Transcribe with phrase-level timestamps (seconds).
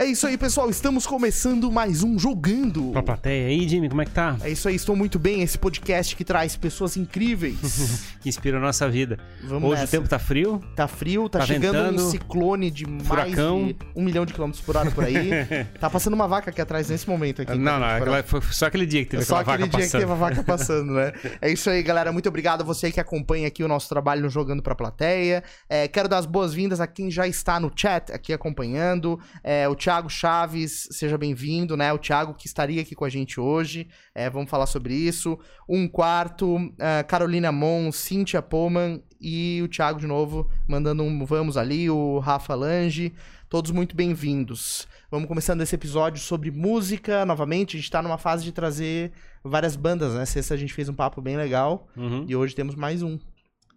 [0.00, 0.70] É isso aí, pessoal.
[0.70, 2.92] Estamos começando mais um Jogando.
[2.92, 4.36] Pra plateia aí, Jimmy, como é que tá?
[4.42, 5.42] É isso aí, estou muito bem.
[5.42, 8.04] Esse podcast que traz pessoas incríveis.
[8.22, 9.18] que inspira a nossa vida.
[9.42, 9.96] Vamos Hoje nessa.
[9.96, 10.62] o tempo tá frio.
[10.76, 12.10] Tá frio, tá, Tá chegando um ventando.
[12.12, 13.62] ciclone de Furacão.
[13.62, 15.30] mais de um milhão de quilômetros por hora por aí.
[15.80, 17.58] tá passando uma vaca aqui atrás nesse momento aqui.
[17.58, 19.90] não, não, Por aquela- foi só aquele dia que teve só aquele dia passando.
[19.90, 21.12] que teve a vaca passando, né?
[21.42, 22.12] É isso aí, galera.
[22.12, 25.42] Muito obrigado a você que acompanha aqui o nosso trabalho no Jogando Pra Plateia.
[25.68, 29.18] É, quero dar as boas-vindas a quem já está no chat aqui acompanhando.
[29.42, 31.90] É, o Thiago Chaves, seja bem-vindo, né?
[31.94, 33.88] O Thiago que estaria aqui com a gente hoje.
[34.14, 35.38] É, vamos falar sobre isso.
[35.66, 41.56] Um quarto, ah, Carolina Mon, Cíntia Poman e o Thiago de novo mandando um vamos
[41.56, 43.14] ali, o Rafa Lange.
[43.48, 44.86] Todos muito bem-vindos.
[45.10, 47.24] Vamos começando esse episódio sobre música.
[47.24, 49.10] Novamente, a gente tá numa fase de trazer
[49.42, 50.26] várias bandas, né?
[50.26, 52.26] Sexta a gente fez um papo bem legal Uhum.
[52.28, 53.18] e hoje temos mais um.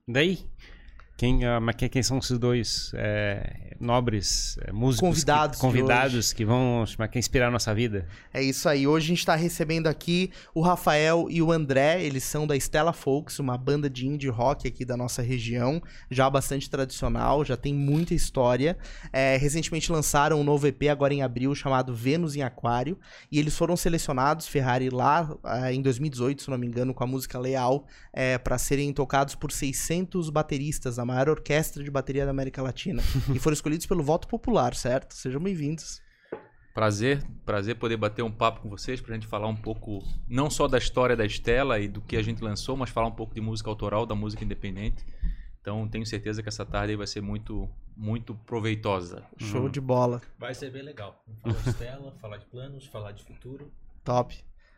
[0.05, 0.39] Daí,
[1.17, 5.07] quem, ah, mas quem, quem são esses dois é, nobres é, músicos?
[5.07, 8.07] Convidados Que, convidados que vão mas, que inspirar a nossa vida.
[8.33, 8.87] É isso aí.
[8.87, 12.03] Hoje a gente tá recebendo aqui o Rafael e o André.
[12.03, 16.29] Eles são da Stella Folks, uma banda de indie rock aqui da nossa região, já
[16.29, 18.77] bastante tradicional, já tem muita história.
[19.13, 22.97] É, recentemente lançaram um novo EP agora em abril chamado Vênus em Aquário
[23.31, 27.07] e eles foram selecionados Ferrari lá ah, em 2018, se não me engano, com a
[27.07, 32.31] música Leal, é, para serem tocados por 600 bateristas, a maior orquestra de bateria da
[32.31, 33.03] América Latina.
[33.33, 35.13] e foram escolhidos pelo voto popular, certo?
[35.13, 36.01] Sejam bem-vindos.
[36.73, 40.69] Prazer, prazer poder bater um papo com vocês pra gente falar um pouco não só
[40.69, 43.41] da história da Estela e do que a gente lançou, mas falar um pouco de
[43.41, 45.03] música autoral, da música independente.
[45.59, 49.23] Então tenho certeza que essa tarde aí vai ser muito muito proveitosa.
[49.37, 50.21] Show de bola.
[50.39, 51.21] Vai ser bem legal.
[51.27, 53.69] Vamos falar de Stella, falar de planos, falar de futuro.
[54.03, 54.33] Top.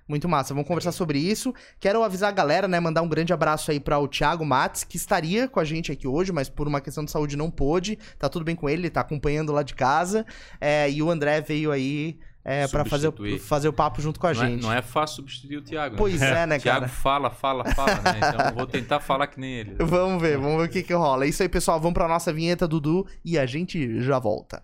[0.07, 0.53] Muito massa.
[0.53, 1.53] Vamos conversar sobre isso.
[1.79, 2.79] Quero avisar a galera, né?
[2.79, 6.07] Mandar um grande abraço aí para o Thiago Matos, que estaria com a gente aqui
[6.07, 7.97] hoje, mas por uma questão de saúde não pôde.
[8.19, 10.25] Tá tudo bem com ele, ele tá acompanhando lá de casa.
[10.59, 14.27] É, e o André veio aí é, para fazer, o- fazer o papo junto com
[14.27, 14.61] a Não é, gente.
[14.63, 15.95] não é fácil substituir o Thiago.
[15.95, 16.91] Pois é, né, O Thiago cara?
[16.91, 18.17] fala, fala, fala, né?
[18.17, 19.75] Então eu vou tentar falar que nem ele.
[19.79, 21.23] Vamos ver, vamos ver o que que rola.
[21.23, 21.79] É isso aí, pessoal.
[21.79, 24.61] Vamos pra nossa vinheta, Dudu, e a gente já volta.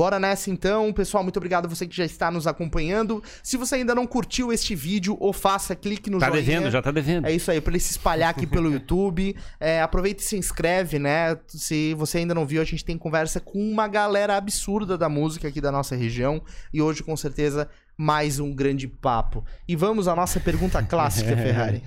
[0.00, 1.22] Bora nessa então, pessoal.
[1.22, 3.22] Muito obrigado a você que já está nos acompanhando.
[3.42, 6.42] Se você ainda não curtiu este vídeo, ou faça clique no Tá joinha.
[6.42, 7.26] devendo, já tá devendo.
[7.26, 9.36] É isso aí, pra ele se espalhar aqui pelo YouTube.
[9.60, 11.36] É, aproveita e se inscreve, né?
[11.46, 15.48] Se você ainda não viu, a gente tem conversa com uma galera absurda da música
[15.48, 16.40] aqui da nossa região.
[16.72, 19.44] E hoje, com certeza, mais um grande papo.
[19.68, 21.82] E vamos à nossa pergunta clássica, Ferrari.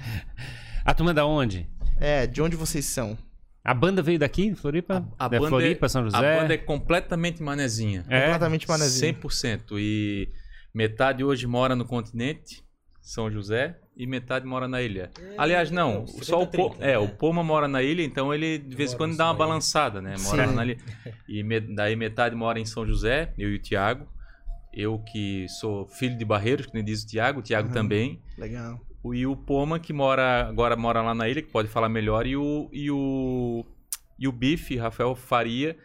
[0.86, 1.68] A turma da onde?
[2.00, 3.18] É, de onde vocês são?
[3.64, 5.08] A banda veio daqui, Floripa?
[5.18, 6.42] A Da banda, Floripa, São a José?
[6.42, 8.04] banda é completamente manezinha.
[8.10, 8.24] É?
[8.26, 9.14] Completamente manezinho.
[9.16, 9.78] 100%.
[9.80, 10.30] E
[10.74, 12.62] metade hoje mora no continente,
[13.02, 15.12] São José, e metade mora na ilha.
[15.38, 16.98] Aliás, não, então, só o, Po- 50-30, é, né?
[16.98, 20.16] o Poma mora na ilha, então ele de vez em quando dá uma balançada, né?
[20.20, 20.56] Mora Sim.
[20.56, 20.78] na ilha.
[21.30, 24.08] E me- daí metade mora em São José, eu e o Tiago.
[24.74, 27.74] Eu que sou filho de Barreiros, que nem diz o Tiago, o Tiago Uhum.
[27.76, 28.20] também.
[28.38, 28.82] Legal.
[29.04, 32.26] O- E o Poma, que mora agora mora lá na ilha, que pode falar melhor,
[32.26, 33.66] e o e o
[34.18, 35.76] e o Bife, Rafael Faria,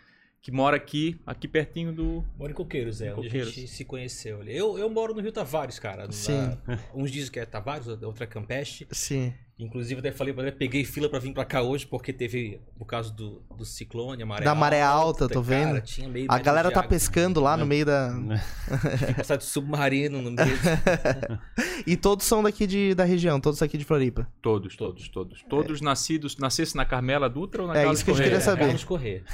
[0.41, 3.53] que mora aqui, aqui pertinho do Moro em Coqueiros, é, onde a Coqueiros.
[3.53, 4.57] gente se conheceu ali.
[4.57, 6.07] Eu, eu moro no Rio Tavares, cara.
[6.07, 6.57] Na- Sim.
[6.95, 8.87] uns dizem que é Tavares, outra é Campeste.
[8.93, 9.35] Sim.
[9.59, 12.85] Inclusive, até falei pra ele, peguei fila pra vir pra cá hoje, porque teve, por
[12.87, 15.81] causa do, do ciclone, a maré Da maré alta, tô cara, vendo.
[15.81, 16.89] tinha meio A galera tá água.
[16.91, 18.11] pescando lá no meio da.
[19.05, 20.49] Tem passar de submarino no meio.
[21.87, 24.29] E todos são daqui de, da região, todos aqui de Floripa.
[24.43, 25.43] Todos, todos, todos.
[25.49, 26.37] Todos nascidos.
[26.37, 28.65] Nascesse na Carmela Dutra ou na É Carlos isso que eu queria saber.
[28.65, 29.25] Carlos Correr.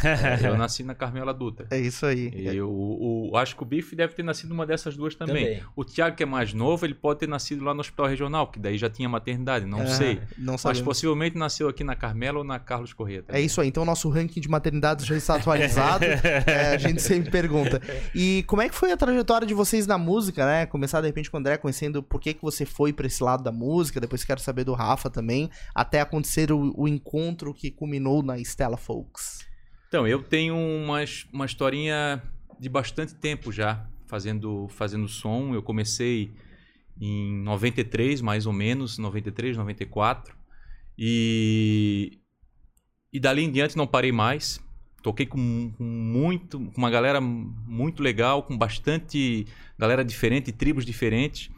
[0.45, 1.67] Eu nasci na Carmela Dutra.
[1.71, 2.29] É isso aí.
[2.35, 5.35] E o, o- acho que o Bife deve ter nascido numa dessas duas também.
[5.57, 5.63] Também.
[5.75, 8.59] O Tiago, que é mais novo, ele pode ter nascido lá no Hospital Regional, que
[8.59, 10.39] daí já tinha maternidade, não É, sei.
[10.39, 13.25] Não Mas possivelmente nasceu aqui na Carmela ou na Carlos Corrêa.
[13.29, 13.69] É isso aí.
[13.69, 16.05] Então, o nosso ranking de maternidades já está atualizado.
[16.47, 17.81] É, a gente sempre pergunta.
[18.15, 20.67] E como é que foi a trajetória de vocês na música, né?
[20.67, 23.43] Começar, de repente, com o André, conhecendo por que, que você foi pra esse lado
[23.43, 24.01] da música.
[24.01, 25.51] Depois quero saber do Rafa também.
[25.75, 29.47] Até acontecer o, o encontro que culminou na Stella Folks.
[29.89, 32.23] Então, eu tenho uma, uma historinha
[32.59, 35.55] de bastante tempo já fazendo, fazendo som.
[35.55, 36.33] Eu comecei
[37.01, 40.37] em 93, mais ou menos, 93, 94.
[40.99, 42.19] E,
[43.13, 44.61] e dali em diante não parei mais.
[45.03, 49.47] Toquei com, com muito, com uma galera muito legal, com bastante
[49.79, 51.51] galera diferente, tribos diferentes.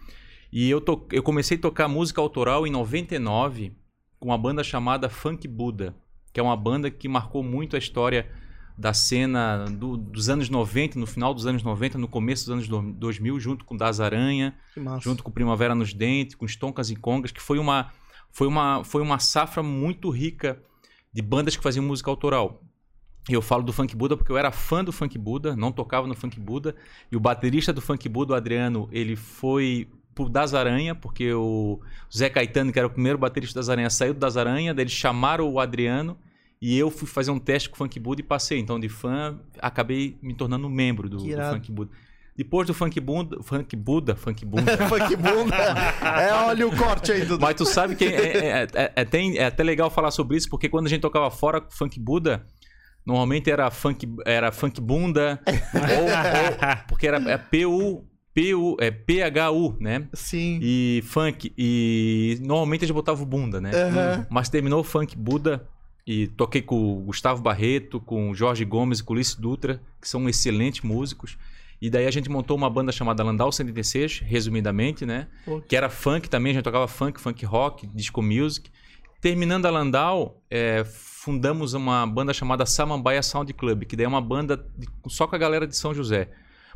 [0.52, 3.72] E eu, to, eu comecei a tocar música autoral em 99
[4.18, 5.94] com uma banda chamada Funk Buda,
[6.32, 8.28] que é uma banda que marcou muito a história
[8.78, 12.68] da cena do- dos anos 90, no final dos anos 90, no começo dos anos
[12.68, 14.54] do- 2000, junto com Das Aranha,
[15.02, 17.90] junto com Primavera nos Dentes, com Stoncas e Congas, que foi uma,
[18.30, 20.58] foi uma, foi uma safra muito rica
[21.12, 22.62] de bandas que faziam música autoral.
[23.28, 26.06] E eu falo do Funk Buda porque eu era fã do Funk Buda, não tocava
[26.06, 26.76] no Funk Buda,
[27.10, 31.80] e o baterista do Funk Buda, o Adriano, ele foi pro Das Aranha, porque o
[32.14, 34.92] Zé Caetano, que era o primeiro baterista das Aranhas, saiu do Das Aranha, daí eles
[34.92, 36.16] chamaram o Adriano,
[36.60, 38.58] e eu fui fazer um teste com o Funk Buda e passei.
[38.58, 41.24] Então, de fã, acabei me tornando membro do, do.
[41.52, 41.90] Funk Buda.
[42.36, 45.56] Depois do Funk Buda, Funk Buda, Funk Buda, Funk bunda.
[46.20, 47.40] É, olha o corte aí, Dudu.
[47.40, 50.36] mas tu sabe que é, é- é- é- é até, é até legal falar sobre
[50.36, 52.44] isso, porque quando a gente tocava fora com funk Buda,
[53.06, 58.04] normalmente era funk, era funk bunda, ou, ou- porque era é PU,
[58.34, 60.06] PU, é PHU, né?
[60.12, 60.58] Sim.
[60.60, 63.70] E funk, e normalmente a gente botava o bunda, né?
[63.74, 64.26] Aham.
[64.30, 65.66] Mas terminou o funk Buda
[66.06, 69.80] e toquei com o Gustavo Barreto, com o Jorge Gomes e com o Ulisses Dutra,
[70.00, 71.36] que são excelentes músicos.
[71.82, 75.26] E daí a gente montou uma banda chamada Landau 76, resumidamente, né?
[75.44, 78.70] Pô, Que era funk também, a gente tocava funk, funk rock, disco music.
[79.20, 84.20] Terminando a Landau, é, fundamos uma banda chamada Samambaia Sound Club, que daí é uma
[84.20, 86.30] banda de- só com a galera de São José.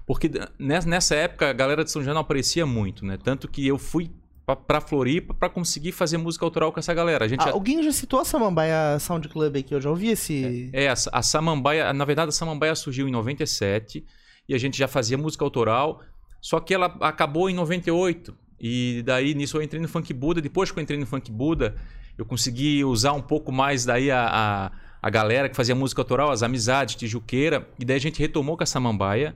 [0.07, 0.29] Porque
[0.59, 3.17] nessa, nessa época a galera de São José não aparecia muito, né?
[3.23, 4.11] Tanto que eu fui
[4.57, 7.25] pra, pra Floripa pra conseguir fazer música autoral com essa galera.
[7.25, 10.71] A gente Ah, alguém já citou a Samambaia Sound Club aqui, eu já ouvi esse...
[10.73, 14.05] é, a, a Samambaia, na verdade a Samambaia surgiu em 97
[14.49, 16.01] e a gente já fazia música autoral,
[16.41, 18.35] só que ela acabou em 98.
[18.61, 21.77] E daí nisso eu entrei no Funk Buda, depois que eu entrei no Funk Buda,
[22.19, 26.31] eu consegui usar um pouco mais daí a, a, a galera que fazia música autoral,
[26.31, 29.35] as amizades, Tijuqueira, e daí a gente retomou com a Samambaia.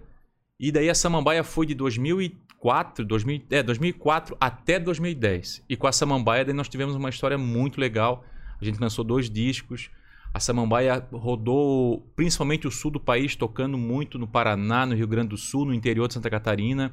[0.60, 1.74] E daí a Samambaia foi de
[2.64, 5.62] 2004, 2000, é, 2004 até 2010.
[5.68, 8.24] E com a Samambaia nós tivemos uma história muito legal.
[8.60, 9.90] A gente lançou dois discos.
[10.32, 15.28] A Samambaia rodou principalmente o sul do país, tocando muito no Paraná, no Rio Grande
[15.28, 16.92] do Sul, no interior de Santa Catarina.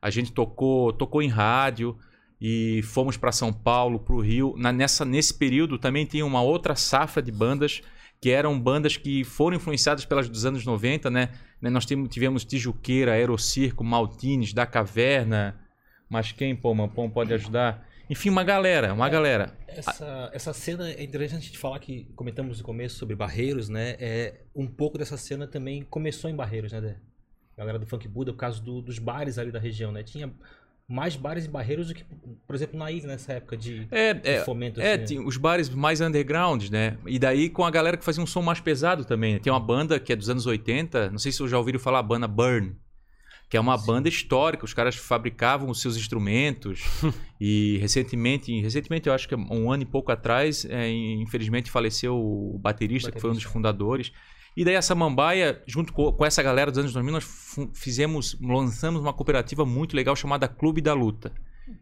[0.00, 1.96] A gente tocou, tocou em rádio
[2.40, 4.54] e fomos para São Paulo, para o Rio.
[4.56, 7.82] Na- nessa, nesse período também tinha uma outra safra de bandas
[8.24, 11.28] que eram bandas que foram influenciadas pelas dos anos 90, né?
[11.60, 15.60] Né, Nós tivemos, Tijuqueira, Aerocirco, Maltines, Da Caverna.
[16.08, 17.86] Mas quem, pô, Mampom pode ajudar?
[18.08, 19.54] Enfim, uma galera, uma galera.
[19.68, 23.94] Essa, essa cena é interessante a gente falar que comentamos no começo sobre Barreiros, né?
[24.00, 26.80] É, um pouco dessa cena também começou em Barreiros, né?
[26.80, 26.96] Dé?
[27.58, 30.02] Galera do Funk Buda, por causa do- dos bares ali da região, né?
[30.02, 30.32] Tinha
[30.88, 32.04] mais bares em Barreiros do que,
[32.46, 34.80] por exemplo, na ilha nessa época de, É, de é, fomento.
[34.80, 36.98] É, assim, tinha os bares mais underground, né?
[37.06, 39.34] E daí com a galera que fazia um som mais pesado também.
[39.34, 39.38] né?
[39.38, 42.00] Tem uma banda que é dos anos 80, não sei se vocês já ouviram falar,
[42.00, 42.76] a banda Burn.
[43.48, 46.82] Que é uma banda histórica, os caras fabricavam os seus instrumentos.
[47.40, 52.58] e recentemente, recentemente, eu acho que um ano e pouco atrás, é, infelizmente faleceu o
[52.58, 53.52] baterista, que foi um dos Baterista.
[53.52, 54.12] fundadores.
[54.56, 57.24] E daí a Samambaia, junto co- com, essa galera dos anos 2000, nós
[57.72, 61.32] fizemos, lançamos uma cooperativa muito legal chamada Clube da Luta.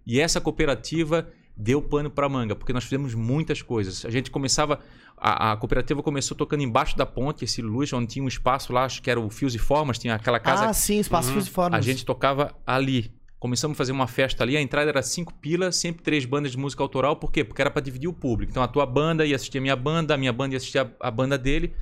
[0.06, 4.04] E essa cooperativa deu pano para manga, porque nós fizemos muitas coisas.
[4.06, 4.80] A gente começava.
[5.16, 8.84] A, a cooperativa começou tocando embaixo da ponte, esse luz, onde tinha um espaço lá,
[8.84, 10.66] acho que era o Fios e Formas, tinha aquela casa.
[10.66, 11.34] Ah, sim, Espaço Uhum.
[11.34, 11.78] Fios e Formas.
[11.78, 13.12] a gente tocava ali.
[13.38, 16.58] Começamos a fazer uma festa ali, a entrada era cinco pilas, sempre três bandas de
[16.58, 17.16] música autoral.
[17.16, 17.44] Por quê?
[17.44, 18.50] Porque era para dividir o público.
[18.50, 20.88] Então a tua banda ia assistir a minha banda, a minha banda ia assistir a,
[21.00, 21.72] a banda dele.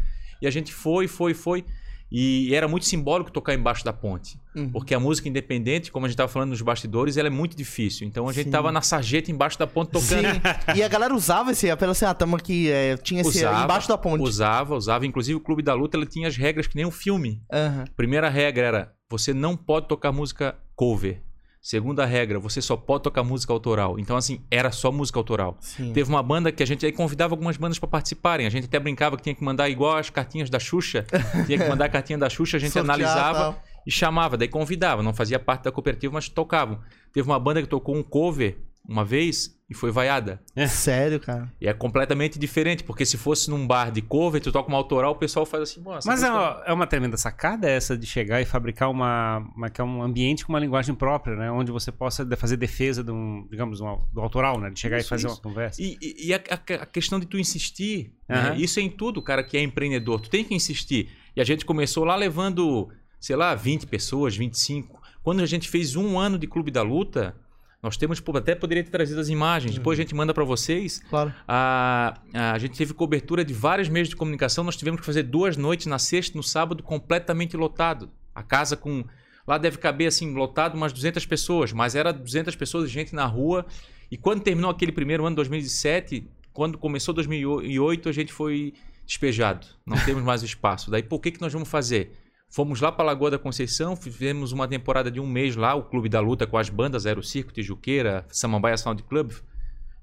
[0.40, 1.64] E a gente foi, foi, foi.
[2.12, 4.37] E era muito simbólico tocar embaixo da ponte.
[4.56, 4.68] Uhum.
[4.70, 8.06] Porque a música independente, como a gente estava falando nos bastidores, ela é muito difícil.
[8.06, 8.50] Então a gente Sim.
[8.50, 10.26] tava na sarjeta embaixo da ponte tocando.
[10.26, 10.40] Sim.
[10.75, 13.88] E a galera usava esse apelo assim, ah, tamo aqui, é, tinha esse Usava, embaixo
[13.88, 14.23] da ponte.
[14.23, 15.06] Usava, usava.
[15.06, 17.40] Inclusive o Clube da Luta ele tinha as regras que nem um filme.
[17.52, 17.85] Aham.
[17.97, 21.23] Primeira regra era: você não pode tocar música cover.
[21.62, 23.99] Segunda regra, você só pode tocar música autoral.
[23.99, 25.59] Então, assim, era só música autoral.
[25.61, 25.93] Sim.
[25.93, 28.47] Teve uma banda que a gente aí convidava algumas bandas para participarem.
[28.47, 31.05] A gente até brincava que tinha que mandar igual as cartinhas da Xuxa.
[31.47, 33.62] tinha que mandar a cartinha da Xuxa, a gente Sortear, analisava tal.
[33.87, 34.38] e chamava.
[34.38, 35.02] Daí convidava.
[35.02, 36.81] Não fazia parte da cooperativa, mas tocavam.
[37.12, 38.57] Teve uma banda que tocou um cover
[38.88, 40.43] uma vez e foi vaiada.
[40.69, 41.50] Sério, cara.
[41.61, 45.12] E é completamente diferente, porque se fosse num bar de cover, tu toca uma autoral,
[45.12, 46.09] o pessoal faz assim, nossa.
[46.11, 49.81] Mas é uma, é uma tremenda sacada essa de chegar e fabricar uma, uma, que
[49.81, 51.50] é um ambiente com uma linguagem própria, né?
[51.53, 54.71] Onde você possa fazer defesa de um, digamos, um, do autoral, né?
[54.71, 55.37] De chegar Isso, e fazer isso.
[55.37, 55.81] uma conversa.
[55.81, 58.37] E, e- e a, a- a questão de tu insistir, né?
[58.50, 58.57] Aham.
[58.57, 60.21] isso é em tudo, cara, que é empreendedor.
[60.21, 61.09] Tu tem que insistir.
[61.37, 62.89] E a gente começou lá levando,
[63.21, 65.00] sei lá, 20 pessoas, 25.
[65.23, 67.37] Quando a gente fez um ano de Clube da Luta,
[67.82, 71.02] nós temos, até poderia ter trazido as imagens, depois a gente manda pra vocês.
[71.08, 71.32] Claro.
[71.49, 74.62] A, a gente teve cobertura de vários meios de comunicação.
[74.62, 78.10] Nós tivemos que fazer duas noites na sexta e no sábado completamente lotado.
[78.34, 79.04] A casa com.
[79.46, 83.25] Lá deve caber assim, lotado umas 200 pessoas, mas era 200 pessoas de gente na
[83.25, 83.64] rua.
[84.10, 88.75] E quando terminou aquele primeiro ano, 2007, quando começou 2008, a gente foi.
[89.06, 89.66] despejado.
[89.87, 90.90] Não temos mais espaço.
[90.90, 92.12] Daí, por que, que nós vamos fazer?
[92.50, 96.09] Fomos lá para Lagoa da Conceição, fizemos uma temporada de um mês lá, o Clube
[96.09, 99.33] da Luta com as bandas, era o Circo Tijuqueira, Samambaia Sound Club,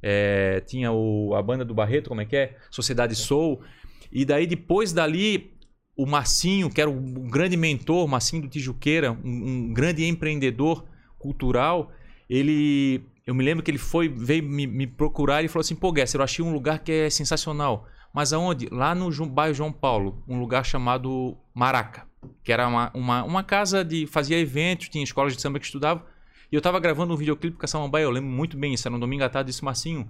[0.02, 2.58] é, tinha o, a banda do Barreto, como é que é?
[2.72, 3.62] Sociedade Soul.
[4.10, 5.58] E daí, depois dali,
[5.98, 10.86] o Marcinho, que era um grande mentor, Marcinho do Tijuqueira, um, um grande empreendedor
[11.20, 11.92] cultural,
[12.30, 15.94] ele eu me lembro que ele foi veio me, me procurar e falou assim: pô,
[15.94, 17.86] Gesser, eu achei um lugar que é sensacional.
[18.14, 18.70] Mas aonde?
[18.72, 22.07] Lá no bairro João Paulo, um lugar chamado Maraca,
[22.44, 24.08] que era uma, uma, uma casa de.
[24.08, 26.06] fazia eventos, tinha escolas de samba que estudava.
[26.52, 28.96] E eu tava gravando um videoclipe com a Samambaia, eu lembro muito bem, isso era
[28.96, 30.10] um domingo à tarde, disse Marcinho,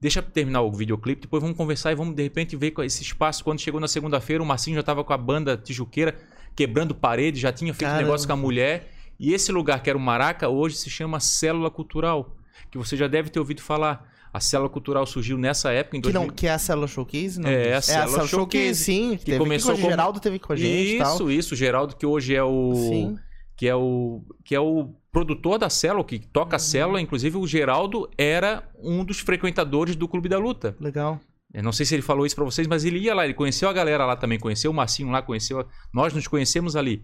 [0.00, 3.44] deixa terminar o videoclipe, depois vamos conversar e vamos de repente ver esse espaço.
[3.44, 6.16] Quando chegou na segunda-feira, o Marcinho já tava com a banda Tijuqueira,
[6.56, 8.02] quebrando parede, já tinha feito Caramba.
[8.02, 8.92] negócio com a mulher.
[9.18, 12.36] E esse lugar que era o Maraca, hoje se chama Célula Cultural
[12.70, 14.12] que você já deve ter ouvido falar.
[14.36, 16.28] A célula cultural surgiu nessa época, em Que, 2000.
[16.28, 17.40] não, que é a Célula Showcase?
[17.40, 17.48] Não?
[17.48, 19.16] É, a é a Célula Célula Showcase, Showcase, sim.
[19.16, 21.14] que começou com o Geraldo teve com a gente e tal.
[21.14, 21.54] Isso, isso.
[21.54, 22.74] O Geraldo, que hoje é o.
[22.74, 23.16] Sim.
[23.56, 24.22] Que é o.
[24.44, 26.56] Que é o produtor da célula, que toca Uhum.
[26.56, 27.00] a célula.
[27.00, 30.76] Inclusive, o Geraldo era um dos frequentadores do Clube da Luta.
[30.78, 31.18] Legal.
[31.54, 33.66] Eu não sei se ele falou isso pra vocês, mas ele ia lá, ele conheceu
[33.70, 35.64] a galera lá também, conheceu o Marcinho lá, conheceu.
[35.94, 37.02] Nós nos conhecemos ali.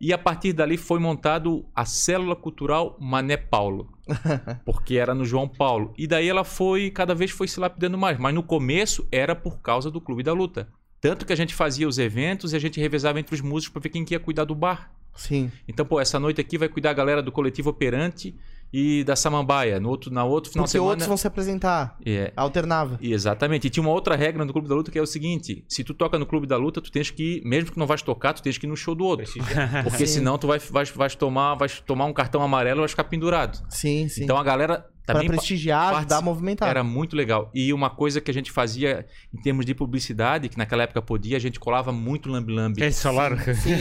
[0.00, 3.92] E a partir dali foi montado a Célula Cultural Mané Paulo.
[4.64, 5.92] porque era no João Paulo.
[5.98, 8.18] E daí ela foi, cada vez foi se lapidando mais.
[8.18, 10.68] Mas no começo era por causa do Clube da Luta.
[11.00, 13.82] Tanto que a gente fazia os eventos e a gente revezava entre os músicos pra
[13.82, 14.92] ver quem que ia cuidar do bar.
[15.14, 15.50] Sim.
[15.66, 18.36] Então, pô, essa noite aqui vai cuidar a galera do coletivo operante
[18.72, 19.80] e da Samambaia.
[19.80, 20.90] No outro, na outro final de Porque semana.
[20.90, 21.96] outros vão se apresentar.
[22.04, 22.98] É, Alternava.
[23.00, 23.66] e Exatamente.
[23.66, 25.94] E tinha uma outra regra no Clube da Luta que é o seguinte: se tu
[25.94, 28.42] toca no Clube da Luta, tu tens que ir, mesmo que não vais tocar, tu
[28.42, 29.26] tens que ir no show do outro.
[29.84, 30.14] Porque Sim.
[30.14, 33.58] senão tu vai, vai, vais, tomar, vais tomar um cartão amarelo e vais ficar pendurado.
[33.68, 34.24] Sim, sim.
[34.24, 36.68] Então a galera pra também pa- prestigiar, ajudar a movimentar.
[36.68, 37.50] era muito legal.
[37.54, 41.36] E uma coisa que a gente fazia em termos de publicidade, que naquela época podia,
[41.36, 43.36] a gente colava muito lambi-lambi Eles falaram.
[43.54, 43.76] Sim,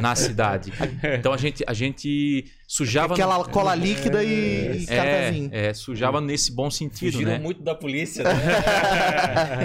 [0.00, 0.72] na cidade.
[1.18, 3.14] Então a gente, a gente sujava.
[3.14, 5.50] Aquela cola líquida e, e cartazinho.
[5.52, 7.38] é, é, sujava nesse bom sentido, Fugiram né?
[7.38, 8.30] muito da polícia, né?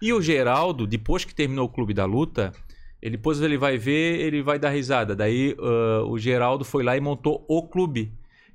[0.00, 2.52] E o Geraldo, depois que terminou o Clube da Luta,
[3.00, 5.14] ele depois ele vai ver, ele vai dar risada.
[5.14, 8.12] Daí ah, o Geraldo foi lá e montou o clube,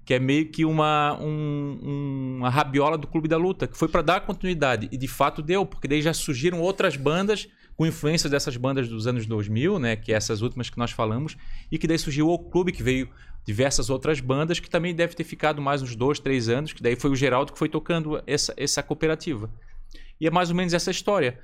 [0.07, 4.01] que é meio que uma, um- uma rabiola do Clube da Luta, que foi para
[4.01, 4.87] dar continuidade.
[4.89, 9.05] E de fato deu, porque daí já surgiram outras bandas com influência dessas bandas dos
[9.05, 11.35] anos 2000, né, que é essas últimas que nós falamos,
[11.69, 13.09] e que daí surgiu o clube, que veio
[13.45, 16.95] diversas outras bandas, que também deve ter ficado mais uns dois, três anos, que daí
[16.95, 19.49] foi o Geraldo que foi tocando essa, essa cooperativa.
[20.21, 21.37] E é mais ou menos essa história.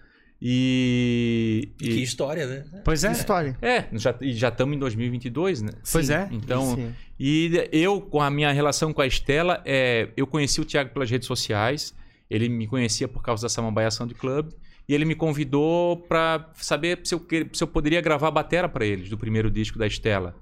[0.45, 1.69] E.
[1.77, 2.65] Que e- história, né?
[2.83, 3.09] Pois é.
[3.09, 3.57] Que história.
[3.61, 5.71] é, já, já estamos em 2022, né?
[5.91, 6.13] Pois Sim.
[6.13, 6.27] é.
[6.31, 6.93] Então, Sim.
[7.19, 11.09] e eu, com a minha relação com a Estela, é, eu conheci o Thiago pelas
[11.09, 11.93] redes sociais.
[12.29, 14.51] Ele me conhecia por causa da Samambaia Sound Club.
[14.87, 18.67] E ele me convidou para saber se eu, que- se eu poderia gravar a batera
[18.67, 20.35] para eles, do primeiro disco da Estela.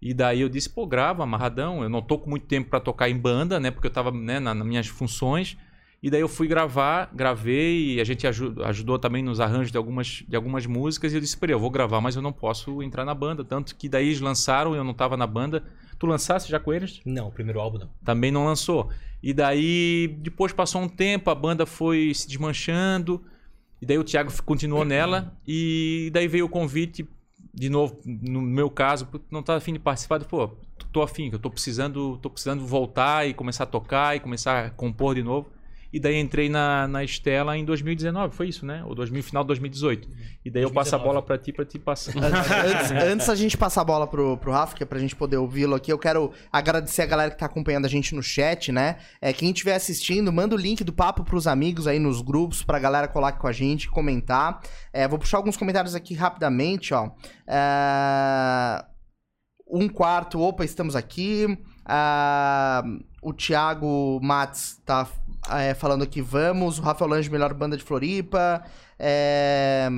[0.00, 1.82] E daí eu disse, pô, grava, amarradão.
[1.82, 3.70] Eu não tô com muito tempo para tocar em banda, né?
[3.72, 5.56] Porque eu tava né, na- nas minhas funções.
[6.02, 9.78] E daí eu fui gravar, gravei, e a gente aju- ajudou também nos arranjos de
[9.78, 11.12] algumas, de algumas músicas.
[11.12, 13.44] E eu disse, peraí, eu vou gravar, mas eu não posso entrar na banda.
[13.44, 15.62] Tanto que daí eles lançaram, eu não tava na banda.
[16.00, 17.00] Tu lançaste já com eles?
[17.06, 17.90] Não, o primeiro álbum não.
[18.04, 18.90] Também não lançou.
[19.22, 23.22] E daí, depois passou um tempo, a banda foi se desmanchando.
[23.80, 25.36] E daí o Thiago continuou nela.
[25.46, 27.06] E daí veio o convite,
[27.54, 30.20] de novo, no meu caso, "Pô, não tá afim de participar.
[30.20, 30.48] Eu, Pô,
[30.92, 34.66] tô afim, que eu tô precisando, tô precisando voltar e começar a tocar e começar
[34.66, 35.48] a compor de novo.
[35.92, 38.82] E daí entrei na, na Estela em 2019, foi isso, né?
[38.86, 40.08] Ou 2000, final de 2018.
[40.44, 41.04] E daí eu passo a 2019.
[41.04, 42.12] bola pra ti, pra ti passar.
[42.16, 45.36] antes, antes a gente passar a bola pro, pro Rafa, que é pra gente poder
[45.36, 48.96] ouvi-lo aqui, eu quero agradecer a galera que tá acompanhando a gente no chat, né?
[49.20, 52.78] É, quem estiver assistindo, manda o link do papo pros amigos aí nos grupos, pra
[52.78, 54.62] galera colar aqui com a gente, comentar.
[54.92, 57.10] É, vou puxar alguns comentários aqui rapidamente, ó.
[57.46, 58.84] É,
[59.68, 61.46] Um quarto, opa, estamos aqui.
[61.84, 62.82] Ah,
[63.22, 65.06] o Thiago Matos tá
[65.50, 66.78] é, falando aqui, vamos.
[66.78, 68.62] O Rafael Lange, melhor banda de Floripa.
[68.98, 69.88] É,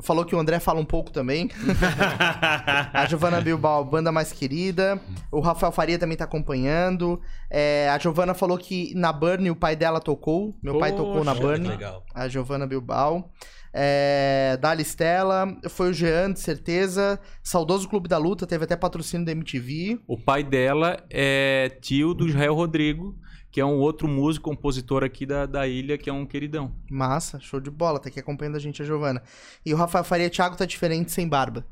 [0.00, 1.50] falou que o André fala um pouco também.
[2.92, 5.00] a Giovana Bilbao, banda mais querida.
[5.32, 7.20] O Rafael Faria também tá acompanhando.
[7.50, 10.56] É, a Giovana falou que na Burn o pai dela tocou.
[10.62, 11.68] Meu pai tocou na Poxa, Burn.
[12.14, 13.28] A Giovana Bilbao.
[13.72, 15.48] É, Dali Stella.
[15.68, 17.18] Foi o Jean, de certeza.
[17.42, 19.98] Saudoso Clube da Luta, teve até patrocínio da MTV.
[20.06, 23.18] O pai dela é tio do Israel Rodrigo,
[23.54, 26.74] que é um outro músico, compositor aqui da, da ilha, que é um queridão.
[26.90, 28.00] Massa, show de bola.
[28.00, 29.22] Tá aqui acompanhando a gente, a Giovana.
[29.64, 31.64] E o Rafael Faria, Thiago tá diferente sem barba.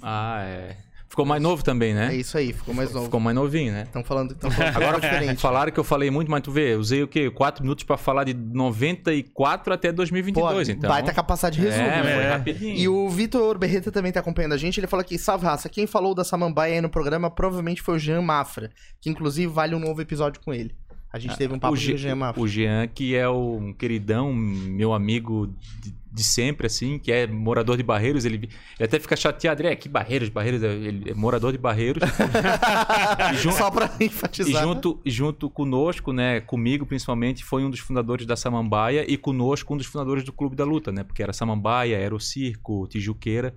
[0.00, 0.76] Ah, é.
[1.08, 2.14] Ficou mais novo também, É né?
[2.16, 3.04] isso aí, ficou mais novo.
[3.06, 3.82] Ficou mais novinho, né?
[3.84, 5.40] Estão falando, tão falando agora diferente.
[5.40, 7.30] falaram que eu falei muito, mas tu vê, usei o quê?
[7.30, 10.90] Quatro minutos pra falar de 94 até Pô, 2022, então.
[10.90, 12.14] baita capacidade de resumo, é, né?
[12.14, 12.30] foi É.
[12.32, 12.76] rapidinho.
[12.76, 14.80] E o Vitor Berreta também tá acompanhando a gente.
[14.80, 15.68] Ele falou aqui: salve raça.
[15.68, 18.70] Quem falou da Samambaia aí no programa provavelmente foi o Jean Mafra,
[19.00, 20.74] que inclusive vale um novo episódio com ele.
[21.12, 22.42] A gente teve um papo o, com Ge- o Jean Mafra.
[22.42, 25.46] o Jean, que é o um queridão, meu amigo
[25.82, 28.50] de, de sempre, assim, que é morador de Barreiros, ele, ele
[28.84, 32.02] até fica chateado, é, que Barreiros, Barreiros, ele é morador de Barreiros.
[33.32, 34.62] E jun- Só pra E enfatizar.
[34.62, 39.72] junto, e junto conosco, né, comigo principalmente, foi um dos fundadores da Samambaia e conosco
[39.72, 43.54] um dos fundadores do Clube da Luta, né, porque era Samambaia, era o Circo, Tijuqueira.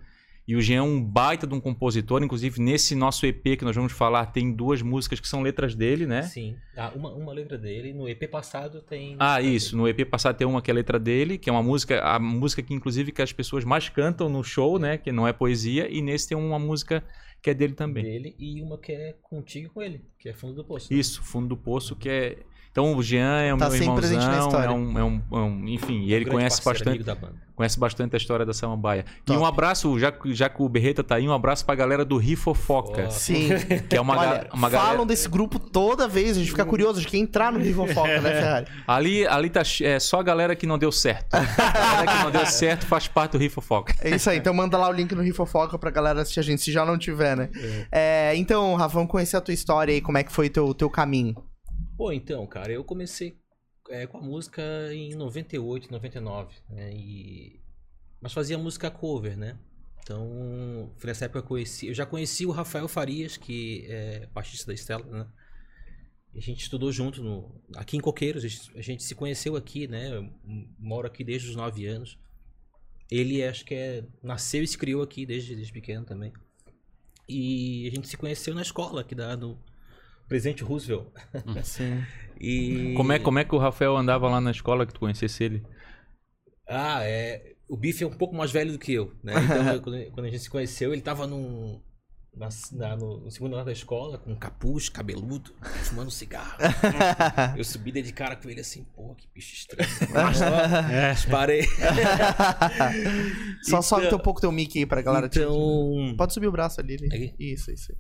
[0.49, 3.75] E o Jean é um baita de um compositor, inclusive nesse nosso EP que nós
[3.75, 6.23] vamos falar, tem duas músicas que são letras dele, né?
[6.23, 6.55] Sim.
[6.75, 7.93] Ah, uma, uma letra dele.
[7.93, 9.15] No EP passado tem.
[9.19, 9.77] Ah, isso.
[9.77, 12.63] No EP passado tem uma que é letra dele, que é uma música, a música
[12.63, 14.97] que inclusive que as pessoas mais cantam no show, né?
[14.97, 15.87] Que não é poesia.
[15.87, 17.03] E nesse tem uma música
[17.43, 18.03] que é dele também.
[18.03, 20.91] Dele e uma que é contigo e com ele, que é Fundo do Poço.
[20.91, 22.37] Isso, Fundo do Poço, que é.
[22.71, 24.67] Então o Jean é o Tá meu sempre presente na irmãozão, história.
[24.67, 27.15] é um, é um, é um- enfim, e ele Um grande conhece bastante, amigo da
[27.15, 27.33] banda.
[27.55, 29.05] conhece bastante a história da Samambaia.
[29.21, 29.39] E Top.
[29.39, 32.15] um abraço, já, que- já que o Berreta tá aí, um abraço pra galera do
[32.17, 33.09] Rifofoca, Ó.
[33.09, 33.49] Sim.
[33.89, 35.05] que é uma, Olha, uma falam galera...
[35.07, 38.29] desse grupo toda vez, a gente fica curioso de quem entrar no Rival Foca, né,
[38.31, 38.67] Ferrari?
[38.87, 41.33] Ali, ali tá é, só a galera que não deu certo.
[41.33, 43.95] A galera que não deu certo faz parte do Rifofoca.
[44.01, 46.61] É isso aí, então manda lá o link no Rifofoca pra galera assistir a gente,
[46.61, 47.49] se já não tiver, né?
[47.91, 50.73] É, então, Rafa, vamos conhecer a tua história aí, como é que foi o teu,
[50.75, 51.35] teu caminho.
[51.97, 53.37] Pô, então, cara, eu comecei
[53.89, 54.61] é, com a música
[54.93, 56.93] em 98, 99, né?
[56.93, 57.59] E...
[58.21, 59.57] Mas fazia música cover, né?
[60.03, 61.87] Então, foi nessa época eu conheci.
[61.87, 65.27] Eu já conheci o Rafael Farias, que é baixista da Estela, né?
[66.35, 68.43] A gente estudou junto no, aqui em Coqueiros.
[68.43, 70.15] A gente, a gente se conheceu aqui, né?
[70.15, 70.29] Eu
[70.77, 72.17] moro aqui desde os 9 anos.
[73.09, 76.31] Ele acho que é, nasceu e se criou aqui desde, desde pequeno também.
[77.27, 79.35] E a gente se conheceu na escola, aqui da,
[80.29, 81.07] Presidente Roosevelt.
[81.63, 82.01] Sim.
[82.39, 82.93] E...
[82.95, 85.63] Como é, como é que o Rafael andava lá na escola que tu conhecesse ele?
[86.67, 87.55] Ah, é.
[87.67, 89.33] O Bife é um pouco mais velho do que eu, né?
[89.43, 89.79] Então,
[90.13, 91.81] quando, a gente se conheceu, ele tava num.
[92.35, 95.51] na- na- no, no segundo ano da escola, com um capuz, cabeludo,
[95.83, 96.57] fumando cigarro.
[97.57, 99.89] eu subi de cara com ele assim, pô, que bicho estranho.
[100.13, 100.41] Mas,
[101.27, 101.29] É.
[101.29, 101.63] parei.
[103.63, 106.15] Só sobe Então- um pouco teu mic aí pra galera te- Então.
[106.17, 106.95] Pode subir o braço ali.
[107.11, 107.35] ali.
[107.39, 107.93] Isso, isso.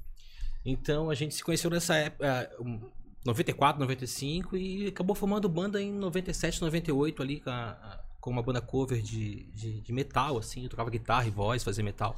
[0.71, 2.79] Então a gente se conheceu nessa época, um,
[3.25, 8.61] 94, 95 e acabou formando banda em 97, 98 ali com, a- com uma banda
[8.61, 12.15] cover de, de, de metal, assim, eu tocava guitarra e voz, fazia metal.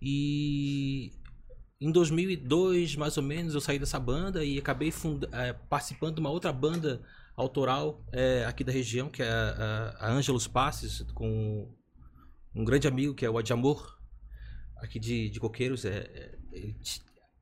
[0.00, 1.12] E
[1.80, 4.92] em 2002, mais ou menos, eu saí dessa banda e acabei
[5.32, 7.02] eh, participando de uma outra banda
[7.36, 11.68] autoral eh, aqui da região, que é a, a, a Angelus Passes, com
[12.54, 13.98] um grande amigo que é o Adjamor,
[14.78, 15.84] aqui de, de Coqueiros.
[15.84, 16.38] É, é-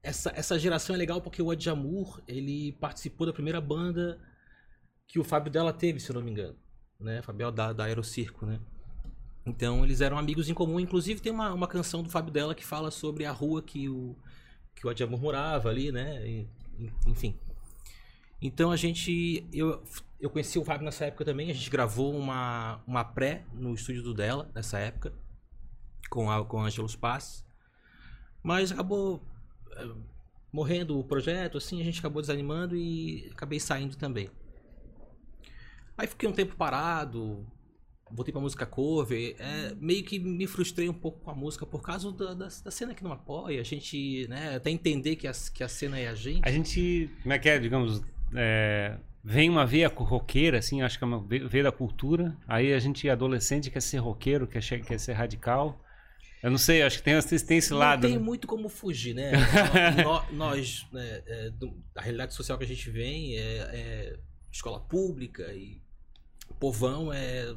[0.03, 4.21] essa, essa geração é legal porque o Adjamur, ele participou da primeira banda
[5.07, 6.57] que o Fábio dela teve, se eu não me engano.
[7.01, 7.23] Né?
[7.23, 8.61] Fábio da, da Aerocirco, né?
[9.47, 10.81] Então eles eram amigos em comum.
[10.81, 14.17] Inclusive tem uma, uma canção do Fábio dela que fala sobre a rua que o,
[14.75, 16.27] que o Adjamur morava ali, né?
[16.27, 16.49] E-
[17.07, 17.39] enfim.
[18.41, 19.47] Então a gente.
[19.53, 19.83] Eu,
[20.21, 21.51] eu conheci o Fábio nessa época também.
[21.51, 25.13] A gente gravou uma, uma pré no estúdio do dela, nessa época.
[26.11, 27.45] Com a, com a Angelus Paz.
[28.45, 29.21] Mas acabou
[29.73, 29.89] eh,
[30.53, 34.31] morrendo o projeto, assim, a gente acabou desanimando e acabei saindo também.
[35.99, 37.47] Aí fiquei um tempo parado,
[38.11, 41.83] voltei pra música cover, é, meio que me frustrei um pouco com a música por
[41.83, 45.33] causa da, da, da cena que não apoia, a gente, né, até entender que a,
[45.53, 46.47] que a cena é a gente.
[46.47, 48.03] A gente, como é que é, digamos,
[48.35, 52.37] é, vem uma veia roqueira, assim, acho que é uma ve- veia da cultura.
[52.47, 55.81] Aí a gente, adolescente, quer ser roqueiro, quer, quer ser radical.
[56.45, 58.03] Eu não sei, acho que tem, tem esse não lado.
[58.03, 58.19] tem né?
[58.19, 59.33] muito como fugir, né?
[60.05, 64.19] Nó- nós, né, é, do- a realidade social que a gente vem é, é
[64.53, 65.81] escola pública e
[66.61, 67.55] povão é.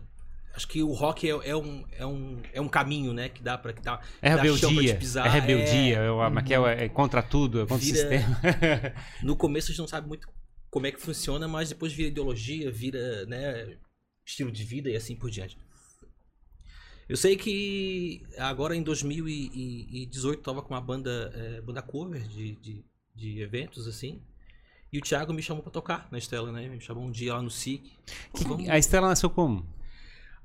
[0.55, 3.29] Acho que o rock é, é um, é, um, é um caminho, né?
[3.29, 3.73] Que dá pra.
[3.73, 4.95] Que dá, É rebeldia.
[4.95, 5.97] pisar, É rebeldia.
[5.99, 8.41] é- que é, é contra tudo, é contra Vira- o sistema.
[9.21, 10.27] No começo a gente não sabe muito
[10.71, 13.77] como é que funciona, mas depois vira ideologia, vira né,
[14.25, 15.57] estilo de vida e assim por diante.
[17.09, 22.85] Eu sei que agora em 2018 tava com uma banda, é, banda cover de, de,
[23.15, 24.21] de eventos assim.
[24.91, 26.67] E o Thiago me chamou pra tocar na Estela, né?
[26.67, 27.91] Me chamou um dia lá no SIC.
[28.33, 29.65] Que- a Estela nasceu como?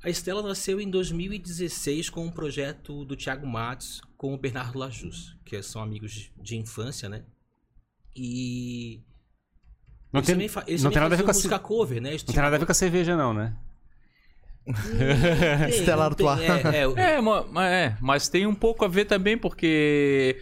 [0.03, 5.37] A Estela nasceu em 2016 com um projeto do Thiago Matos com o Bernardo Lajus,
[5.44, 7.25] que são amigos de- de infância, né?
[8.14, 9.01] E
[10.12, 10.35] Não tem,
[10.66, 12.11] eles não tem nada a ver com a cover, né?
[12.12, 13.57] Não tem nada a ver com a cerveja, não, né?
[14.64, 16.64] Tem, Stella tem, Artois.
[16.66, 20.37] É, é, É, ma- ma- é, mas tem um pouco a ver também, porque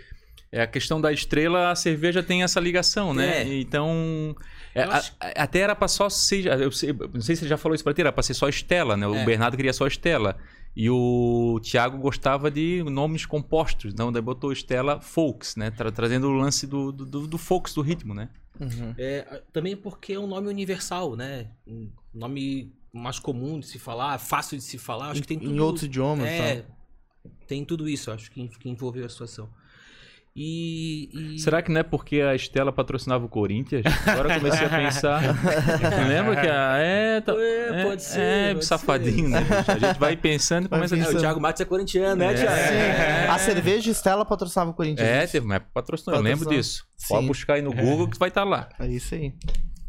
[0.52, 3.42] é a questão da estrela, a cerveja tem essa ligação, né?
[3.42, 3.54] É.
[3.60, 4.34] Então.
[4.74, 6.46] é, acho- a- até era pra só ser.
[6.46, 8.48] Eu sei- não sei se ele já falou isso pra ti, era pra ser só
[8.48, 9.06] Estela, né?
[9.06, 9.24] O É.
[9.24, 10.36] Bernardo queria só Estela.
[10.76, 15.70] E o Thiago gostava de nomes compostos, então daí botou Estela Folks, né?
[15.72, 18.28] Tra- trazendo o lance do, do, do, do folks, do ritmo, né?
[18.60, 18.94] Uhum.
[18.98, 21.46] é, também porque é um nome universal, né?
[21.66, 25.10] Um nome mais comum de se falar, fácil de se falar.
[25.10, 25.54] Acho que tem tudo.
[25.54, 26.68] Em outros idiomas, É, tá?
[27.46, 29.48] tem tudo isso, acho que, que envolveu a situação.
[30.34, 33.82] E, e- Será que não é porque a Estela patrocinava o Corinthians?
[34.06, 35.20] Agora eu comecei a pensar.
[36.08, 36.76] Lembra que a.
[36.78, 39.40] É, tá- É, é, pode ser, É, pode safadinho, né?
[39.40, 39.70] bicho?
[39.72, 42.32] A gente vai pensando e Vai começa a É, o Thiago Matos é corintiano, né,
[42.32, 42.34] É.
[42.34, 42.54] Thiago?
[42.54, 43.26] É.
[43.28, 45.06] A cerveja Estela patrocinava o Corinthians.
[45.08, 46.84] É, teve uma época que patrocinou, eu lembro disso.
[46.96, 47.08] Sim.
[47.14, 48.68] Pode buscar aí no Google que vai estar lá.
[48.78, 49.34] É isso aí.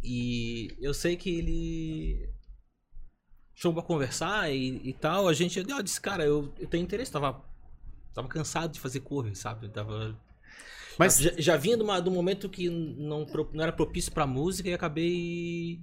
[0.03, 2.30] E eu sei que ele
[3.61, 5.27] chamou pra conversar e, e tal.
[5.27, 7.11] A gente, eu disse, cara, eu, eu tenho interesse.
[7.11, 7.41] Tava,
[8.13, 9.67] tava cansado de fazer cover, sabe?
[9.67, 10.15] Eu tava.
[10.97, 14.25] Mas já, já vinha de, uma, de um momento que não, não era propício pra
[14.25, 15.79] música e acabei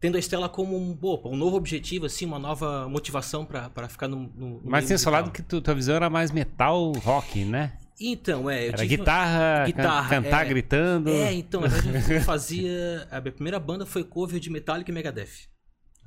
[0.00, 3.88] tendo a Estela como um, pô, um novo objetivo, assim, uma nova motivação pra, pra
[3.88, 4.32] ficar no.
[4.34, 5.12] no Mas tinha musical.
[5.12, 7.76] falado que tu, tua visão era mais metal rock, né?
[8.00, 8.68] Então, é.
[8.68, 10.48] Era tive- guitarra, can- guitarra, cantar é.
[10.48, 11.10] gritando.
[11.10, 13.06] É, então, verdade, eu fazia.
[13.10, 15.50] A minha primeira banda foi cover de Metallica e Megadeth.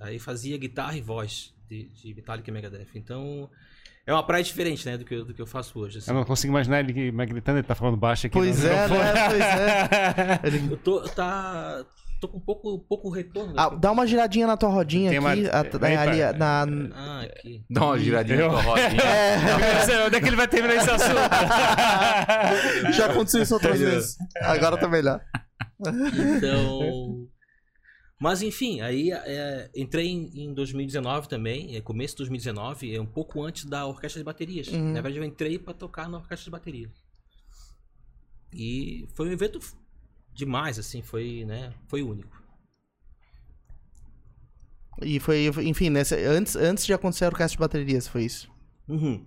[0.03, 2.87] Aí fazia guitarra e voz de, de Metallica e Megadeth.
[2.95, 3.49] Então,
[4.05, 5.99] é uma praia diferente, né, do que eu, do que eu faço hoje.
[5.99, 6.11] assim.
[6.11, 6.91] Eu não consigo imaginar ele
[7.25, 8.33] gritando, ele tá falando baixo aqui.
[8.33, 9.27] Pois é, né?
[9.29, 10.39] Pois é.
[10.47, 11.85] Ele- Eu tô, tá,
[12.19, 13.53] tô com pouco, pouco retorno.
[13.57, 15.25] Ah, dá uma giradinha na tua rodinha Tem aqui.
[15.47, 16.65] uma- a- Aí, ali, na...
[16.95, 17.63] Ah, aqui.
[17.69, 18.89] Dá uma giradinha Eu- com a rodinha.
[19.93, 21.15] É, Onde é que ele vai terminar esse assunto?
[22.93, 24.17] já aconteceu isso outras vezes.
[24.41, 25.21] Agora tá melhor.
[25.79, 27.27] Então.
[28.23, 33.05] Mas enfim, aí é, entrei em, em 2019 também, é, começo de 2019, é um
[33.05, 34.69] pouco antes da orquestra de baterias.
[34.69, 34.93] Uhum.
[34.93, 36.89] Na verdade, eu entrei pra tocar na orquestra de bateria.
[38.53, 39.59] E foi um evento
[40.33, 42.41] demais, assim, foi, né, foi único.
[45.01, 48.49] E foi, enfim, nessa, antes, antes de acontecer a orquestra de baterias, foi isso.
[48.87, 49.25] Uhum.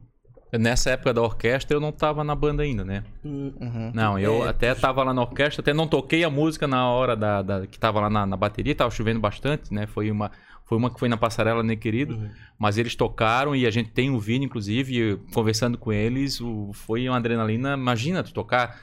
[0.58, 3.02] Nessa época da orquestra eu não tava na banda ainda, né?
[3.24, 3.90] Hum, Uhum.
[3.94, 7.16] Não, eu É, até tava lá na orquestra, até não toquei a música na hora
[7.16, 9.86] da, da- que tava lá na, na bateria, tava chovendo bastante, né?
[9.86, 10.30] Foi uma,
[10.64, 12.14] foi uma que foi na passarela, né, querido?
[12.14, 12.30] uhum.
[12.58, 17.08] Mas eles tocaram e a gente tem o vídeo, inclusive, conversando com eles, o- foi
[17.08, 17.74] uma adrenalina.
[17.74, 18.80] Imagina tu tocar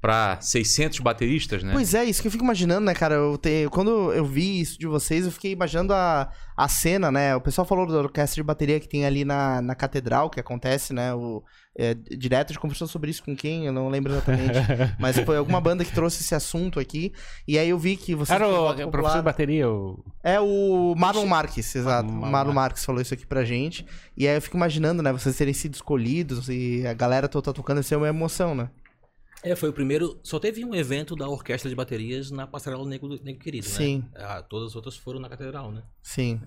[0.00, 1.72] pra 600 bateristas, né?
[1.72, 3.14] Pois é, isso que eu fico imaginando, né, cara?
[3.14, 7.34] Eu tenho, quando eu vi isso de vocês, eu fiquei imaginando a, a cena, né?
[7.34, 10.92] O pessoal falou da orquestra de bateria que tem ali na, na catedral, que acontece,
[10.92, 11.14] né?
[11.14, 11.42] O,
[11.78, 13.66] é, direto, a gente conversou sobre isso com quem?
[13.66, 14.58] Eu não lembro exatamente.
[14.98, 17.12] mas foi alguma banda que trouxe esse assunto aqui.
[17.46, 18.34] E aí eu vi que vocês.
[18.34, 20.04] Era o, o professor de bateria, o...
[20.22, 22.10] É o Marlon Marques, exato.
[22.10, 23.84] Marlon O Marlon Marques falou isso aqui pra gente.
[24.16, 25.12] E aí eu fico imaginando, né?
[25.12, 28.70] Vocês terem sido escolhidos e a galera toda tocando, isso é uma emoção, né?
[29.42, 30.18] É, foi o primeiro.
[30.22, 33.98] Só teve um evento da orquestra de baterias na Passarela Negro, Negro Querido, Sim.
[34.12, 34.20] né?
[34.24, 35.82] Ah, todas as outras foram na Catedral, né?
[36.02, 36.40] Sim.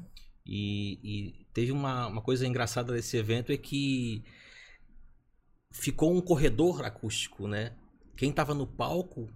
[0.45, 4.23] E, e teve uma, uma coisa engraçada desse evento é que
[5.71, 7.73] ficou um corredor acústico, né?
[8.17, 9.29] Quem tava no palco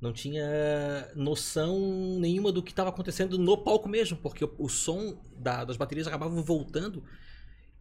[0.00, 0.44] não tinha
[1.14, 5.76] noção nenhuma do que estava acontecendo no palco mesmo, porque o, o som da- das
[5.76, 7.04] baterias acabava voltando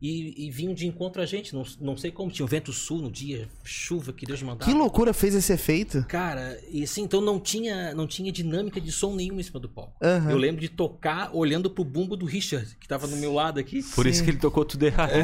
[0.02, 1.54] e, e vinham de encontro a gente.
[1.54, 4.70] Não, não sei como, tinha um vento sul no dia, chuva que Deus mandava.
[4.70, 6.04] Que loucura fez esse efeito?
[6.08, 9.70] Cara, e assim, então não tinha, não tinha dinâmica de som nenhuma em cima do
[9.70, 9.94] palco.
[10.02, 10.32] Aham.
[10.32, 13.84] Eu lembro de tocar olhando pro bumbo do Richard, que tava no meu lado aqui.
[13.96, 15.12] Por isso que ele tocou tudo errado.
[15.12, 15.22] né?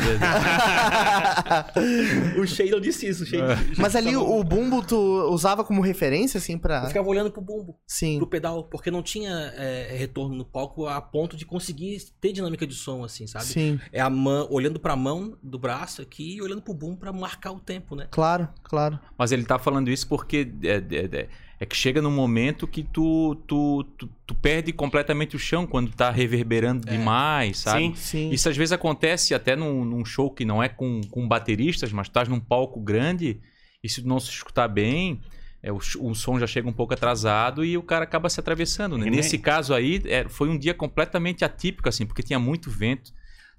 [2.40, 3.56] o Sheldon disse isso, o Sheldon.
[3.78, 4.98] Mas ali o bumbo tu
[5.32, 6.88] usava como referência, assim, Eu pra.
[6.88, 8.18] ficava olhando pro bumbo, Sim.
[8.18, 12.68] pro pedal, porque não tinha é, retorno no palco a ponto de conseguir ter dinâmica
[12.68, 13.46] de som, assim, sabe?
[13.46, 13.80] Sim.
[13.92, 17.52] É a mão, olhando pra mão do braço aqui e olhando pro bumbo pra marcar
[17.52, 18.08] o tempo, né?
[18.12, 19.00] Claro, claro.
[19.18, 22.84] Mas ele tá falando isso porque é, é- é- é que chega num momento que
[22.84, 26.92] tu, tu, tu, tu perde completamente o chão quando tá reverberando É.
[26.92, 27.86] demais, sabe?
[27.88, 27.96] Sim.
[27.96, 28.30] Sim.
[28.30, 32.08] Isso às vezes acontece até num, num show que não é com, com bateristas, mas
[32.08, 33.40] estás num palco grande
[33.84, 35.20] e se tu não se escutar bem,
[35.64, 38.96] é, o, o som já chega um pouco atrasado e o cara acaba se atravessando.
[38.96, 39.06] Né?
[39.06, 43.12] Nem- Nesse caso aí, é, foi um dia completamente atípico, assim, porque tinha muito vento,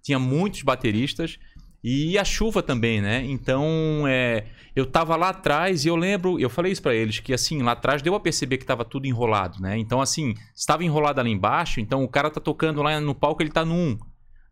[0.03, 1.39] tinha muitos bateristas
[1.83, 3.25] e a chuva também, né?
[3.25, 7.33] Então, é, eu tava lá atrás e eu lembro, eu falei isso pra eles, que
[7.33, 9.79] assim, lá atrás deu a perceber que tava tudo enrolado, né?
[9.79, 13.51] Então, assim, estava enrolado ali embaixo, então o cara tá tocando lá no palco, ele
[13.51, 13.99] tá no 1.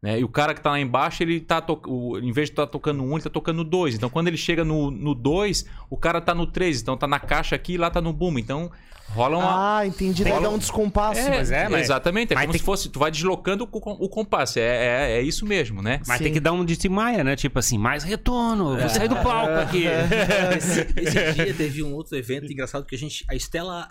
[0.06, 0.20] Né?
[0.20, 1.80] E o cara que tá lá embaixo, ele tá to...
[1.84, 2.16] o...
[2.20, 3.96] em vez de estar tá tocando um, ele tá tocando dois.
[3.96, 6.80] Então quando ele chega no, no dois, o cara tá no três.
[6.80, 8.38] Então tá na caixa aqui e lá tá no boom.
[8.38, 8.70] Então
[9.08, 9.78] rola uma.
[9.78, 10.22] Ah, entendi.
[10.22, 11.18] Daí dá um descompasso.
[11.18, 12.32] É, mas é, mas- exatamente.
[12.32, 12.88] É mas como tem se fosse.
[12.88, 14.60] Tu vai deslocando o, com- o compasso.
[14.60, 16.00] É, é, é isso mesmo, né?
[16.06, 16.24] Mas Sim.
[16.24, 17.34] tem que dar um de Timaya, né?
[17.34, 19.86] Tipo assim, mais retorno, vou sair do palco aqui.
[20.56, 23.24] esse, esse dia teve um outro evento engraçado que a gente.
[23.28, 23.88] A Estela,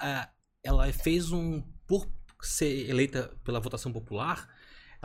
[0.64, 1.62] ela fez um.
[1.86, 2.08] Por
[2.42, 4.48] ser eleita pela votação popular,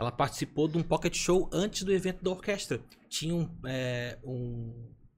[0.01, 2.81] ela participou de um pocket show antes do evento da orquestra.
[3.07, 4.73] Tinha um, é, um,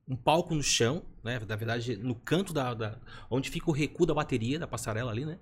[0.07, 1.39] um palco no chão, né?
[1.47, 2.97] Na verdade, no canto da, da-
[3.29, 5.39] onde fica o recuo da bateria, da passarela ali, né?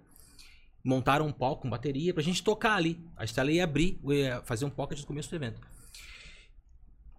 [0.83, 2.99] Montaram um palco com bateria pra gente tocar ali.
[3.17, 5.59] A Estela ia abrir, ia fazer um pocket no começo do evento.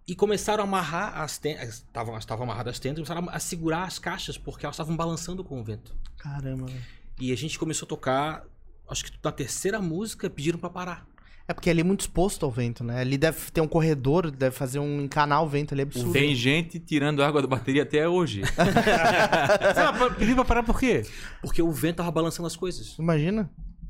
[0.05, 1.75] E começaram a amarrar as tendas.
[1.75, 5.59] Estavam, estavam amarradas as tendas, começaram a segurar as caixas, porque elas estavam balançando com
[5.59, 5.95] o vento.
[6.17, 6.81] Caramba, velho.
[7.19, 8.45] E a gente começou a tocar,
[8.89, 11.07] acho que na terceira música, pediram pra parar.
[11.45, 13.01] É porque ali é muito exposto ao vento, né?
[13.01, 16.13] Ali deve ter um corredor, deve fazer um encanar o vento ali é absurdo.
[16.13, 18.41] Tem gente tirando água da bateria até hoje.
[20.17, 21.03] Pediu pra parar por quê?
[21.41, 22.97] Porque o vento tava balançando as coisas.
[22.97, 23.49] Imagina.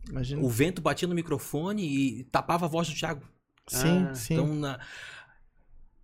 [0.09, 0.41] Imagina.
[0.41, 3.21] O vento batia no microfone e tapava a voz do Thiago.
[3.67, 4.33] Sim, Ah, sim.
[4.33, 4.79] Então, na-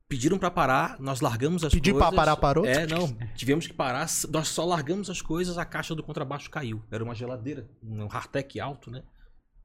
[0.07, 2.09] pediram pra parar, nós largamos as Pedir coisas.
[2.09, 2.65] pra parar, parou?
[2.65, 3.07] É, não.
[3.35, 4.07] Tivemos que parar.
[4.31, 6.81] Nós só largamos as coisas, a caixa do contrabaixo caiu.
[6.91, 9.03] Era uma geladeira, um hardtech alto, né?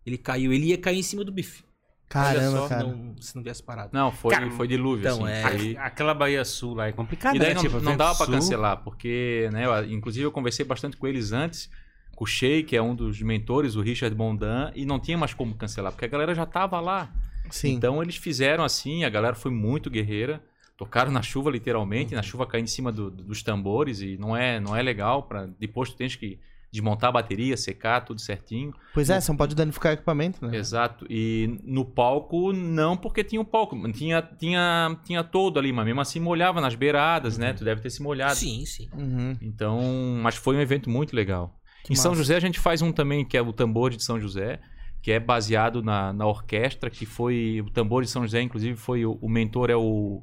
[0.04, 1.62] Ele caiu, ele ia cair em cima do bife.
[2.08, 2.84] Caramba, só, cara.
[2.84, 3.90] Não, se não viesse parado.
[3.92, 5.74] Não, foi, Cara, foi dilúvio, então, assim.
[5.74, 7.54] é- Aquela Bahia Sul lá é complicada, E daí né?
[7.54, 8.34] não, Tipo, não dava pra sul.
[8.34, 11.68] cancelar, porque, né, eu- inclusive eu conversei bastante com eles antes,
[12.14, 15.34] com o Shea, que é um dos mentores, o Richard Bondan, e não tinha mais
[15.34, 17.10] como cancelar, porque a galera já tava lá.
[17.50, 17.72] Sim.
[17.74, 20.40] Então eles fizeram assim, a galera foi muito guerreira,
[20.76, 24.36] tocaram na chuva literalmente, na chuva caindo em cima do- do- dos tambores e não
[24.36, 26.38] é, não é legal para depois tu tens que
[26.74, 28.74] desmontar a bateria, secar tudo certinho.
[28.92, 30.56] Pois é, você não pode danificar o equipamento, né?
[30.56, 31.06] Exato.
[31.08, 36.00] E no palco não, porque tinha o palco, tinha tinha tinha todo ali, mas mesmo
[36.00, 37.52] assim molhava nas beiradas, né?
[37.52, 38.34] Tu deve ter se molhado.
[38.34, 38.88] Sim, sim.
[38.92, 39.36] Uhum.
[39.40, 39.80] Então,
[40.20, 41.54] mas foi um evento muito legal.
[41.84, 42.22] Que em São massa.
[42.22, 44.58] José a gente faz um também que é o tambor de São José,
[45.00, 49.04] que é baseado na, na orquestra, que foi o tambor de São José, inclusive foi
[49.04, 50.20] o, o mentor é o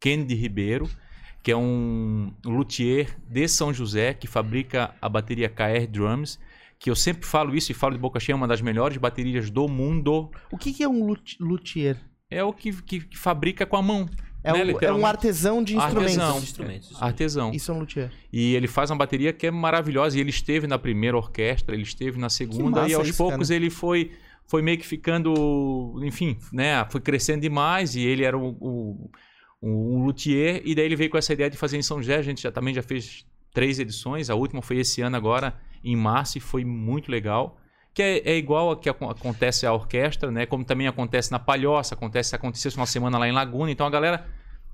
[0.00, 0.90] Kennedy Ribeiro,
[1.42, 6.38] que é um luthier de São José que fabrica a bateria KR Drums,
[6.78, 9.50] que eu sempre falo isso e falo de boca cheia, é uma das melhores baterias
[9.50, 10.30] do mundo.
[10.50, 11.96] O que, que é um lut- luthier?
[12.30, 14.08] É o que, que, que fabrica com a mão.
[14.44, 16.18] É, né, um, é um artesão de instrumentos.
[16.18, 16.36] Artesão.
[16.38, 17.02] Os instrumentos.
[17.02, 17.50] Artesão.
[17.52, 18.10] Isso é um luthier.
[18.32, 20.16] E ele faz uma bateria que é maravilhosa.
[20.16, 22.88] E ele esteve na primeira orquestra, ele esteve na segunda.
[22.88, 23.56] E aos isso, poucos cara.
[23.56, 24.10] ele foi,
[24.48, 26.00] foi meio que ficando.
[26.02, 26.84] Enfim, né?
[26.90, 27.94] Foi crescendo demais.
[27.94, 29.10] E ele era o, o-
[29.62, 30.60] um luthier.
[30.64, 32.16] E daí ele veio com essa ideia de fazer em São José.
[32.16, 34.28] A gente já, também já fez três edições.
[34.30, 37.58] A última foi esse ano agora, em março, e foi muito legal.
[37.94, 40.46] Que é, é igual a que acon- acontece a orquestra, né?
[40.46, 43.70] Como também acontece na Palhoça, acontece, aconteceu uma semana lá em Laguna.
[43.70, 44.26] Então a galera.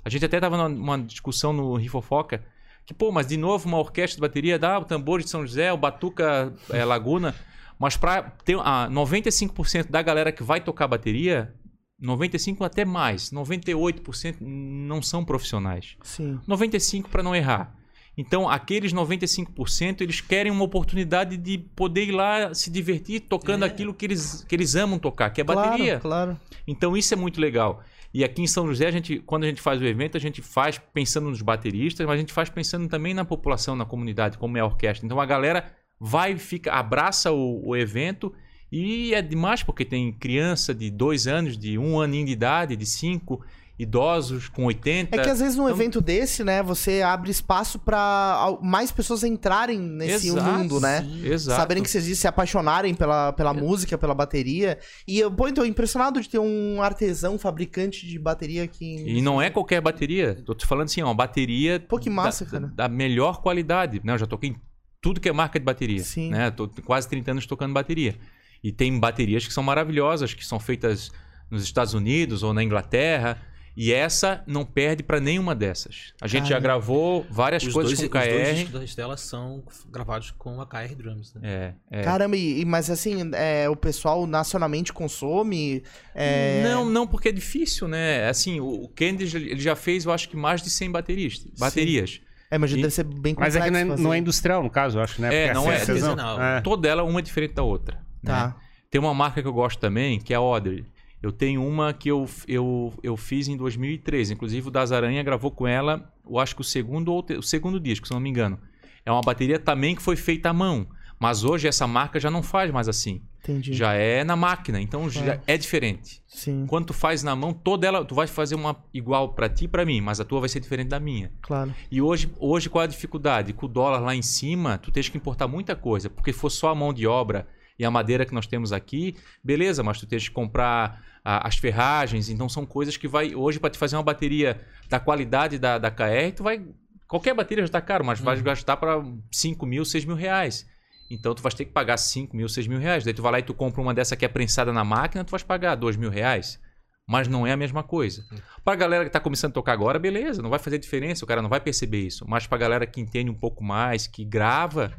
[0.05, 2.43] A gente até tava numa, numa discussão no Rifofoca
[2.87, 5.71] que, pô, mas de novo uma orquestra de bateria, dá o tambor de São José,
[5.71, 7.35] o Batuca é, Laguna.
[7.79, 11.53] Mas para ter ah, 95% da galera que vai tocar bateria,
[12.03, 15.97] 95% até mais, 98% não são profissionais.
[16.03, 16.39] Sim.
[16.49, 17.75] 95% para não errar.
[18.17, 23.69] Então, aqueles 95%, eles querem uma oportunidade de poder ir lá se divertir tocando É.
[23.69, 26.01] aquilo que eles, que eles amam tocar, que é Claro, bateria.
[26.01, 26.41] claro.
[26.67, 27.81] Então isso é muito legal.
[28.13, 30.43] E aqui em São José, a gente, quando a gente faz o evento, a gente
[30.43, 34.57] faz pensando nos bateristas, mas a gente faz pensando também na população, na comunidade, como
[34.57, 35.05] é a orquestra.
[35.07, 38.33] Então a galera vai, fica, abraça o, o evento
[38.71, 42.85] e é demais porque tem criança de dois anos, de um aninho de idade, de
[42.87, 43.41] cinco,
[43.79, 45.15] idosos com 80.
[45.17, 49.23] É que às vezes num Então- evento desse, né, você abre espaço al- mais pessoas
[49.23, 51.07] entrarem nesse Exato, mundo, né?
[51.23, 51.61] Exato.
[51.61, 54.79] Saberem que você existe, se apaixonarem pela, pela música, pela bateria.
[55.07, 58.85] E eu, pô, então, impressionado de ter um artesão, fabricante de bateria aqui.
[58.85, 60.35] em- E não é qualquer bateria.
[60.45, 62.67] Tô te falando assim, ó, uma bateria Pô, que massa, da, cara.
[62.75, 64.01] da melhor qualidade.
[64.03, 64.13] Né?
[64.15, 64.57] Eu já toquei em
[65.01, 66.03] tudo que é marca de bateria.
[66.03, 66.31] Sim.
[66.31, 66.51] Né?
[66.51, 68.17] Tô quase 30 anos tocando bateria.
[68.63, 71.11] E tem baterias que são maravilhosas, que são feitas
[71.51, 73.41] nos Estados Unidos ou na Inglaterra.
[73.81, 76.13] E essa não perde pra nenhuma dessas.
[76.21, 78.55] A gente já gravou várias Os coisas dois, com os dois KR.
[78.55, 81.41] discos da Estela são gravados com a KR Drums, né?
[81.45, 82.03] É, é.
[82.03, 85.85] Caramba, e, mas assim, é, o pessoal nacionalmente consome.
[86.13, 88.29] é, Não, não, porque é difícil, né?
[88.29, 92.21] Assim, o o Kennedy ele já fez, eu acho que mais de 100 bateristas, baterias.
[92.51, 93.59] É, mas E- deve ser bem Mas complexo.
[93.59, 95.29] é que não é, não é industrial, no caso, eu acho, né?
[95.33, 96.11] É, Porque não é artesão.
[96.11, 96.43] artesanal.
[96.43, 96.61] É.
[96.63, 98.08] Toda ela uma diferente da outra.
[98.23, 98.31] Né?
[98.33, 98.57] Tá.
[98.91, 100.85] Tem uma marca que eu gosto também, que é a Audrey.
[101.23, 104.35] Eu tenho uma que eu, eu, eu fiz em 2013.
[104.35, 107.79] Inclusive o Das Aranha gravou com ela, eu acho que o segundo ou o segundo
[107.81, 108.59] disco, se não me engano.
[109.05, 110.87] É uma bateria também que foi feita à mão.
[111.21, 113.21] Mas hoje essa marca já não faz mais assim.
[113.43, 113.73] Entendi.
[113.75, 115.41] Já é na máquina, então já Claro.
[115.49, 116.23] é diferente.
[116.29, 119.65] Sim, Quando tu faz na mão, toda ela, tu vai fazer uma igual pra ti
[119.65, 121.33] e pra mim, mas a tua vai ser diferente da minha.
[121.43, 121.75] claro.
[121.91, 123.53] E hoje, hoje qual é a dificuldade?
[123.53, 126.51] Com o dólar lá em cima, tu tens que importar muita coisa, porque se for
[126.51, 130.07] só a mão de obra e a madeira que nós temos aqui, beleza, mas tu
[130.07, 133.97] tens que comprar a- as ferragens, então são coisas que vai hoje para te fazer
[133.97, 136.65] uma bateria da qualidade da, da KR, tu vai
[137.07, 140.67] qualquer bateria já tá caro, mas vai gastar para 5 mil, 6 mil reais.
[141.11, 143.03] Então tu vai ter que pagar 5 mil, 6 mil reais.
[143.03, 145.31] Daí tu vai lá e tu compra uma dessa que é prensada na máquina, tu
[145.31, 146.61] vai pagar 2 mil reais.
[147.07, 148.23] Mas não é a mesma coisa.
[148.63, 151.41] Pra galera que tá começando a tocar agora, beleza, não vai fazer diferença, o cara
[151.41, 152.27] não vai perceber isso.
[152.29, 154.93] Mas pra galera que entende um pouco mais, que grava,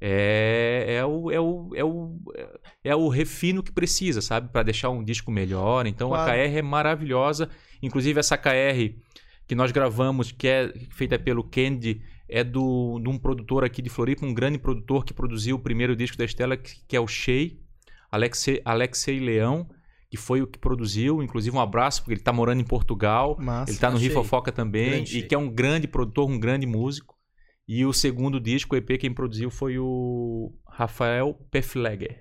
[0.00, 2.16] é, é, o, é, o, é, o,
[2.82, 4.48] é o refino que precisa, sabe?
[4.50, 5.86] Pra deixar um disco melhor.
[5.86, 6.32] Então a Claro.
[6.32, 7.50] KR é maravilhosa.
[7.82, 8.94] Inclusive essa KR
[9.46, 13.90] que nós gravamos, que é feita pelo Candy, é do, de um produtor aqui de
[13.90, 17.06] Floripa, um grande produtor que produziu o primeiro disco da Estela, que, que é o
[17.08, 17.50] Shea,
[18.10, 19.68] Alexei, Alexei Leão,
[20.08, 21.22] que foi o que produziu.
[21.22, 23.36] Inclusive um abraço, porque ele tá morando em Portugal.
[23.38, 23.72] Massa.
[23.72, 23.98] Ele tá no.
[23.98, 25.28] Rifofoca também, Grande e Shea.
[25.28, 27.19] que é um grande produtor, um grande músico.
[27.72, 32.16] E o segundo disco, o EP, quem produziu foi o Rafael Pefleger.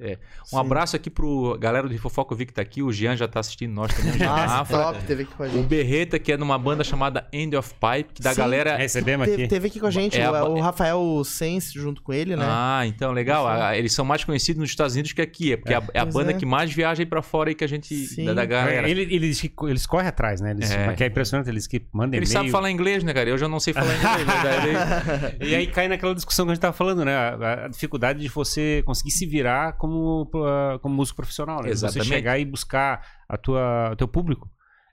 [0.00, 0.58] Um Sim.
[0.58, 3.40] abraço aqui pro galera do Rifofoca, eu vi que tá aqui, o Jean já tá
[3.40, 4.78] assistindo nós também, o Mafra.
[4.78, 5.66] top, teve aqui com a O gente.
[5.66, 8.40] Berreta, que é numa banda chamada End of Pipe, que da Sim.
[8.40, 8.76] galera...
[8.76, 9.50] Recebemos Teve, aqui.
[9.50, 12.34] teve aqui com a gente É a o, ba- o Rafael Sens junto com ele,
[12.36, 12.44] né?
[12.48, 13.46] Ah, então, legal.
[13.46, 15.52] Ah, eles são mais conhecidos nos Estados Unidos que aqui.
[15.52, 16.34] É porque é, a- é a banda é.
[16.34, 17.94] que mais viaja aí pra fora aí que a gente...
[17.94, 18.24] Sim.
[18.24, 18.88] Da, da galera.
[18.88, 20.52] Ele- eles, eles correm atrás, né?
[20.52, 20.94] Eles, É.
[20.94, 22.32] Que é impressionante, eles que mandam Ele e-mail.
[22.32, 23.28] sabe falar inglês, né, cara?
[23.28, 24.26] Eu já não sei falar inglês.
[24.26, 25.36] né?
[25.38, 27.14] Daí- E aí cai naquela discussão que a gente tava falando, né?
[27.14, 31.70] A, a dificuldade de você conseguir se virar como, ah, como músico profissional, né?
[31.70, 32.08] De Você Exatamente.
[32.08, 34.50] chegar e buscar a tua, o teu público.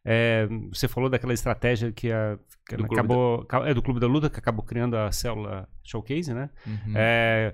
[0.09, 3.45] É, você falou daquela estratégia que, a, que acabou.
[3.65, 6.49] É do Clube da Luta, que acabou criando a célula Showcase, né?
[6.65, 6.93] Uhum.
[6.95, 7.53] É,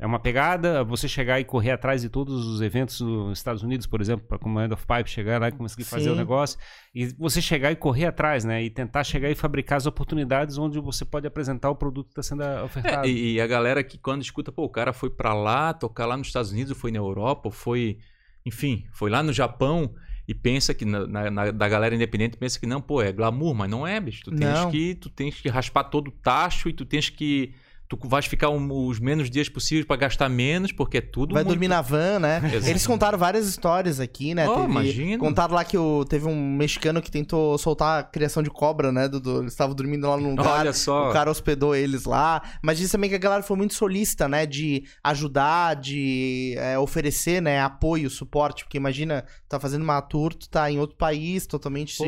[0.00, 3.86] é uma pegada você chegar e correr atrás de todos os eventos nos Estados Unidos,
[3.86, 6.10] por exemplo, para como End of Pipe chegar lá e conseguir fazer Sim.
[6.12, 6.58] o negócio.
[6.94, 8.62] E você chegar e correr atrás, né?
[8.64, 12.22] E tentar chegar e fabricar as oportunidades onde você pode apresentar o produto que está
[12.22, 13.06] sendo ofertado.
[13.06, 16.16] É, e, a galera que quando escuta, pô, o cara foi pra lá, tocar lá
[16.16, 17.98] nos Estados Unidos, foi na Europa, ou foi,
[18.46, 19.94] enfim, foi lá no Japão
[20.26, 23.54] e pensa que na, na- na- da galera independente pensa que não, pô, é glamour,
[23.54, 24.22] mas não é, bicho.
[24.24, 24.70] Tu tens Não.
[24.70, 27.52] que tu tens que raspar todo o tacho e tu tens que
[27.90, 31.42] tu vais ficar um- os menos dias possíveis pra gastar menos, porque é tudo Vai
[31.42, 31.54] muito...
[31.54, 32.40] dormir na van, né?
[32.54, 32.68] Exato.
[32.70, 34.48] Eles contaram várias histórias aqui, né?
[34.48, 35.18] Oh, Teve- imagina.
[35.18, 39.08] Contaram lá que o, teve um mexicano que tentou soltar a criação de cobra, né?
[39.08, 39.40] Dudu?
[39.40, 40.60] Eles estavam dormindo lá num lugar.
[40.60, 41.10] Olha só.
[41.10, 42.40] O cara hospedou eles lá.
[42.62, 44.46] Mas diz também que a galera foi muito solista, né?
[44.46, 47.60] De ajudar, de é, oferecer, né?
[47.60, 48.64] Apoio, suporte.
[48.64, 52.04] Porque imagina, tá fazendo uma tour, tu tá em outro país, totalmente Pô.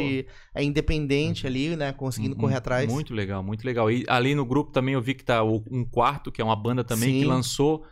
[0.54, 1.92] é, independente ali, né?
[1.92, 2.90] Conseguindo Mu- correr atrás.
[2.90, 3.90] Muito legal, muito legal.
[3.90, 6.56] E ali no grupo também eu vi que tá o- um quarto, que é uma
[6.56, 7.18] banda também Sim.
[7.20, 7.84] que lançou,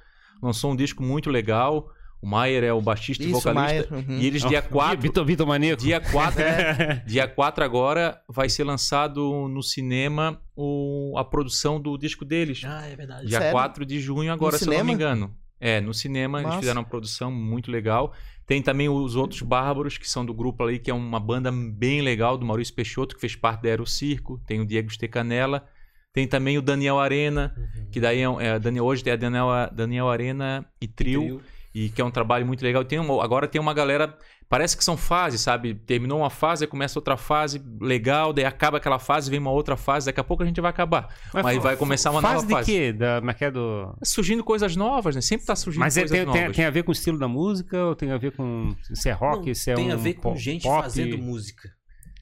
[0.42, 1.88] lançou um disco muito legal.
[2.22, 3.88] O Maier é o baixista e Isso, vocalista.
[3.90, 4.18] Maier, uhum.
[4.18, 5.82] E eles dia 4, Vitor, Vitor Maníaco.
[5.82, 6.42] dia 4,
[7.06, 12.60] dia 4 agora vai ser lançado no cinema o- a produção do disco deles.
[12.64, 13.26] Ah, é verdade.
[13.26, 13.52] Dia Sério?
[13.52, 15.34] 4 de junho agora, No se eu não me engano.
[15.58, 16.48] É, no cinema Massa.
[16.54, 18.12] eles fizeram uma produção muito legal.
[18.46, 22.02] Tem também os outros Bárbaros, que são do grupo ali, que é uma banda bem
[22.02, 24.38] legal, do Maurício Peixoto, que fez parte da Aero Circo.
[24.46, 25.66] Tem o Diego Stecanella.
[26.12, 27.64] Tem também o Daniel Arena, Uhum.
[27.90, 31.40] Que daí é, um- é, Daniel, hoje tem a Daniel, Daniel Arena e Trio,
[31.74, 32.84] e que é um trabalho muito legal.
[32.84, 34.16] Tem uma- agora tem uma galera,
[34.48, 35.72] parece que são fases, sabe?
[35.74, 39.76] Terminou uma fase, aí começa outra fase legal, daí acaba aquela fase, vem uma outra
[39.76, 41.14] fase, daqui a pouco a gente vai acabar.
[41.32, 42.72] Mas, fa- vai começar uma fase nova de fase.
[42.72, 42.92] quê?
[42.92, 43.96] Da, como é que é do...
[44.02, 45.20] Surgindo coisas novas, né?
[45.20, 46.56] Sempre tá surgindo Mas coisas tem, tem, novas.
[46.56, 49.12] tem a ver com o estilo da música ou tem a ver com se é
[49.12, 50.82] rock, Não, se é tem um a ver com po- gente pop?
[50.82, 51.68] fazendo música.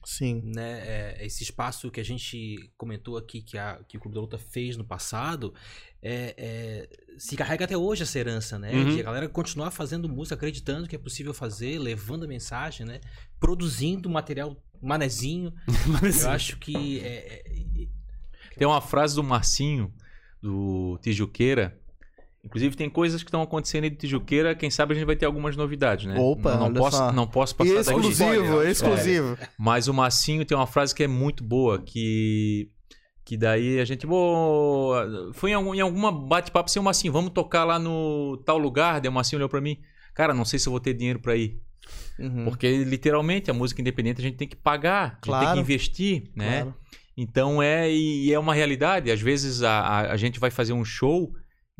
[0.09, 0.41] Sim.
[0.43, 0.79] né,
[1.19, 4.39] é, esse espaço que a gente comentou aqui que, a, que o Clube da Luta
[4.39, 5.53] fez no passado
[6.01, 8.71] é, é, se carrega até hoje essa herança, né?
[8.71, 8.95] Uhum.
[8.95, 13.01] De a galera continuar fazendo música, acreditando que é possível fazer, levando a mensagem, né?
[13.39, 15.53] Produzindo material manezinho.
[16.23, 17.87] Eu acho que é, é,
[18.57, 19.93] Tem uma frase do Marcinho,
[20.41, 21.78] do Tijuqueira.
[22.43, 24.55] Inclusive, tem coisas que estão acontecendo aí de Tijuqueira.
[24.55, 26.17] Quem sabe a gente vai ter algumas novidades, né?
[26.17, 27.11] Opa, não, não olha posso, só.
[27.11, 27.89] não posso passar daqui.
[27.89, 29.37] Exclusivo, exclusivo.
[29.57, 32.69] Mas o Massinho tem uma frase que é muito boa, que
[33.25, 34.93] que daí a gente pô,
[35.33, 38.99] foi em, algum, em alguma bate-papo assim, o Massinho, vamos tocar lá no tal lugar,
[38.99, 39.77] daí o Massinho olhou pra mim,
[40.15, 41.61] cara, não sei se eu vou ter dinheiro pra ir,
[42.17, 42.45] Uhum.
[42.45, 45.53] porque literalmente a música independente a gente tem que pagar, a gente tem Claro.
[45.53, 46.61] que investir, né?
[46.63, 46.75] Claro.
[47.15, 49.11] Então é e é uma realidade.
[49.11, 51.31] Às vezes a, a, a gente vai fazer um show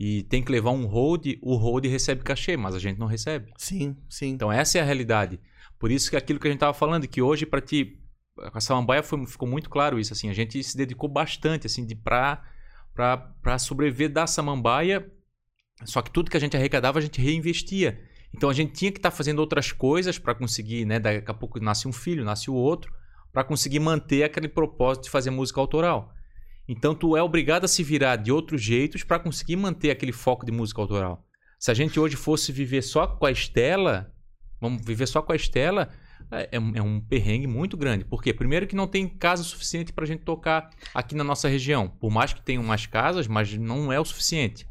[0.01, 3.51] e tem que levar um hold, o hold recebe cachê, mas a gente não recebe.
[3.57, 4.29] Sim, sim.
[4.29, 5.41] Então essa é a realidade.
[5.77, 7.99] Por isso que aquilo que a gente tava falando, que hoje para ti,
[8.33, 11.85] com a Samambaia foi, ficou muito claro isso, assim, a gente se dedicou bastante, assim,
[11.85, 12.41] de pra,
[12.93, 15.05] pra, pra sobreviver da Samambaia
[15.83, 18.01] Só que tudo que a gente arrecadava, a gente reinvestia.
[18.33, 20.97] Então a gente tinha que estar tá fazendo outras coisas para conseguir, né?
[20.97, 22.89] Daqui a pouco nasce um filho, nasce o outro,
[23.33, 26.13] para conseguir manter aquele propósito de fazer música autoral.
[26.71, 30.45] Então tu é obrigado a se virar de outros jeitos para conseguir manter aquele foco
[30.45, 31.25] de música autoral.
[31.57, 34.13] Se a gente hoje fosse viver só com a Estela,
[34.61, 35.89] vamos viver só com a Estela,
[36.31, 38.05] é, é, é um perrengue muito grande.
[38.05, 38.31] Por quê?
[38.31, 41.89] Primeiro que não tem casa suficiente para a gente tocar aqui na nossa região.
[41.89, 44.67] Por mais que tenham mais casas, mas não é o suficiente.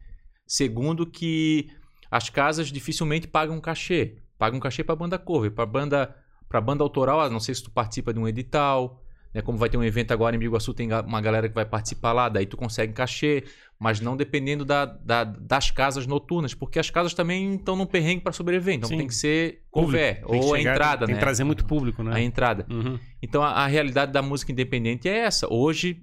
[0.47, 1.69] Segundo que
[2.09, 4.19] as casas dificilmente pagam cachê.
[4.39, 6.15] Pagam cachê para banda cover, para banda
[6.49, 9.03] para banda autoral, não sei se tu participa de um edital,
[9.39, 9.43] né?
[9.43, 12.29] Como vai ter um evento agora em Biguaçu, tem uma galera que vai participar lá,
[12.29, 13.45] daí tu consegue cachê,
[13.79, 18.21] mas não dependendo da, da, das casas noturnas, porque as casas também estão num perrengue
[18.21, 18.99] para sobreviver, então Sim.
[18.99, 21.21] tem que ser cover, ou a entrada, tem né?
[21.21, 22.17] que trazer muito público, né?
[22.17, 22.67] A entrada.
[22.69, 22.99] Uhum.
[23.23, 25.47] Então a, a realidade da música independente é essa.
[25.53, 26.03] Hoje,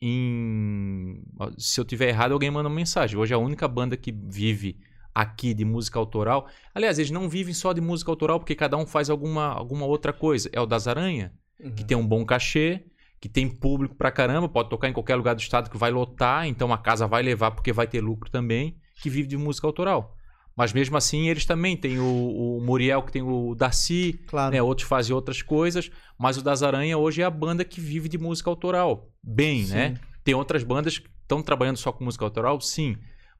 [0.00, 1.24] em...
[1.58, 3.18] se eu tiver errado, alguém manda uma mensagem.
[3.18, 4.78] Hoje a única banda que vive
[5.12, 6.46] aqui de música autoral.
[6.72, 10.12] Aliás, eles não vivem só de música autoral, porque cada um faz alguma, alguma outra
[10.12, 10.48] coisa.
[10.52, 11.70] É o das Aranha, uhum.
[11.72, 12.84] que tem um bom cachê,
[13.20, 16.46] que tem público pra caramba, pode tocar em qualquer lugar do estado que vai lotar,
[16.46, 20.16] então a casa vai levar porque vai ter lucro também, que vive de música autoral.
[20.56, 24.54] Mas mesmo assim, eles também têm o, o Muriel, que tem o Darcy, claro.
[24.54, 24.62] né?
[24.62, 28.16] outros fazem outras coisas, mas o Das Aranha hoje é a banda que vive de
[28.16, 29.10] música autoral.
[29.22, 29.66] Bem, né?
[29.66, 29.74] Sim.
[29.74, 29.94] né?
[30.24, 32.96] Tem outras bandas que estão trabalhando só com música autoral, sim.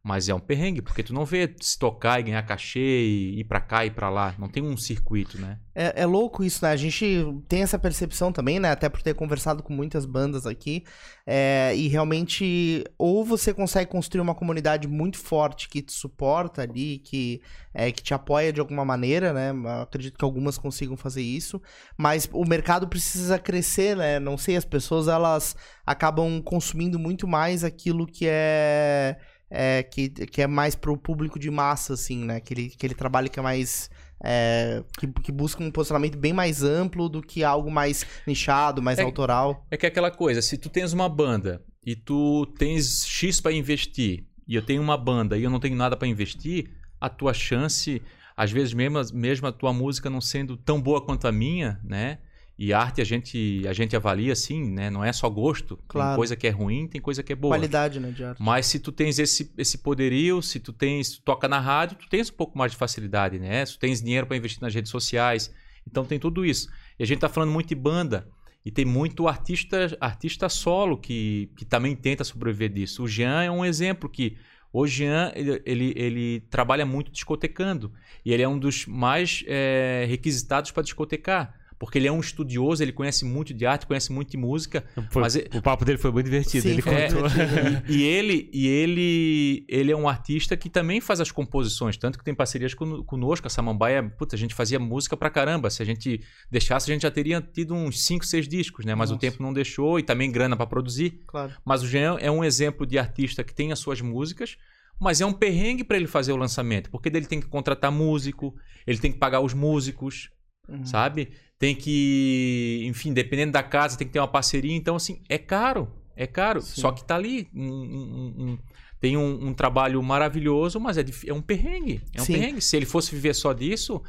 [0.07, 3.44] Mas é um perrengue, porque tu não vê se tocar e ganhar cachê e ir
[3.44, 4.36] pra cá e pra lá.
[4.38, 5.59] Não tem um circuito, né?
[5.74, 6.70] É, é, louco isso, né?
[6.70, 8.70] A gente tem essa percepção também, né?
[8.70, 10.84] Até por ter conversado com muitas bandas aqui.
[11.26, 16.98] É, e realmente, ou você consegue construir uma comunidade muito forte que te suporta ali,
[16.98, 17.42] que,
[17.74, 19.50] é, que te apoia de alguma maneira, né?
[19.82, 21.61] acredito que algumas consigam fazer isso.
[21.98, 24.20] Mas o mercado precisa crescer, né?
[24.20, 29.16] Não sei, as pessoas elas acabam consumindo muito mais aquilo que é
[29.51, 32.36] é, que, que é mais pro público de massa, assim, né?
[32.36, 33.90] Aquele, aquele trabalho que é mais.
[34.22, 38.99] É, que, que, busca um posicionamento bem mais amplo do que algo mais nichado, mais
[38.99, 39.66] é, autoral.
[39.70, 43.53] É que é aquela coisa, se tu tens uma banda e tu tens X para
[43.53, 47.34] investir, e eu tenho uma banda e eu não tenho nada para investir, a tua
[47.34, 48.01] chance,
[48.34, 52.18] às vezes mesmo, mesmo a tua música não sendo tão boa quanto a minha, né?
[52.59, 54.88] E arte a gente, a gente avalia assim, né?
[54.88, 55.78] Não é só gosto.
[55.86, 56.11] Claro.
[56.11, 57.54] Tem coisa que é ruim, tem coisa que é boa.
[57.54, 58.42] Qualidade, né, de arte.
[58.42, 62.09] Mas se tu tens esse, esse poderio, se tu tens, tu toca na rádio, tu
[62.09, 63.66] tens um pouco mais de facilidade, né?
[63.66, 65.52] Se tu tens dinheiro para investir nas redes sociais.
[65.86, 66.68] Então tem tudo isso.
[66.98, 68.26] E a gente tá falando muito de banda.
[68.64, 73.04] E tem muito artista, artista solo que, que também tenta sobreviver disso.
[73.04, 74.36] O Jean é um exemplo que
[74.72, 77.92] o Jean, ele, ele, ele, trabalha muito discotecando.
[78.24, 82.83] E ele é um dos mais é, requisitados para discotecar porque ele é um estudioso,
[82.83, 84.85] ele conhece muito de arte, conhece muito de música.
[85.11, 86.62] Foi, mas o papo dele foi muito divertido.
[86.62, 87.27] Sim, ele contou.
[87.89, 92.18] e, e, ele, e ele, ele é um artista que também faz as composições, tanto
[92.18, 93.47] que tem parcerias conosco.
[93.47, 95.68] A Samambaia, puta, a gente fazia música pra caramba.
[95.68, 96.20] Se a gente
[96.51, 98.95] deixasse, a gente já teria tido uns 5, 6 discos, né?
[98.95, 99.18] Mas Nossa.
[99.18, 101.20] o tempo não deixou e também grana para produzir.
[101.27, 101.53] Claro.
[101.64, 104.57] Mas o Jean é um exemplo de artista que tem as suas músicas,
[104.99, 108.55] mas é um perrengue para ele fazer o lançamento, porque ele tem que contratar músico,
[108.87, 110.31] ele tem que pagar os músicos,
[110.68, 110.85] uhum.
[110.85, 111.31] sabe?
[111.59, 114.74] Tem que, enfim, dependendo da casa, tem que ter uma parceria.
[114.74, 115.90] Então, assim, é caro.
[116.14, 116.61] É caro.
[116.61, 116.80] Sim.
[116.80, 117.48] Só que tá ali.
[117.54, 118.59] Um, um, um,
[118.98, 122.02] tem um, trabalho maravilhoso, mas é, é um perrengue.
[122.14, 122.32] É um Sim.
[122.32, 122.61] perrengue.
[122.62, 124.02] Se ele fosse viver só disso,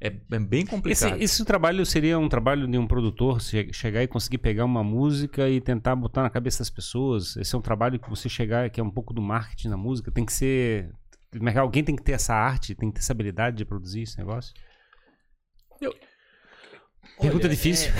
[0.00, 1.14] é, é bem complicado.
[1.14, 3.40] Esse, esse, trabalho seria um trabalho de um produtor
[3.72, 7.36] chegar e conseguir pegar uma música e tentar botar na cabeça das pessoas.
[7.36, 10.10] Esse é um trabalho que você chegar, que é um pouco do marketing na música.
[10.10, 10.90] Tem que ser.
[11.56, 14.52] Alguém tem que ter essa arte, tem que ter essa habilidade de produzir esse negócio.
[15.80, 15.92] Eu,
[17.20, 17.92] Pergunta Olha, difícil.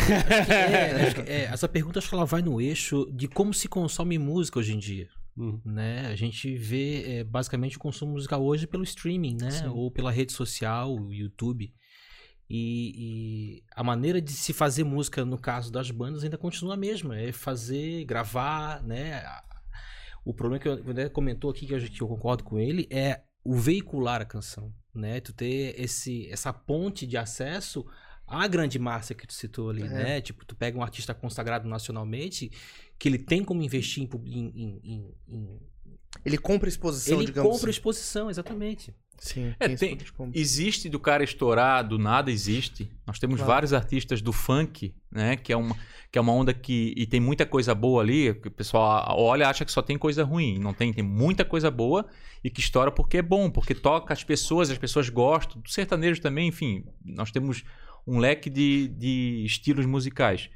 [0.48, 4.18] É, é, é, essa pergunta acho que ela vai no eixo de como se consome
[4.18, 5.08] música hoje em dia.
[5.36, 5.60] Uhum.
[5.64, 6.06] Né?
[6.06, 9.50] A gente vê é, basicamente o consumo musical hoje pelo streaming, né?
[9.50, 9.66] Sim.
[9.68, 11.72] Ou pela rede social, o YouTube.
[12.48, 16.76] E, e, a maneira de se fazer música, no caso das bandas, ainda continua a
[16.76, 17.18] mesma.
[17.18, 19.24] É fazer, gravar, né?
[20.24, 23.22] O problema que o André comentou aqui, que eu, que eu concordo com ele, é
[23.44, 24.72] o veicular a canção.
[24.94, 25.20] Né?
[25.20, 27.84] Tu ter esse, essa ponte de acesso
[28.26, 29.88] a grande massa que tu citou ali, é.
[29.88, 30.20] né?
[30.20, 32.50] Tipo, tu pega um artista consagrado nacionalmente,
[32.98, 34.08] que ele tem como investir em.
[34.26, 35.60] em, em, em...
[36.24, 37.78] ele compra exposição, ele digamos compra assim.
[37.78, 38.94] exposição, exatamente.
[39.18, 39.96] Sim, é, tem,
[40.34, 42.90] existe do cara estourar, do nada existe.
[43.06, 43.52] Nós temos claro.
[43.52, 45.36] vários artistas do funk, né?
[45.36, 45.76] Que é, uma,
[46.10, 46.92] que é uma onda que.
[46.96, 48.34] E tem muita coisa boa ali.
[48.34, 50.58] Que o pessoal olha acha que só tem coisa ruim.
[50.58, 52.06] Não tem, tem muita coisa boa
[52.42, 55.62] e que estoura porque é bom, porque toca as pessoas, as pessoas gostam.
[55.62, 56.84] Do sertanejo também, enfim.
[57.04, 57.64] Nós temos
[58.06, 60.48] um leque de, de estilos musicais.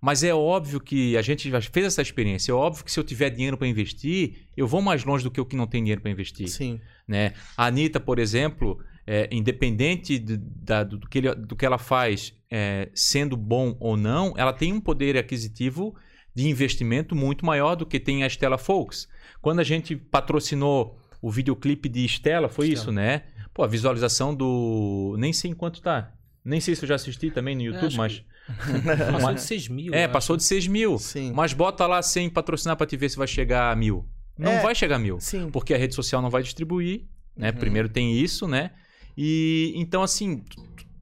[0.00, 2.52] Mas é óbvio que a gente já fez essa experiência.
[2.52, 5.40] É óbvio que se eu tiver dinheiro para investir, eu vou mais longe do que
[5.40, 6.48] o que não tem dinheiro para investir.
[6.48, 6.80] Sim.
[7.06, 7.34] Né?
[7.56, 12.32] A Anitta, por exemplo, é, independente de- da- do, que ele- do que ela faz,
[12.50, 15.94] é, sendo bom ou não, ela tem um poder aquisitivo
[16.34, 19.06] de investimento muito maior do que tem a Stella Folks.
[19.42, 23.24] Quando a gente patrocinou o videoclipe de Stella, foi isso, né?
[23.52, 25.14] Pô, a visualização do.
[25.18, 26.14] Nem sei em quanto tá.
[26.44, 28.18] Nem sei se eu já assisti também no YouTube, acho mas.
[28.18, 28.24] que-
[29.12, 29.94] Passou de 6 mil.
[29.94, 30.38] É, passou acho.
[30.42, 30.98] de 6 mil.
[30.98, 31.32] Sim.
[31.34, 34.06] Mas bota lá sem patrocinar pra te ver se vai chegar a mil.
[34.38, 34.62] Não É.
[34.62, 35.50] vai chegar a mil Sim.
[35.50, 37.04] porque a rede social não vai distribuir,
[37.36, 37.50] né?
[37.50, 37.56] Uhum.
[37.56, 38.70] Primeiro tem isso, né?
[39.16, 40.42] E então assim,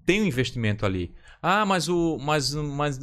[0.04, 1.14] tem um investimento ali.
[1.40, 2.98] Ah, mas o mas mas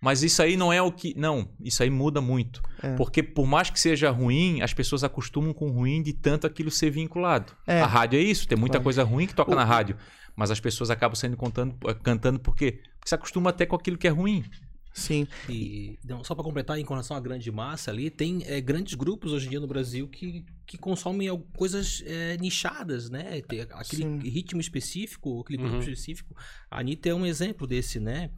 [0.00, 2.60] mas isso aí não é o que, não, isso aí muda muito.
[2.82, 2.94] É.
[2.94, 6.70] Porque por mais que seja ruim, as pessoas acostumam com o ruim de tanto aquilo
[6.70, 7.54] ser vinculado.
[7.66, 7.80] É.
[7.80, 8.84] A rádio é isso, tem muita Claro.
[8.84, 9.96] coisa ruim que toca O- na rádio,
[10.36, 14.06] mas as pessoas acabam saindo contando, cantando porque, porque se acostuma até com aquilo que
[14.06, 14.44] é ruim.
[14.92, 15.26] Sim.
[15.48, 19.32] E não, só para completar, em relação à grande massa ali, tem é, grandes grupos
[19.32, 23.40] hoje em dia no Brasil que, que consomem coisas é, nichadas, né?
[23.42, 24.18] Tem aquele Sim.
[24.20, 25.80] ritmo específico, aquele grupo Uhum.
[25.80, 26.36] específico.
[26.70, 28.30] A Anitta é um exemplo desse, né?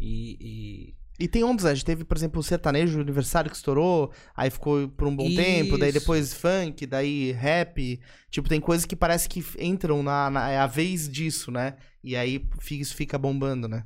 [0.00, 1.72] E, E tem ondas, né?
[1.72, 5.14] A gente teve, por exemplo, o sertanejo o aniversário que estourou, aí ficou por um
[5.14, 5.36] bom Isso.
[5.36, 8.00] tempo, daí depois funk, daí rap.
[8.30, 11.74] Tipo, tem coisas que parece que entram na, na é a vez disso, né?
[12.02, 13.84] E aí isso fica bombando, né?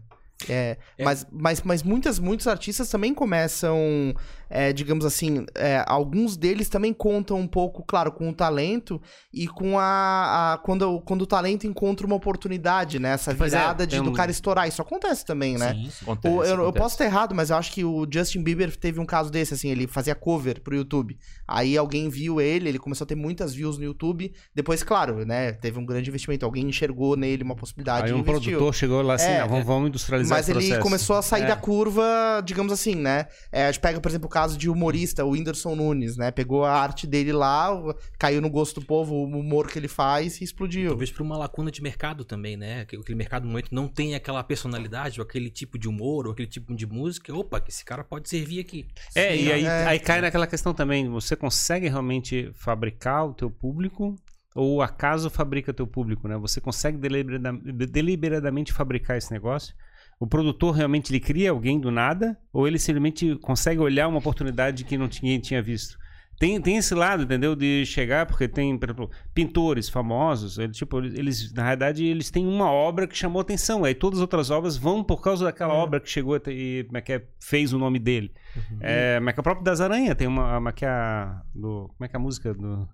[0.48, 1.04] É, É.
[1.04, 4.14] Mas, mas, mas muitas, muitos artistas também começam,
[4.50, 9.00] é, digamos assim, é, alguns deles também contam um pouco, claro, com o talento
[9.32, 10.54] e com a.
[10.54, 13.10] a- quando, quando o talento encontra uma oportunidade, né?
[13.10, 14.66] Essa é, virada de, tem do um- cara estourar.
[14.68, 15.72] Isso acontece também, né?
[15.74, 16.04] sim, sim.
[16.04, 16.82] Acontece, O- eu, eu acontece.
[16.82, 19.68] posso estar errado, mas eu acho que o Justin Bieber teve um caso desse, assim,
[19.70, 21.16] ele fazia cover pro YouTube.
[21.46, 24.32] Aí alguém viu ele, ele começou a ter muitas views no YouTube.
[24.54, 26.44] Depois, claro, né, teve um grande investimento.
[26.44, 28.40] Alguém enxergou nele uma possibilidade Aí um investiu.
[28.40, 31.22] produtor chegou lá assim, É, "Ah, vamos, vamos industrializar Mas esse ele processo." começou a
[31.22, 31.46] sair É.
[31.46, 33.26] da curva, digamos assim, né?
[33.52, 36.30] É, a gente pega, por exemplo, o caso de humorista, o Whindersson Nunes, né?
[36.30, 37.70] Pegou a arte dele lá,
[38.18, 40.88] caiu no gosto do povo, o humor que ele faz e explodiu.
[40.88, 42.82] Talvez por uma lacuna de mercado também, né?
[42.82, 46.48] Aquele mercado no momento não tem aquela personalidade, ou aquele tipo de humor, ou aquele
[46.48, 47.34] tipo de música.
[47.34, 48.86] Opa, que esse cara pode servir aqui.
[49.14, 49.86] É, Sim, e aí, é.
[49.86, 54.14] aí cai naquela questão também, você consegue realmente fabricar o teu público
[54.54, 56.36] ou o acaso fabrica teu público, né?
[56.38, 57.58] Você consegue deliberada-
[57.88, 59.74] deliberadamente fabricar esse negócio?
[60.20, 64.84] O produtor realmente ele cria alguém do nada ou ele simplesmente consegue olhar uma oportunidade
[64.84, 65.98] que não ninguém tinha visto?
[66.36, 67.54] Tem, tem esse lado, entendeu?
[67.54, 72.44] De chegar, porque tem, por exemplo, pintores famosos, eles, tipo, eles, na realidade, eles têm
[72.44, 73.84] uma obra que chamou atenção.
[73.84, 76.98] Aí todas as outras obras vão por causa daquela obra que chegou até- e como
[76.98, 78.32] é que é, fez o nome dele.
[78.80, 81.86] É, mas que é o próprio das Aranha tem uma, uma que é a, do,
[81.96, 82.88] como é que é a música do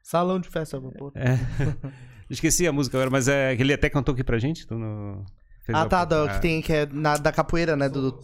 [0.00, 1.12] Salão de festa, vapor.
[1.16, 1.36] é,
[2.30, 5.24] esqueci a música agora, mas é que ele até cantou aqui pra gente, no,
[5.64, 7.88] fez Ah, tá, da- a- que tem, que é na, da capoeira, né?
[7.88, 8.18] Do,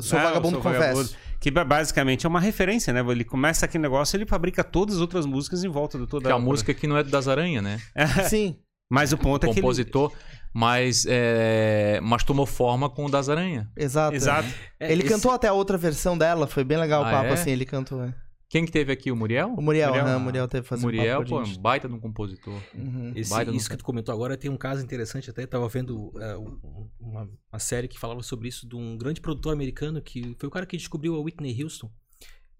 [0.00, 0.80] Sou Ah, Vagabundo, Sou confesso.
[0.96, 3.00] Vagabundo, que ba- basicamente é uma referência, né?
[3.00, 6.30] Ele começa aquele negócio, ele fabrica todas as outras músicas em volta de toda Que
[6.30, 7.78] é a uma música que não é das Aranha, né?
[8.28, 8.56] Sim.
[8.90, 9.60] Mas o ponto é que ele...
[9.62, 10.12] Compositor,
[10.54, 13.70] mas, é, mas tomou forma com o das Aranha.
[13.76, 14.14] Exato.
[14.14, 14.48] Exato.
[14.78, 17.26] É, Ele esse- cantou até a outra versão dela, foi bem legal o Ah, papo,
[17.28, 17.32] é?
[17.32, 18.12] assim, ele cantou.
[18.52, 18.58] É.
[18.58, 19.10] Quem que teve aqui?
[19.10, 19.48] O Muriel?
[19.56, 20.04] O Muriel, Muriel.
[20.06, 20.16] né?
[20.16, 21.58] O Muriel teve fazer Muriel, um papo pô, é um gente.
[21.60, 22.60] baita de um compositor.
[22.74, 23.12] Uhum.
[23.16, 25.46] Esse- Baita isso que tu comentou agora tem um caso interessante até.
[25.46, 29.52] Tava vendo é, um- uma, uma série que falava sobre isso de um grande produtor
[29.52, 31.90] americano que foi o cara que descobriu a Whitney Houston.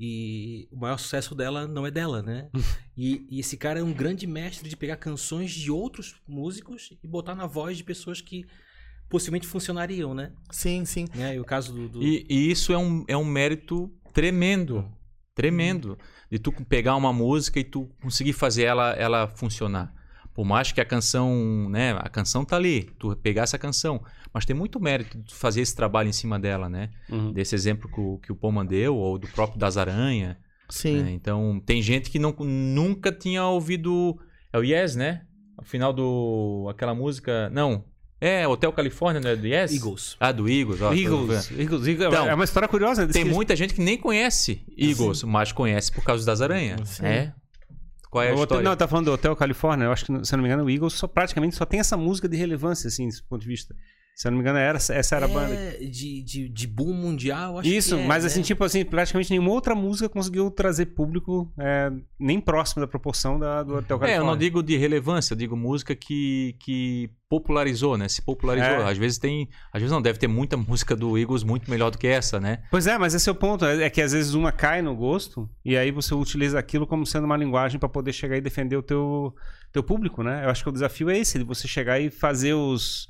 [0.01, 2.49] E o maior sucesso dela não é dela, né?
[2.97, 7.07] e, e esse cara é um grande mestre de pegar canções de outros músicos e
[7.07, 8.45] botar na voz de pessoas que
[9.09, 10.32] possivelmente funcionariam, né?
[10.51, 11.07] Sim, sim.
[11.14, 11.36] né?
[11.36, 11.88] E o caso do.
[11.88, 14.90] do- E, e isso é um, é um mérito tremendo.
[15.35, 15.99] Tremendo.
[16.30, 19.93] De tu pegar uma música e tu conseguir fazer ela, ela funcionar.
[20.35, 21.93] Por mais que a canção, né?
[21.99, 22.85] A canção tá ali.
[22.99, 24.03] Tu pegar essa canção.
[24.33, 26.91] Mas tem muito mérito de tu fazer esse trabalho em cima dela, né?
[27.11, 27.33] Uhum.
[27.33, 30.39] Desse exemplo que o, que o Poman deu, ou do próprio Das Aranha.
[30.70, 31.03] Sim.
[31.03, 31.11] né?
[31.12, 34.18] Então, tem gente que não, nunca tinha ouvido.
[34.51, 35.26] É o Yes, né?
[35.59, 36.66] O final do.
[36.70, 37.51] aquela música.
[37.51, 37.85] Não.
[38.25, 39.73] É, Hotel Califórnia, não é do Yes?
[39.73, 40.16] Eagles.
[40.20, 40.81] Ah, do Eagles.
[40.81, 41.51] ó, Eagles.
[41.51, 43.05] Eagles, Eagles, Então, é uma história curiosa.
[43.09, 46.89] Tem que- muita gente que nem conhece Eagles, mas conhece por causa das aranhas.
[46.89, 47.05] Sim.
[47.07, 47.33] É.
[48.09, 48.64] Qual é a O hotel, história?
[48.68, 49.87] não, tá falando do Hotel Califórnia.
[49.87, 51.97] Eu acho que, se eu não me engano, o Eagles só, praticamente só tem essa
[51.97, 53.75] música de relevância, assim, desse ponto de vista.
[54.15, 55.55] Se eu não me engano, era, essa era a banda.
[55.55, 58.29] É, de, de, de boom mundial, acho Isso, que é, mas né?
[58.29, 61.91] assim, tipo assim, praticamente nenhuma outra música conseguiu trazer público é,
[62.21, 64.15] nem próximo da proporção da, do Hotel É, Califórnia.
[64.17, 68.07] eu não digo de relevância, eu digo música que, que popularizou, né?
[68.07, 68.85] Se popularizou.
[68.87, 68.91] É.
[68.91, 69.49] Às vezes tem.
[69.73, 72.63] Às vezes não, deve ter muita música do Eagles muito melhor do que essa, né?
[72.71, 73.65] Pois é, mas esse é o ponto.
[73.65, 77.05] É é que às vezes uma cai no gosto e aí você utiliza aquilo como
[77.07, 79.35] sendo uma linguagem para poder chegar e defender o teu,
[79.73, 80.45] teu público, né?
[80.45, 83.09] Eu acho que o desafio é esse, de você chegar e fazer os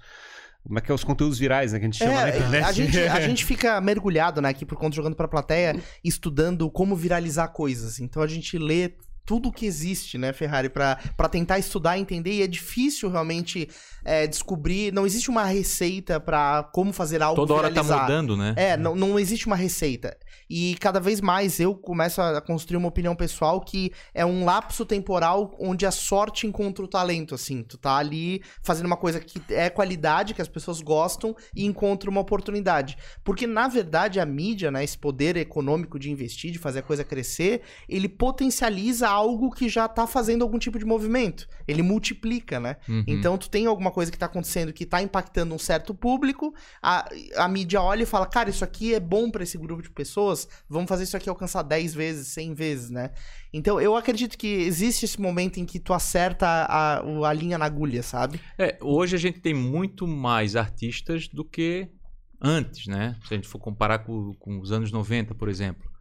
[0.65, 1.79] Como é que é os conteúdos virais, né?
[1.79, 2.65] Que a gente chama na É, internet.
[2.65, 6.95] a gente, a gente fica mergulhado, né, aqui por conta jogando pra plateia, estudando como
[6.95, 7.99] viralizar coisas.
[7.99, 8.93] Então a gente lê
[9.25, 13.69] tudo que existe, né, Ferrari, pra pra tentar estudar, entender, e é difícil realmente
[14.05, 14.93] é, descobrir.
[14.93, 18.55] Não existe uma receita pra como fazer algo Toda hora tá mudando, né?
[18.57, 20.17] É, não, não existe uma receita.
[20.49, 24.85] E cada vez mais eu começo a construir uma opinião pessoal que é um lapso
[24.85, 27.63] temporal onde a sorte encontra o talento, assim.
[27.63, 32.11] Tu tá ali fazendo uma coisa que é qualidade, que as pessoas gostam e encontra
[32.11, 32.97] uma oportunidade.
[33.25, 37.05] Porque, na verdade, a mídia, né, esse poder econômico de investir, de fazer a coisa
[37.05, 41.47] crescer, ele potencializa algo que já tá fazendo algum tipo de movimento.
[41.69, 42.77] Ele multiplica, né?
[42.89, 43.05] Uhum.
[43.07, 47.09] Então, tu tem alguma coisa que tá acontecendo que tá impactando um certo público, a,
[47.37, 50.49] a mídia olha e fala, cara, isso aqui é bom pra esse grupo de pessoas,
[50.69, 53.11] vamos fazer isso aqui alcançar 10 vezes, 100 vezes, né?
[53.53, 57.59] Então, eu acredito que existe esse momento em que tu acerta a, o- a linha
[57.59, 58.41] na agulha, sabe?
[58.59, 61.89] É, hoje a gente tem muito mais artistas do que
[62.41, 63.17] antes, né?
[63.27, 65.92] Se a gente for comparar com, com os anos 90, por exemplo.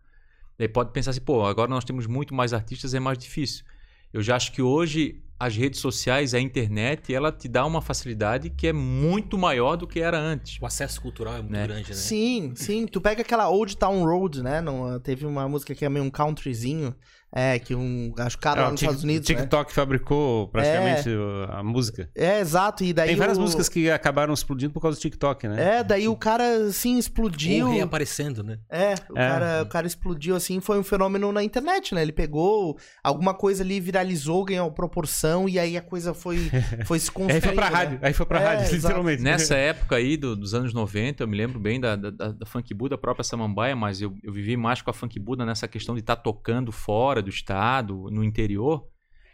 [0.61, 3.65] Daí pode pensar assim, pô, agora nós temos muito mais artistas, é mais difícil.
[4.13, 8.51] Eu já acho que hoje as redes sociais, a internet, ela te dá uma facilidade
[8.51, 10.61] que é muito maior do que era antes.
[10.61, 11.65] O acesso cultural é muito Né?
[11.65, 11.95] grande, né?
[11.95, 12.85] Sim, sim.
[12.85, 14.61] Tu pega aquela Old Town Road, né?
[14.61, 16.93] Não, teve uma música que é meio um countryzinho,
[17.33, 19.37] é, que um, acho que o cara É, lá nos Tik- Estados Unidos, o né?
[19.39, 21.09] TikTok fabricou praticamente
[21.49, 22.09] a música.
[22.15, 25.47] É, exato, e daí Tem várias o- músicas que acabaram explodindo por causa do TikTok,
[25.47, 25.77] né?
[25.79, 27.67] É, daí o cara, assim, explodiu...
[27.67, 28.59] Ou reaparecendo, né?
[28.69, 29.27] É, o, É.
[29.29, 32.01] Cara, o cara explodiu assim, foi um fenômeno na internet, né?
[32.01, 36.37] Ele pegou alguma coisa ali, viralizou, ganhou proporção e aí a coisa foi,
[36.85, 37.43] foi se Aí construindo.
[37.43, 37.75] foi pra né?
[37.75, 38.75] rádio, aí foi pra É, rádio, exato.
[38.75, 39.21] literalmente.
[39.23, 42.45] Nessa época aí do- dos anos 90, eu me lembro bem da, da, da- da
[42.45, 45.67] Funk Buda, da própria Samambaia, mas eu, eu vivi mais com a Funk Buda nessa
[45.67, 48.87] questão de estar tocando fora do estado, no interior.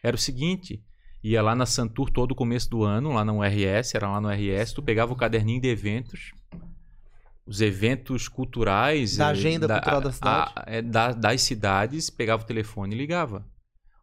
[0.04, 0.82] Era o seguinte,
[1.24, 4.30] ia lá na Santur todo o começo do ano, lá no RS, era lá no
[4.30, 6.32] RS, tu pegava o caderninho de eventos,
[7.46, 9.18] os eventos culturais...
[9.18, 10.52] Da eh, agenda cultural da cidade.
[10.56, 13.46] a- é, da- das cidades, pegava o telefone e ligava.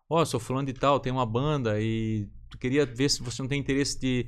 [0.09, 3.49] Ó, sou fulano de tal, tem uma banda e tu queria ver se você não
[3.49, 4.27] tem interesse de,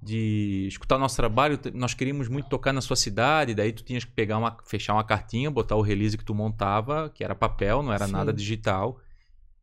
[0.00, 1.58] de escutar o nosso trabalho.
[1.74, 5.04] Nós queríamos muito tocar na sua cidade, daí tu tinhas que pegar uma, fechar uma
[5.04, 8.12] cartinha, botar o release que tu montava, que era papel, não era Sim.
[8.12, 9.00] nada digital,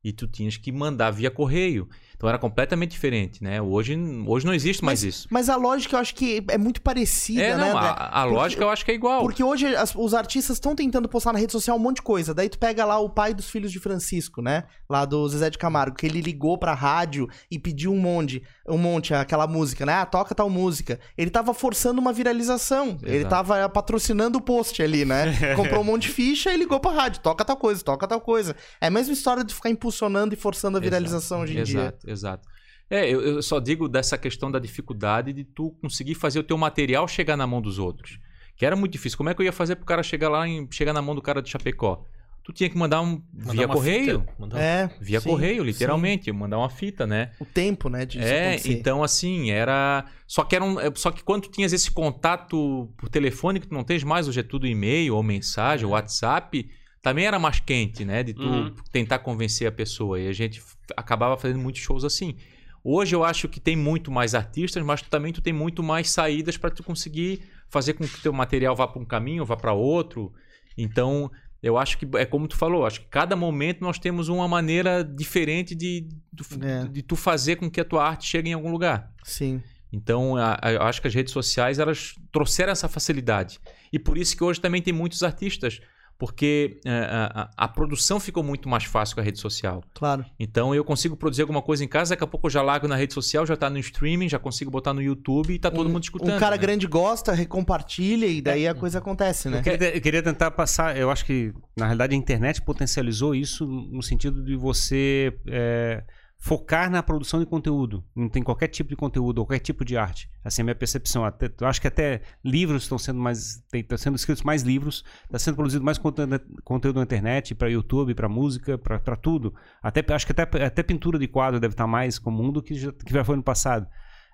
[0.03, 1.89] e tu tinhas que mandar via correio.
[2.15, 3.61] Então era completamente diferente, né?
[3.61, 3.97] Hoje,
[4.27, 5.27] hoje não existe mais isso.
[5.29, 7.69] Mas a lógica eu acho que é muito parecida, É, né?
[7.69, 9.21] não, a, a Porque- lógica eu acho que é igual.
[9.21, 12.33] Porque hoje as- os artistas estão tentando postar na rede social um monte de coisa.
[12.33, 14.63] Daí tu pega lá o pai dos filhos de Francisco, né?
[14.89, 18.77] Lá do Zezé de Camargo, que ele ligou pra rádio e pediu um monte, um
[18.77, 19.93] monte, aquela música, né?
[19.93, 20.99] Ah, toca tal música.
[21.17, 22.97] Ele tava forçando uma viralização.
[23.03, 23.29] Ele Exato.
[23.29, 25.25] tava patrocinando o post ali, né?
[25.55, 27.21] Comprou um monte de ficha e ligou pra rádio.
[27.21, 28.55] Toca tal coisa, toca tal coisa.
[28.79, 31.93] É a mesma história de ficar impulsionando e forçando a viralização hoje em dia.
[32.05, 32.47] Exato, exato.
[32.89, 36.57] É, eu, eu só digo dessa questão da dificuldade de tu conseguir fazer o teu
[36.57, 38.19] material chegar na mão dos outros.
[38.55, 39.17] Que era muito difícil.
[39.17, 41.21] Como é que eu ia fazer pro cara chegar lá e chegar na mão do
[41.21, 42.05] cara de Chapecó?
[42.43, 44.19] Tu tinha que mandar um Mandar via correio.
[44.21, 44.89] fita, mandar- É.
[45.01, 45.65] Via sim, correio, sim.
[45.67, 47.31] literalmente, mandar uma fita, né?
[47.39, 48.05] O tempo, né?
[48.05, 48.71] De É, acontecer.
[48.71, 50.05] então assim, era.
[50.27, 50.79] Só que era um...
[50.79, 54.27] é, Só que quando tu tinhas esse contato por telefone, que tu não tens mais,
[54.27, 56.69] hoje é tudo e-mail ou mensagem, ou WhatsApp,
[57.05, 58.23] também era mais quente, né?
[58.23, 58.73] De tu Uhum.
[58.91, 60.19] tentar convencer a pessoa.
[60.19, 60.59] E a gente
[60.97, 62.35] acabava fazendo muitos shows assim.
[62.83, 66.57] Hoje eu acho que tem muito mais artistas, mas também tu tem muito mais saídas
[66.57, 70.33] para tu conseguir fazer com que teu material vá para um caminho, vá para outro.
[70.75, 71.29] Então,
[71.61, 75.03] eu acho que é como tu falou, acho que cada momento nós temos uma maneira
[75.03, 76.85] diferente de, de, É.
[76.85, 79.11] de tu fazer com que a tua arte chegue em algum lugar.
[79.23, 79.61] Sim.
[79.93, 83.59] Então, a- a- eu acho que as redes sociais elas trouxeram essa facilidade.
[83.93, 85.79] E por isso que hoje também tem muitos artistas,
[86.17, 89.83] porque é, a, a- a produção ficou muito mais fácil com a rede social.
[89.93, 90.25] Claro.
[90.39, 92.95] Então, eu consigo produzir alguma coisa em casa, daqui a pouco eu já largo na
[92.95, 95.91] rede social, já tá no streaming, já consigo botar no YouTube e tá todo um,
[95.91, 96.35] mundo escutando.
[96.35, 96.61] Um cara né?
[96.61, 99.59] grande gosta, recompartilha e daí a coisa acontece, né?
[99.59, 100.97] Eu queria, eu queria tentar passar.
[100.97, 106.03] Eu acho que, na realidade, a internet potencializou isso no sentido de você é,
[106.45, 108.05] focar na produção de conteúdo.
[108.15, 110.29] Não tem qualquer tipo de conteúdo, qualquer tipo de arte.
[110.43, 111.25] Assim, é a minha percepção.
[111.25, 113.63] Até, eu acho que até livros estão sendo mais.
[113.73, 118.13] Estão sendo escritos mais livros, está sendo produzido mais conteúdo, conteúdo na internet, para YouTube,
[118.13, 119.55] para música, para tudo.
[119.81, 122.91] Até, acho que até, até pintura de quadro deve estar mais comum do que já,
[122.91, 123.87] que já foi no passado.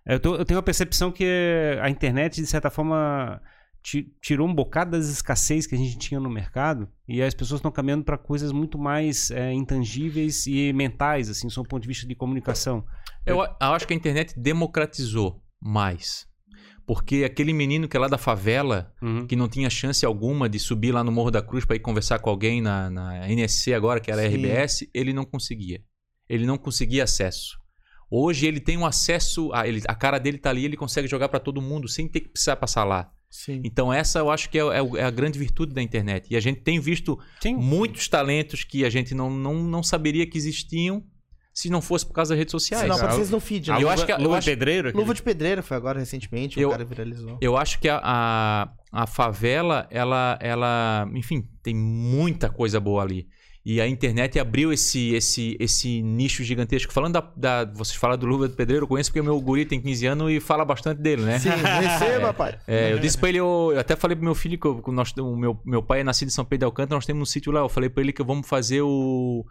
[0.06, 1.26] Eu, tô- eu tenho a percepção que
[1.82, 3.42] a internet, de certa forma,
[4.22, 7.72] tirou um bocado das escassez que a gente tinha no mercado e as pessoas estão
[7.72, 12.08] caminhando para coisas muito mais é, intangíveis e mentais, assim, sob o ponto de vista
[12.08, 12.86] de comunicação.
[13.26, 16.28] Eu, eu acho que a internet democratizou mais.
[16.86, 19.26] Porque aquele menino que é lá da favela, Uhum.
[19.26, 22.20] que não tinha chance alguma de subir lá no Morro da Cruz para ir conversar
[22.20, 24.36] com alguém na, na NSC agora, que era a Sim.
[24.38, 25.82] RBS, ele não conseguia.
[26.28, 27.58] Ele não conseguia acesso.
[28.10, 31.30] Hoje ele tem um acesso, a, ele, a cara dele tá ali, ele consegue jogar
[31.30, 33.10] para todo mundo sem ter que precisar passar lá.
[33.32, 33.62] Sim.
[33.64, 36.28] Então essa eu acho que é, é é a grande virtude da internet.
[36.30, 37.56] E a gente tem visto Sim.
[37.56, 41.02] muitos talentos que a gente não, não, não saberia que existiam
[41.54, 42.84] se não fosse por causa das redes sociais.
[42.84, 43.80] Se não aparecesse no feed, A né?
[43.80, 44.88] Eu luva, acho que- eu luva acho- pedreiro.
[44.90, 47.38] aquele- Luva de pedreiro foi agora recentemente, Eu- o cara viralizou.
[47.42, 53.28] Eu acho que a, a, a favela, ela, ela, enfim, tem muita coisa boa ali.
[53.64, 56.92] E a internet abriu esse, esse, esse nicho gigantesco.
[56.92, 57.32] Falando da,
[57.64, 57.72] da.
[57.74, 60.40] Vocês falam do Luva de Pedreiro, eu conheço porque meu guri tem 15 anos e
[60.40, 61.38] fala bastante dele, né?
[61.38, 62.58] Sim, receba, pai.
[62.68, 65.14] É, eu disse pra ele, eu, eu até falei pro meu filho que eu- nós,
[65.18, 67.52] o meu, meu pai é nascido em São Pedro de Alcântara, nós temos um sítio
[67.52, 67.60] lá.
[67.60, 69.46] Eu falei pra ele que vamos fazer o.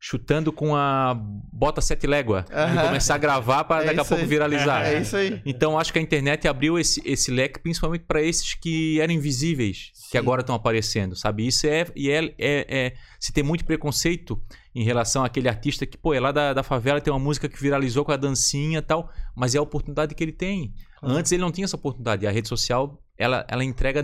[0.00, 1.12] chutando com a
[1.52, 2.44] bota sete légua.
[2.50, 4.28] E começar a gravar para É daqui a pouco aí.
[4.28, 4.86] viralizar.
[4.86, 5.42] É isso aí.
[5.44, 9.90] Então acho que a internet abriu esse, esse leque principalmente para esses que eram invisíveis,
[9.92, 10.08] Sim.
[10.12, 11.46] que agora estão aparecendo, sabe?
[11.46, 14.40] Isso é e é, é, é- se tem muito preconceito
[14.74, 17.60] em relação àquele artista que pô é lá da, da favela tem uma música que
[17.60, 20.72] viralizou com a dancinha e tal, mas é a oportunidade que ele tem.
[21.00, 21.16] Claro.
[21.16, 22.24] Antes ele não tinha essa oportunidade.
[22.26, 24.00] A rede social ela, ela entrega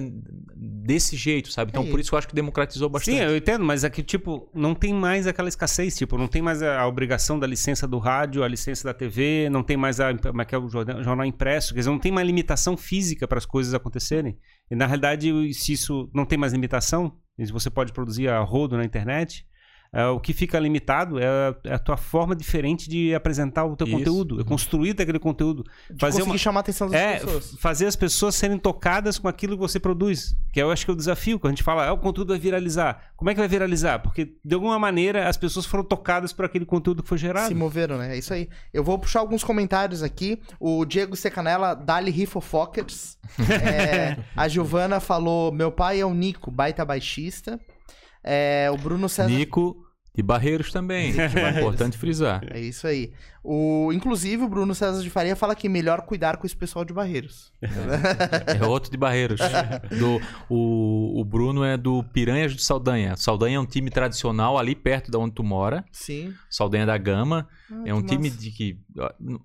[0.56, 1.70] desse jeito, sabe?
[1.70, 3.16] Então É por isso que eu acho que democratizou bastante.
[3.16, 6.42] Sim, eu entendo, mas é que, tipo, não tem mais aquela escassez, tipo, não tem
[6.42, 10.12] mais a, obrigação da licença do rádio, a licença da TV, não tem mais a,
[10.12, 13.28] como é que é o jornal, jornal impresso, quer dizer, não tem mais limitação física
[13.28, 14.36] para as coisas acontecerem.
[14.68, 18.76] E, na realidade, se isso não tem mais limitação, se você pode produzir a rodo
[18.76, 19.46] na internet,
[19.94, 23.76] é, o que fica limitado é a, é a tua forma diferente de apresentar o
[23.76, 23.96] teu Isso.
[23.96, 25.64] conteúdo, é construir daquele conteúdo.
[25.90, 27.56] De Fazer conseguir uma- chamar a atenção das É, pessoas.
[27.60, 30.36] fazer as pessoas serem tocadas com aquilo que você produz.
[30.52, 31.38] Que eu acho que é o desafio.
[31.38, 33.12] Quando a gente fala, ah, o conteúdo vai viralizar.
[33.16, 33.98] Como é que vai viralizar?
[34.00, 37.48] Porque, de alguma maneira, as pessoas foram tocadas por aquele conteúdo que foi gerado.
[37.48, 38.14] Se moveram, né?
[38.14, 38.48] É isso aí.
[38.72, 40.40] Eu vou puxar alguns comentários aqui.
[40.60, 43.16] O Diego Secanella, Dali Rifofokers.
[43.64, 47.58] É, a Giovana falou: Meu pai é o Nico, baita baixista.
[48.22, 49.28] É, o Bruno César.
[49.28, 49.83] Nico
[50.14, 51.12] de Barreiros também.
[51.18, 52.42] É importante frisar.
[52.50, 53.12] É isso aí.
[53.46, 56.94] O, inclusive, o Bruno César de Faria fala que melhor cuidar com esse pessoal de
[56.94, 57.52] Barreiros.
[58.46, 59.40] É outro de Barreiros.
[59.98, 63.16] Do, o, o Bruno é do Piranhas de Saldanha.
[63.16, 65.84] Saldanha é um time tradicional ali perto da onde tu mora.
[65.92, 66.32] Sim.
[66.48, 67.46] Saldanha da Gama.
[67.70, 68.40] Ah, é um time massa.
[68.40, 68.78] de que.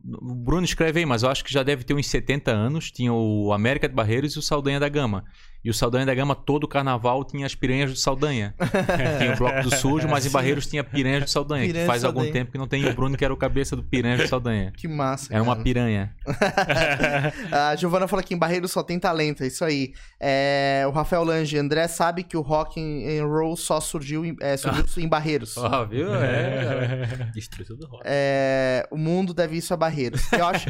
[0.05, 2.91] O Bruno escreve aí, mas eu acho que já deve ter uns 70 anos.
[2.91, 5.25] Tinha o América de Barreiros e o Saldanha da Gama.
[5.63, 8.55] E o Saldanha da Gama, todo carnaval, tinha as piranhas do Saldanha.
[9.19, 11.67] tinha o Bloco do Sujo, mas em Barreiros tinha piranhas do Saldanha.
[11.67, 12.33] Que faz do algum Saldanha.
[12.33, 12.87] tempo que não tem.
[12.87, 14.71] O Bruno que era o cabeça do Piranhas do Saldanha.
[14.75, 15.33] Que massa.
[15.33, 15.63] Era uma cara.
[15.63, 16.15] piranha.
[17.51, 19.93] A Giovana fala que em Barreiros só tem talento, é isso aí.
[20.19, 24.55] É, o Rafael Lange, André sabe que o rock and roll só surgiu em, é,
[24.57, 25.57] surgiu em Barreiros.
[25.57, 26.13] Ó, viu?
[26.15, 27.29] É.
[27.33, 28.03] Destruição do rock.
[28.05, 30.21] É, o mundo deve isso a Barreiros.
[30.33, 30.67] Eu acho.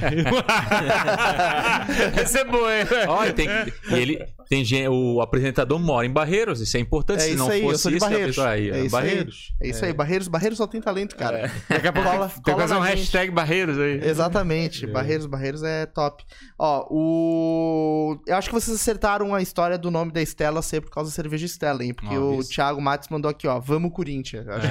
[2.22, 2.86] Esse é bom, hein?
[3.08, 3.48] Olha, tem,
[3.92, 7.20] ele tem o apresentador mora em Barreiros, isso é importante.
[7.20, 8.36] É Se isso não aí, eu fosse sou de isso, Barreiros.
[8.36, 8.90] pessoa aí, É é isso aí.
[8.90, 9.54] Barreiros.
[9.62, 11.52] É isso aí, Barreiros, Barreiros só tem talento, cara.
[11.70, 13.09] Daqui a pouco Cola- tem que cola fazer um gente.
[13.10, 14.00] Hashtag Barreiros aí.
[14.08, 16.24] Exatamente, Barreiros, Barreiros é top.
[16.58, 18.22] Ó, o.
[18.28, 21.16] Eu acho que vocês acertaram a história do nome da Estela ser por causa da
[21.16, 21.94] cerveja Estela, hein?
[21.94, 22.52] Porque o isso.
[22.52, 24.46] Thiago Matos mandou aqui, ó, vamos Corinthians.
[24.46, 24.68] Eu acho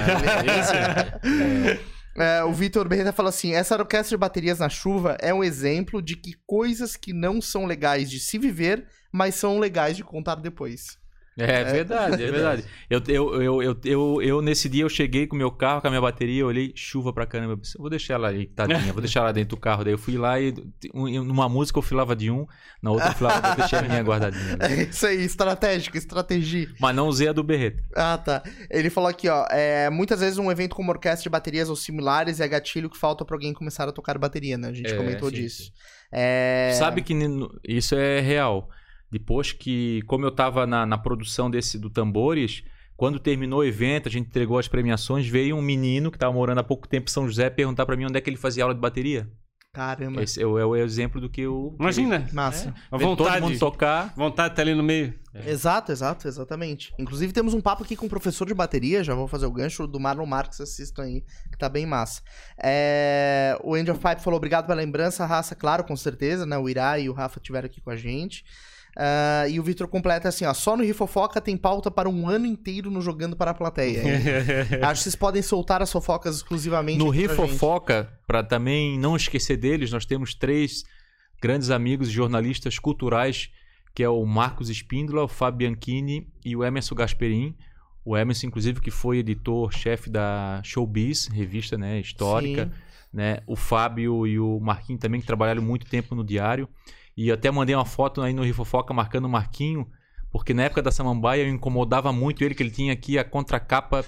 [0.73, 5.41] que- É, o Vitor Berreta fala assim: essa orquestra de baterias na chuva é um
[5.43, 10.03] exemplo de que coisas que não são legais de se viver, mas são legais de
[10.03, 10.97] contar depois.
[11.43, 12.63] É verdade, é verdade.
[12.89, 15.89] Eu, eu, eu, eu, eu, nesse dia, eu cheguei com o meu carro, com a
[15.89, 17.59] minha bateria, eu olhei chuva pra caramba.
[17.77, 19.83] Vou deixar ela aí, tadinha, vou deixar ela dentro do carro.
[19.83, 20.53] Daí eu fui lá e
[20.93, 22.45] um- numa música eu filava de um,
[22.81, 24.57] na outra eu filava, eu deixei a minha guardadinha.
[24.61, 26.67] É isso aí, estratégico, estratégia.
[26.79, 27.81] Mas não usei a do Berreto.
[27.95, 28.43] Ah, tá.
[28.69, 29.45] Ele falou aqui, ó.
[29.49, 33.23] é, muitas vezes um evento como orquestra de baterias ou similares é gatilho que falta
[33.23, 34.69] pra alguém começar a tocar bateria, né?
[34.69, 35.71] A gente É, comentou disso.
[36.11, 36.73] É...
[36.77, 37.13] Sabe que
[37.67, 38.69] isso é real.
[39.11, 42.63] Depois que, como eu tava na, na produção desse do Tambores,
[42.95, 46.59] quando terminou o evento, a gente entregou as premiações, veio um menino que tava morando
[46.59, 48.75] há pouco tempo em São José perguntar pra mim onde é que ele fazia aula
[48.75, 49.29] de bateria.
[49.71, 50.23] Caramba.
[50.23, 51.75] Esse é o, é o exemplo do que eu.
[51.79, 52.27] Imagina.
[52.33, 52.73] Massa.
[52.91, 53.41] A Ver todo vontade.
[53.45, 54.13] mundo tocar.
[54.15, 55.13] Vontade tá ali no meio.
[55.45, 56.91] Exato, exato, exatamente.
[56.97, 59.85] Inclusive temos um papo aqui com o professor de bateria, já vou fazer o gancho
[59.85, 62.21] do Marlon Marques, assistam aí, que tá bem massa.
[62.61, 66.57] É, O Angel Pipe falou obrigado pela lembrança, raça, claro, com certeza, né?
[66.57, 68.43] O Irá e o Rafa estiveram aqui com a gente.
[68.95, 72.45] Ah, e o Vitor completa assim, ó, só no Rifofoca tem pauta para um ano
[72.45, 74.03] inteiro no Jogando para a Plateia.
[74.83, 77.57] Acho que vocês podem soltar as fofocas exclusivamente No aqui Rio pra gente.
[77.57, 80.83] Fofoca, para também não esquecer deles, nós temos três
[81.41, 83.49] grandes amigos e jornalistas culturais,
[83.95, 87.55] que é o Marcos Espíndola, o Fábio Bianchini e o Emerson Gasperin.
[88.03, 92.65] O Emerson, inclusive, que foi editor-chefe da Showbiz, revista né, histórica.
[92.65, 92.71] Sim.
[93.13, 93.39] né?
[93.45, 96.67] O Fábio e o Marquinho também, que trabalharam muito tempo no diário.
[97.21, 99.85] E até mandei uma foto aí no Rio Fofoca marcando o Marquinho,
[100.31, 104.05] porque na época da Samambaia eu incomodava muito ele, que ele tinha aqui a contracapa,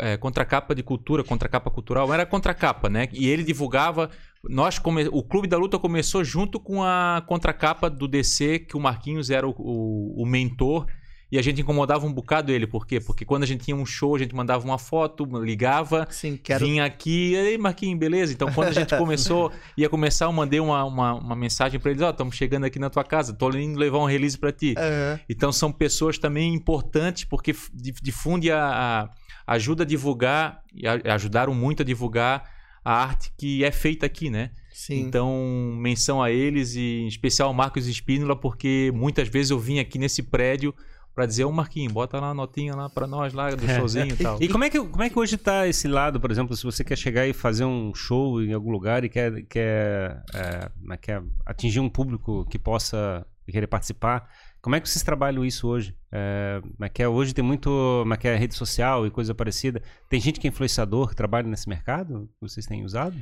[0.00, 3.06] é, contracapa de cultura, contracapa cultural, era contracapa, né?
[3.12, 4.10] E ele divulgava
[4.42, 5.06] Nós come...
[5.12, 9.46] O Clube da Luta começou junto com a contracapa do DC, que o Marquinhos era
[9.46, 10.88] o, o, o mentor.
[11.32, 12.66] E a gente incomodava um bocado ele.
[12.66, 13.00] Por quê?
[13.00, 16.66] Porque quando a gente tinha um show, a gente mandava uma foto, ligava, Sim, quero.
[16.66, 18.34] vinha aqui, e aí, Marquinhos, beleza?
[18.34, 22.02] Então, quando a gente começou, ia começar, eu mandei uma, uma, uma mensagem pra eles:
[22.02, 24.74] Ó, estamos chegando aqui na tua casa, tô indo levar um release pra ti.
[24.76, 25.18] Aham.
[25.26, 27.54] Então são pessoas também importantes porque
[28.02, 28.60] difunde a,
[29.06, 29.10] a-
[29.54, 32.44] ajuda a divulgar e ajudaram muito a divulgar
[32.84, 34.50] a arte que é feita aqui, né?
[34.70, 35.00] Sim.
[35.00, 39.78] Então menção a eles e em especial ao Marcos Espínola porque muitas vezes eu vim
[39.78, 40.74] aqui nesse prédio
[41.14, 44.16] pra dizer ô Marquinhos, bota lá a notinha lá pra nós lá do showzinho e
[44.16, 44.38] tal.
[44.40, 46.82] E como é, que, como é que hoje tá esse lado, por exemplo, se você
[46.82, 51.12] quer chegar e fazer um show em algum lugar e quer, quer, é, é que
[51.12, 54.28] é, atingir um público que possa querer participar,
[54.62, 55.94] como é que vocês trabalham isso hoje?
[56.10, 59.82] É, é que é, hoje tem muito é que é, rede social e coisa parecida.
[60.08, 62.30] Tem gente que é influenciador, que trabalha nesse mercado?
[62.34, 63.16] que Vocês têm usado?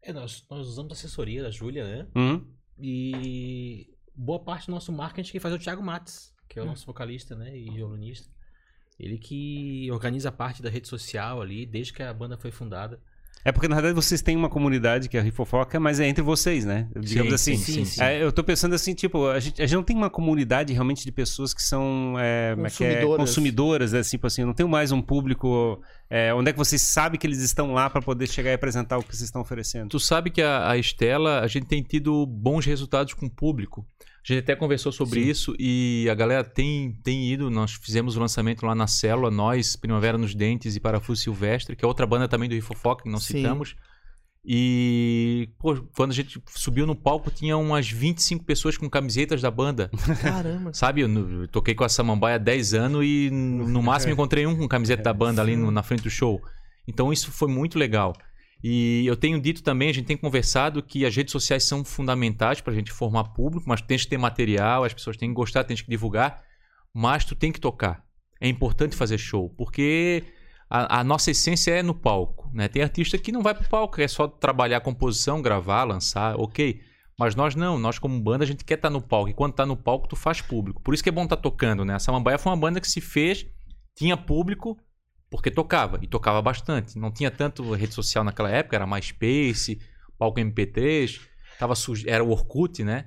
[0.00, 2.06] É, nós, nós usamos a assessoria da Júlia, né?
[2.14, 2.46] Uhum.
[2.78, 6.66] E boa parte do nosso marketing quem faz é o Thiago Matos, que é o
[6.66, 7.56] nosso vocalista, né?
[7.56, 8.28] E violonista.
[8.98, 13.00] Ele que organiza a parte da rede social ali, desde que a banda foi fundada.
[13.42, 16.22] É porque, na verdade, vocês têm uma comunidade que é a Rifofoca, mas é entre
[16.22, 16.86] vocês, né?
[16.94, 17.56] Digamos assim.
[17.56, 18.02] sim, sim.
[18.02, 21.04] É, eu tô pensando assim, tipo, a gente, a gente não tem uma comunidade realmente
[21.04, 22.88] de pessoas que são é, como é que é?
[22.96, 23.16] Consumidoras.
[23.16, 24.02] consumidoras, né?
[24.02, 25.80] Tipo assim, eu não tenho mais um público.
[26.10, 28.98] é, onde é que vocês sabem que eles estão lá para poder chegar e apresentar
[28.98, 29.88] o que vocês estão oferecendo?
[29.88, 33.86] Tu sabe que a, a Estela, a gente tem tido bons resultados com o público.
[34.22, 35.30] A gente até conversou sobre Sim.
[35.30, 37.50] isso e a galera tem, tem ido.
[37.50, 41.84] Nós fizemos o lançamento lá na Célula, nós, Primavera nos Dentes e Parafuso Silvestre, que
[41.84, 43.38] é outra banda também do Rifofoca que não Sim.
[43.38, 43.74] citamos.
[44.44, 49.50] E pô, quando a gente subiu no palco, tinha umas 25 pessoas com camisetas da
[49.50, 49.90] banda.
[50.22, 50.72] Caramba.
[50.72, 54.56] Sabe, eu, toquei com a Samambaia há 10 anos e no no máximo encontrei um
[54.56, 56.40] com camiseta da banda ali no- na frente do show.
[56.88, 58.14] Então isso foi muito legal.
[58.62, 62.60] E eu tenho dito também, a gente tem conversado que as redes sociais são fundamentais
[62.60, 65.64] para a gente formar público, mas tem que ter material, as pessoas têm que gostar,
[65.64, 66.42] tem que divulgar,
[66.92, 68.04] mas tu tem que tocar.
[68.40, 70.24] É importante fazer show, porque
[70.68, 72.50] a, a nossa essência é no palco.
[72.52, 72.68] Né?
[72.68, 76.80] Tem artista que não vai pro palco, é só trabalhar a composição, gravar, lançar, ok.
[77.18, 79.28] Mas nós não, nós como banda a gente quer estar no palco.
[79.28, 80.80] E quando tá no palco, tu faz público.
[80.80, 81.94] Por isso que é bom estar tocando, né?
[81.94, 83.46] A Samambaia foi uma banda que se fez,
[83.94, 84.78] tinha público,
[85.30, 85.98] porque tocava.
[86.02, 86.98] E tocava bastante.
[86.98, 89.80] Não tinha tanto rede social naquela época, era mais Space,
[90.18, 91.20] palco MP3,
[91.58, 93.06] tava sujo, era o Orkut, né?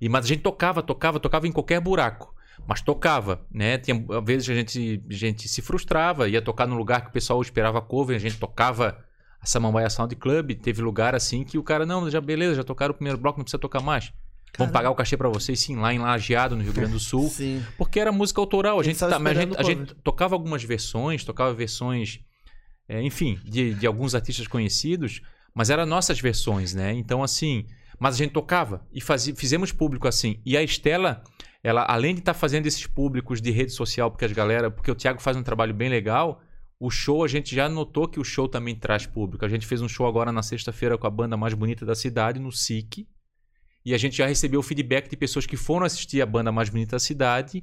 [0.00, 2.34] E, mas a gente tocava, tocava, tocava em qualquer buraco.
[2.66, 3.76] Mas tocava, né?
[3.78, 7.12] Tinha, às vezes a gente, a gente se frustrava, ia tocar num lugar que o
[7.12, 9.04] pessoal esperava cover, a gente tocava
[9.40, 12.92] a Samambaia Sound Club, teve lugar assim que o cara, não, já beleza, já tocaram
[12.92, 14.12] o primeiro bloco, não precisa tocar mais.
[14.58, 17.28] Vamos pagar o cachê pra vocês, sim, lá em Lajeado, no Rio Grande do Sul.
[17.28, 17.62] Sim.
[17.76, 18.78] Porque era música autoral.
[18.78, 22.20] A gente, tá- a gente, a gente tocava algumas versões, tocava versões,
[22.88, 25.20] é, enfim, de, de alguns artistas conhecidos,
[25.54, 26.92] mas eram nossas versões, né?
[26.92, 27.66] Então, assim,
[27.98, 30.40] mas a gente tocava e fazia, fizemos público assim.
[30.44, 31.22] E a Estela,
[31.62, 34.94] ela, além de estar fazendo esses públicos de rede social, porque as galera, porque o
[34.94, 36.40] Thiago faz um trabalho bem legal.
[36.78, 39.44] O show, a gente já notou que o show também traz público.
[39.44, 42.38] A gente fez um show agora na sexta-feira com a banda mais bonita da cidade,
[42.38, 43.06] no SIC.
[43.84, 46.96] E a gente já recebeu feedback de pessoas que foram assistir a banda mais bonita
[46.96, 47.62] da cidade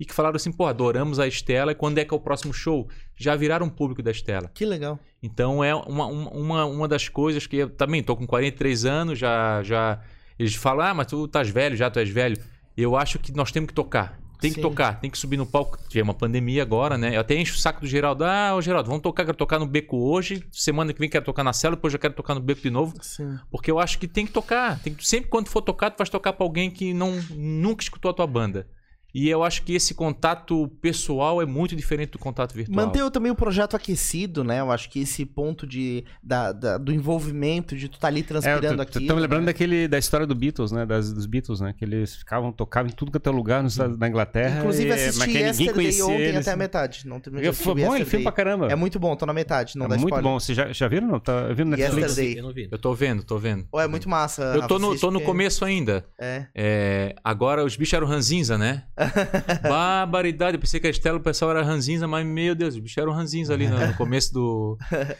[0.00, 2.52] e que falaram assim, pô, adoramos a Estela e quando é que é o próximo
[2.54, 2.88] show?
[3.14, 4.50] Já viraram público da Estela.
[4.52, 4.98] Que legal.
[5.22, 9.62] Então é uma, uma, uma, das coisas que eu também tô com 43 anos, já,
[9.62, 10.00] já
[10.38, 12.36] eles falam, ah, mas tu estás velho, já tu és velho.
[12.74, 14.18] Eu acho que nós temos que tocar.
[14.40, 14.62] Tem que Sim.
[14.62, 15.78] tocar, tem que subir no palco.
[15.88, 17.14] Tiver uma pandemia agora, né?
[17.16, 18.24] Eu até encho o saco do Geraldo.
[18.24, 20.42] Ah, ô Geraldo, vamos tocar, quero tocar no beco hoje.
[20.50, 22.94] Semana que vem quero tocar na cela, depois já quero tocar no beco de novo.
[23.02, 23.38] Sim.
[23.50, 24.78] Porque eu acho que tem que tocar.
[24.80, 28.10] Tem que- sempre quando for tocar, tu vais tocar pra alguém que não, nunca escutou
[28.10, 28.66] a tua banda.
[29.14, 32.86] E eu acho que esse contato pessoal é muito diferente do contato virtual.
[32.86, 34.60] Manter também o projeto aquecido, né?
[34.60, 38.80] Eu acho que esse ponto de, da, da- do envolvimento, de tu tá ali transpirando
[38.82, 38.98] aqui.
[38.98, 40.86] Estamos lembrando daquele, da história do Beatles, né?
[40.86, 41.74] Das, dos Beatles, né?
[41.76, 44.60] Que eles ficavam, tocavam em tudo quanto é lugar nos Estados- na Inglaterra.
[44.60, 46.40] Inclusive e- mas assisti ninguém Yesterday conhecia ontem eles.
[46.46, 47.06] até a metade.
[47.06, 48.68] Não terminei Eu- Foi bom, ele filme pra caramba.
[48.70, 50.30] É muito bom, tô na metade, não É dá muito spoiler.
[50.30, 50.38] bom.
[50.40, 51.08] Vocês já, já viram?
[51.08, 51.20] Não?
[51.20, 52.08] Tá vindo no Netflix?
[52.10, 52.38] Yesterday.
[52.38, 52.68] Eu não vi.
[52.70, 53.66] Eu tô vendo, tô vendo.
[53.72, 54.42] Ou é muito massa.
[54.54, 56.04] Eu tô no, tô no começo ainda.
[56.18, 56.46] É.
[56.54, 58.84] É, agora os bichos eram ranzinza, né?
[59.62, 60.56] Barbaridade.
[60.56, 63.12] Eu pensei que a Estela o pessoal era ranzinza, mas meu Deus, os bichos eram
[63.12, 64.78] ranzinza ali no, no começo do.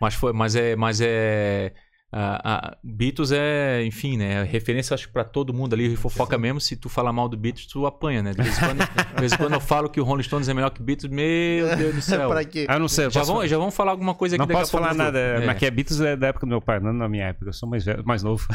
[0.00, 0.74] Mas foi, mas é.
[0.74, 1.72] Mas é
[2.12, 4.42] a, a- Beatles é, enfim, né?
[4.42, 5.96] é Referência, acho, pra todo mundo ali.
[5.96, 6.60] Fofoca mesmo.
[6.60, 8.32] Se tu falar mal do Beatles, tu apanha, né?
[8.32, 10.52] De vez em quando, de vez em quando eu falo que o Rolling Stones é
[10.52, 12.28] melhor que Beatles, meu Deus do céu.
[12.28, 12.66] pra quê?
[12.68, 13.08] Ah, não sei.
[13.08, 15.18] Já vão, já vão falar alguma coisa aqui Não posso falar nada.
[15.18, 15.46] É.
[15.46, 17.46] Mas que é Beatles é da época do meu pai, não na minha época.
[17.48, 18.46] Eu sou mais, velho, mais novo.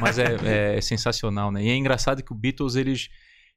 [0.00, 1.62] Mas é, é sensacional, né?
[1.62, 3.08] E é engraçado que o Beatles, eles,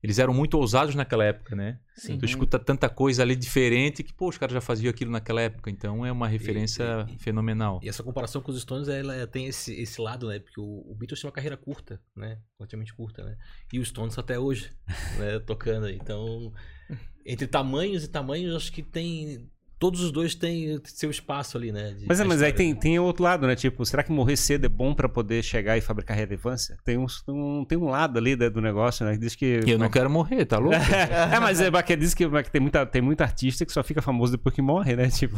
[0.04, 1.80] eles eram muito ousados naquela época, né?
[1.96, 2.18] Sim.
[2.18, 5.70] Tu escuta tanta coisa ali diferente que, pô, os caras já faziam aquilo naquela época.
[5.70, 7.80] Então é uma referência e- fenomenal.
[7.84, 10.40] E essa comparação com os Stones, ela tem esse, esse lado, né?
[10.40, 12.40] Porque o, o Beatles tem uma carreira curta, né?
[12.58, 13.38] Relativamente curta, né?
[13.72, 14.72] E os Stones até hoje,
[15.20, 15.40] né?
[15.46, 15.96] Tocando aí.
[16.02, 16.52] Então,
[17.24, 19.48] entre tamanhos e tamanhos, acho que tem...
[19.82, 21.96] Todos os dois têm seu espaço ali, né?
[21.98, 23.56] de- Mas, é, mas aí tem, tem o outro lado, né?
[23.56, 26.78] Tipo, será que morrer cedo é bom pra poder chegar e fabricar relevância?
[26.86, 29.14] Tem um, um- tem um lado ali né, do negócio, né?
[29.14, 29.60] Que diz que.
[29.66, 30.78] Eu não quero morrer, tá louco?
[31.34, 33.82] é, mas é, que diz que, mas que tem, muita, tem muito artista que só
[33.84, 35.10] fica famoso depois que morre, né?
[35.10, 35.38] Tipo.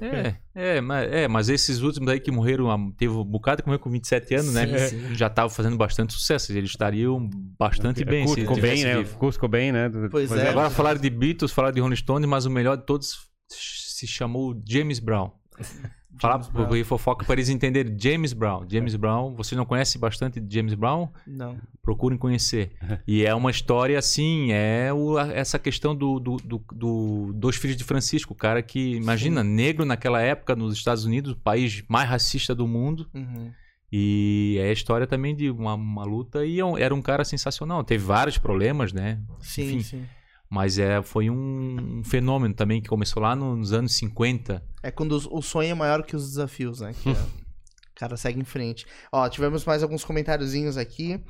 [0.00, 3.80] É, é, mas, é, mas esses últimos aí que morreram, teve um bocado que morreu
[3.80, 4.66] com 27 anos, né?
[4.88, 5.14] Sim, sim.
[5.16, 6.52] Já estavam fazendo bastante sucesso.
[6.52, 9.04] Eles estariam bastante bem Kurt se Cobain, tivesse né?
[9.18, 9.90] Kurt Cobain, né?
[10.10, 10.48] Pois Mas é.
[10.50, 13.15] Agora falaram de Beatles, falaram de Rolling Stone, mas o melhor de todos
[13.48, 15.30] se chamou James Brown.
[16.18, 17.94] Falar porque fofoca para eles entenderem.
[18.00, 18.64] James Brown.
[18.70, 21.10] James Brown, vocês não conhecem bastante James Brown?
[21.26, 21.58] Não.
[21.82, 22.72] Procurem conhecer.
[23.06, 27.76] E é uma história assim, é o- essa questão do, do, do- do- dos filhos
[27.76, 32.08] de Francisco, o cara que, imagina, negro naquela época nos Estados Unidos, o país mais
[32.08, 33.06] racista do mundo.
[33.14, 33.52] Uhum.
[33.92, 37.84] E é a história também de uma, uma luta e é era um cara sensacional.
[37.84, 39.20] Teve vários problemas, né?
[39.40, 40.06] Sim, Enfim, sim.
[40.48, 44.62] Mas é, foi um, um fenômeno também que começou lá nos anos 50.
[44.82, 46.92] É quando o sonho é maior que os desafios, né?
[47.02, 47.12] Que é-
[47.92, 48.86] o cara segue em frente.
[49.10, 51.20] Ó, tivemos mais alguns comentáriozinhos aqui.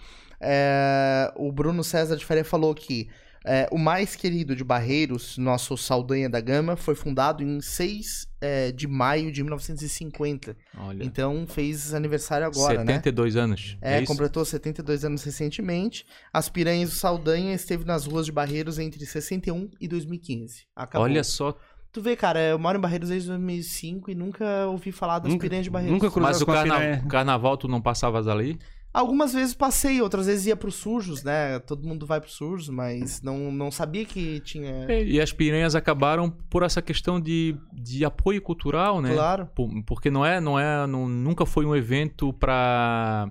[0.41, 3.09] É, o Bruno César de Faria falou que
[3.47, 8.73] é, o mais querido de Barreiros, nosso Saldanha da Gama, foi fundado em 6 é,
[8.73, 10.57] de maio de 1950.
[10.79, 12.95] Olha, Então fez aniversário agora, né?
[12.95, 13.77] 72 anos.
[13.81, 14.07] É, isso?
[14.07, 16.05] completou 72 anos recentemente.
[16.33, 20.65] As Piranhas do Saldanha esteve nas ruas de Barreiros entre 61 e 2015.
[20.75, 21.05] Acabou.
[21.05, 21.57] Olha só.
[21.93, 25.43] Tu vê, cara, eu moro em Barreiros desde 2005 e nunca ouvi falar das Nunca-
[25.45, 25.95] Piranhas de Barreiros.
[25.95, 27.05] nunca cruzou Mas o carna- piranha.
[27.09, 28.59] carnaval tu não passavas ali?
[28.99, 31.59] Algumas vezes passei, outras vezes ia pros sujos, né?
[31.59, 34.87] Todo mundo vai pros sujos, mas não, não sabia que tinha...
[34.89, 39.13] É, E as piranhas acabaram por essa questão de, de apoio cultural, né?
[39.13, 39.51] Claro.
[39.55, 43.31] Por- Porque não é, não é, não- nunca foi um evento para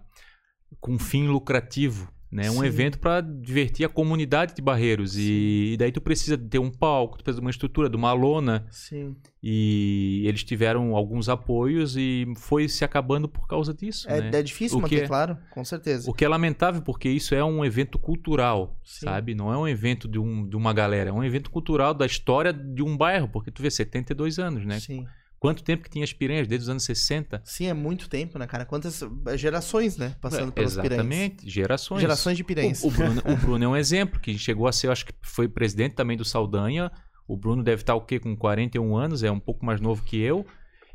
[0.80, 2.48] com fim lucrativo, né?
[2.48, 2.66] É um Sim.
[2.66, 7.18] evento para divertir a comunidade de Barreiros e, e daí tu precisa ter um palco,
[7.18, 9.16] tu precisa de uma estrutura, de uma lona Sim.
[9.42, 14.40] e eles tiveram alguns apoios e foi se acabando por causa disso, É, né?
[14.40, 16.10] é difícil O manter, é- claro, com certeza.
[16.10, 19.06] O que é lamentável porque isso é um evento cultural, Sim.
[19.06, 19.36] sabe?
[19.36, 22.52] Não é um evento de, um, de uma galera, é um evento cultural da história
[22.52, 24.80] de um bairro, porque tu vê 72 anos, né?
[24.80, 25.06] Sim.
[25.46, 26.48] Quanto tempo que tinha as piranhas?
[26.48, 27.40] Desde os anos 60?
[27.46, 28.66] Sim, é muito tempo, né, cara?
[28.66, 29.04] Quantas
[29.36, 30.16] gerações, né?
[30.20, 30.92] Passando pelas piranhas.
[30.92, 32.02] É, Exatamente, gerações.
[32.02, 32.84] Gerações de piranhas.
[32.84, 35.14] O, o Bruno, o Bruno é um exemplo, que chegou a ser, eu acho que
[35.22, 36.92] foi presidente também do Saldanha.
[37.28, 38.20] O Bruno deve estar o quê?
[38.20, 40.48] Com 41 anos, é um pouco mais novo que eu.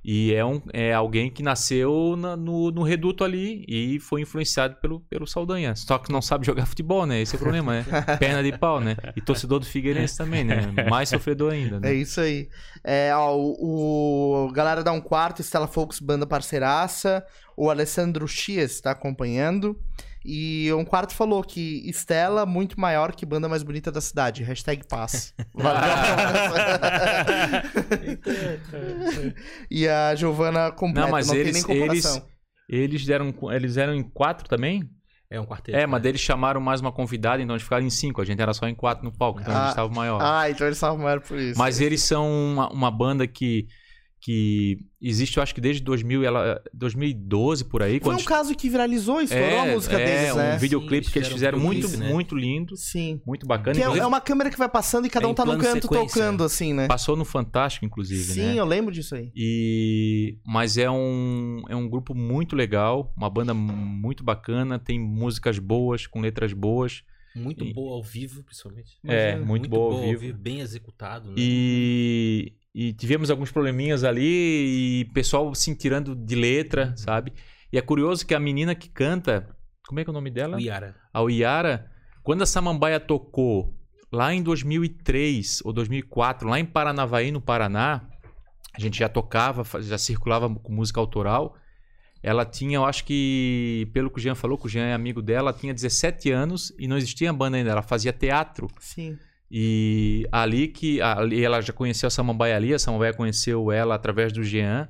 [0.04, 4.76] E é, um, é alguém que nasceu na- no, no reduto ali e foi influenciado
[4.76, 5.74] pelo, pelo Saldanha.
[5.76, 7.20] Só que não sabe jogar futebol, né?
[7.20, 7.84] Esse é o problema, né?
[8.18, 8.96] Perna de pau, né?
[9.14, 10.72] E torcedor do Figueirense também, né?
[10.88, 11.92] Mais sofredor ainda, É né?
[11.94, 12.48] isso aí.
[12.82, 17.24] É, ó, o, o Galera dá um quarto, Stella Folks, banda parceiraça.
[17.56, 19.78] O Alessandro Chies tá acompanhando.
[20.24, 24.42] E um quarto falou que Estela, muito maior que banda mais bonita da cidade.
[24.42, 25.32] Hashtag paz.
[25.54, 25.80] Valeu.
[29.70, 32.28] e a Giovana completa, Não, mas não eles, tem nem eles, comparação.
[32.68, 34.88] eles, deram, eles eram em quatro também?
[35.30, 35.78] É um quarteto.
[35.78, 36.08] É, mas né?
[36.08, 38.20] eles chamaram mais uma convidada, então eles ficaram em cinco.
[38.20, 40.20] A gente era só em quatro no palco, então a Ah, gente estava maior.
[40.20, 41.56] Ah, então eles estavam maior por isso.
[41.58, 43.68] Mas eles são uma, uma banda que,
[44.20, 47.98] que existe, eu acho que desde 2000, ela, 2012 por aí.
[48.00, 50.58] Foi um caso que viralizou, estourou é, a música é, deles, um né?
[50.58, 52.12] videoclipe Sim, que eles fizeram um muito, né?
[52.12, 53.18] muito lindo, Sim.
[53.26, 53.74] muito bacana.
[53.74, 55.62] Que é, Inclusive, é uma câmera que vai passando e cada É um tá plano
[55.62, 56.86] canto tocando, assim, né?
[56.86, 58.56] Passou no Fantástico, inclusive, Sim, né?
[58.56, 59.32] eu lembro disso aí.
[59.34, 65.58] E mas é um é um grupo muito legal, uma banda muito bacana, tem músicas
[65.58, 67.02] boas, com letras boas.
[67.34, 68.98] Muito E- boa ao vivo, principalmente.
[69.06, 69.46] É, Imagina.
[69.46, 70.36] muito, boa ao vivo.
[70.36, 71.34] Bem executado, né?
[71.38, 77.32] E, e tivemos alguns probleminhas ali e pessoal se tirando de letra, sabe?
[77.72, 79.48] E é curioso que a menina que canta,
[79.86, 80.56] como é que é o nome dela?
[80.56, 80.94] O Yara.
[81.12, 81.90] A Yara,
[82.22, 83.74] quando a Samambaia tocou
[84.12, 88.08] lá em 2003 ou 2004, lá em Paranavaí, no Paraná,
[88.74, 91.56] a gente já tocava, já circulava com música autoral.
[92.22, 95.22] Ela tinha, eu acho que, pelo que o Jean falou, que o Jean é amigo
[95.22, 98.68] dela, ela tinha 17 anos e não existia banda ainda, ela fazia teatro.
[98.78, 99.18] Sim.
[99.50, 104.32] E ali que ali ela já conheceu a Samambaia ali, a Samambaia conheceu ela através
[104.32, 104.88] do Jean.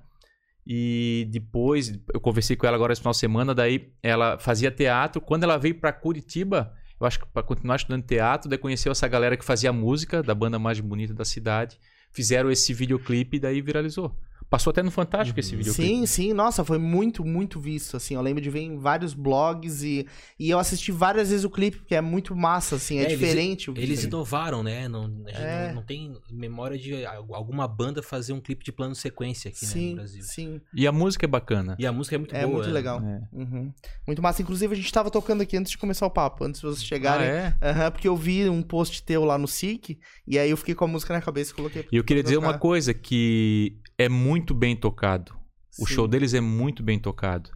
[0.67, 5.21] E depois eu conversei com ela agora esse final de semana, daí ela fazia teatro.
[5.21, 9.09] Quando ela veio para Curitiba, eu acho que para continuar estudando teatro, daí conheceu essa
[9.09, 11.79] galera que fazia música da banda mais bonita da cidade.
[12.13, 14.15] Fizeram esse videoclipe e daí viralizou.
[14.51, 15.73] Passou até no Fantástico esse vídeo.
[15.73, 18.15] Sim, sim, nossa, foi muito, muito visto, assim.
[18.17, 20.05] Eu lembro de ver em vários blogs e,
[20.37, 23.19] e eu assisti várias vezes o clipe, porque é muito massa, assim, é, É, eles-
[23.21, 24.09] diferente o Eles vídeo.
[24.09, 24.89] inovaram, né?
[24.89, 25.69] Não, a gente É.
[25.69, 29.65] não, não tem memória de al- alguma banda fazer um clipe de plano sequência aqui
[29.65, 30.23] né, Sim, no Brasil.
[30.25, 30.61] sim.
[30.75, 31.77] E a música é bacana.
[31.79, 32.55] E a música é muito É boa.
[32.55, 32.73] muito né?
[32.73, 33.01] legal.
[33.01, 33.21] É.
[33.33, 33.73] Uhum.
[34.05, 34.43] Muito massa.
[34.43, 36.87] Inclusive, a gente tava tocando aqui antes de começar o papo, antes de vocês Ah,
[36.89, 37.29] chegarem.
[37.29, 37.55] é?
[37.63, 39.97] Aham, porque eu vi um post teu lá no SIC,
[40.27, 41.87] e aí eu fiquei com a música na cabeça e coloquei.
[41.93, 42.59] E eu queria dizer uma tocar.
[42.59, 45.33] coisa, que é muito bem tocado.
[45.79, 45.95] O Sim.
[45.95, 47.51] show deles é muito bem tocado.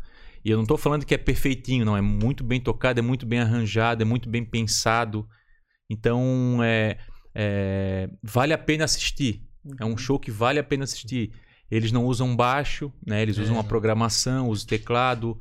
[0.45, 1.97] E eu não tô falando que é perfeitinho, não.
[1.97, 5.27] É muito bem tocado, é muito bem arranjado, é muito bem pensado.
[5.91, 6.99] Então, é,
[7.35, 9.43] é, vale a pena assistir.
[9.81, 11.33] É um show que vale a pena assistir.
[11.71, 13.23] Eles não usam baixo, né?
[13.23, 13.61] Eles usam É.
[13.61, 15.39] a programação, usam teclado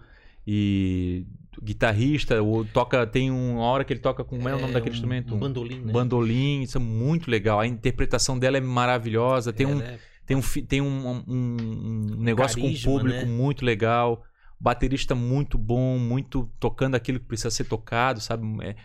[0.48, 1.26] e
[1.58, 4.60] o guitarrista, o toca tem um- uma hora que ele toca com como é o
[4.60, 5.36] nome daquele um, instrumento?
[5.36, 5.92] Um bandolim, né?
[5.92, 7.60] bandolim, isso é muito legal.
[7.60, 9.54] A interpretação dela é maravilhosa.
[9.54, 13.32] Tem um, é- tem um, tem um, um- um negócio carisma, com o público né?
[13.32, 14.24] muito legal.
[14.60, 18.46] Baterista muito bom, muito tocando aquilo que precisa ser tocado, sabe?
[18.62, 18.76] É,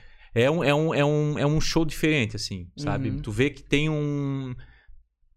[0.43, 3.11] é, um, é, um, é, um, é um show diferente, assim, sabe?
[3.11, 3.19] Uhum.
[3.21, 4.55] Tu vê que tem um.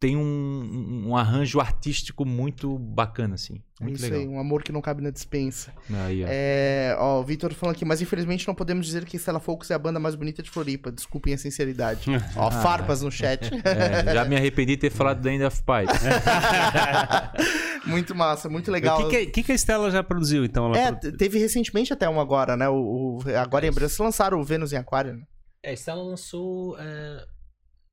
[0.02, 3.62] Tem um, um arranjo artístico muito bacana, assim.
[3.80, 4.20] É Muito isso legal.
[4.22, 5.72] aí, um amor que não cabe na dispensa.
[5.94, 6.28] Aí, ó.
[6.28, 9.76] É, ó, o Vitor falando aqui, mas infelizmente não podemos dizer que Stella Focus é
[9.76, 10.92] a banda mais bonita de Floripa.
[10.92, 12.08] Desculpem a sinceridade.
[12.36, 13.52] ó, farpas no chat.
[13.64, 16.02] É, já me arrependi de ter falado da End of Pies.
[17.86, 19.08] muito massa, muito O legal.
[19.08, 20.66] que, que, que que a Estela já produziu, então?
[20.68, 22.68] Ela É, produ- te- teve recentemente até um agora, né?
[22.70, 25.14] O, o- agora em Brasília lançaram o Vênus em Aquário.
[25.14, 25.22] Né?
[25.64, 27.24] É, Stella lançou é,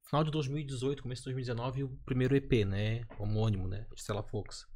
[0.09, 3.03] final de 2018, começo de 2019, o primeiro EP, né?
[3.19, 3.87] Homônimo, né?
[3.95, 4.67] Stella Fox.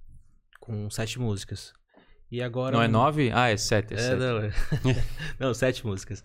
[0.60, 1.72] Com sete músicas.
[2.30, 2.76] E agora.
[2.76, 3.30] Não é nove?
[3.32, 3.94] Ah, é sete.
[3.94, 4.18] É, É, sete.
[4.18, 4.50] não, é.
[5.40, 6.22] não, sete músicas.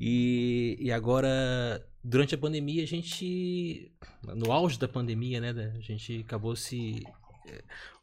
[0.00, 3.92] E, e agora, durante a pandemia, a gente.
[4.22, 5.50] No auge da pandemia, né?
[5.76, 7.02] A gente acabou se.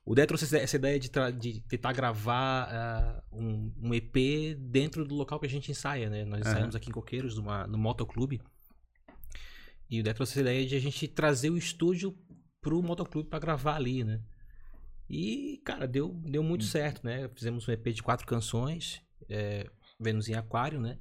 [0.05, 5.15] O Dé trouxe essa- ideia de, de tentar gravar ah, um, um EP dentro do
[5.15, 6.25] local que a gente ensaia, né?
[6.25, 8.41] Nós ensaiamos aqui em Coqueiros, numa, no motoclube.
[9.93, 12.17] E o Dé trouxe essa ideia de a gente trazer o estúdio
[12.59, 14.23] pro motoclube pra gravar ali, né?
[15.07, 17.29] E, cara, deu, deu muito certo, né?
[17.35, 19.69] Fizemos um EP de quatro canções, é,
[19.99, 20.97] Vênus em Aquário, né?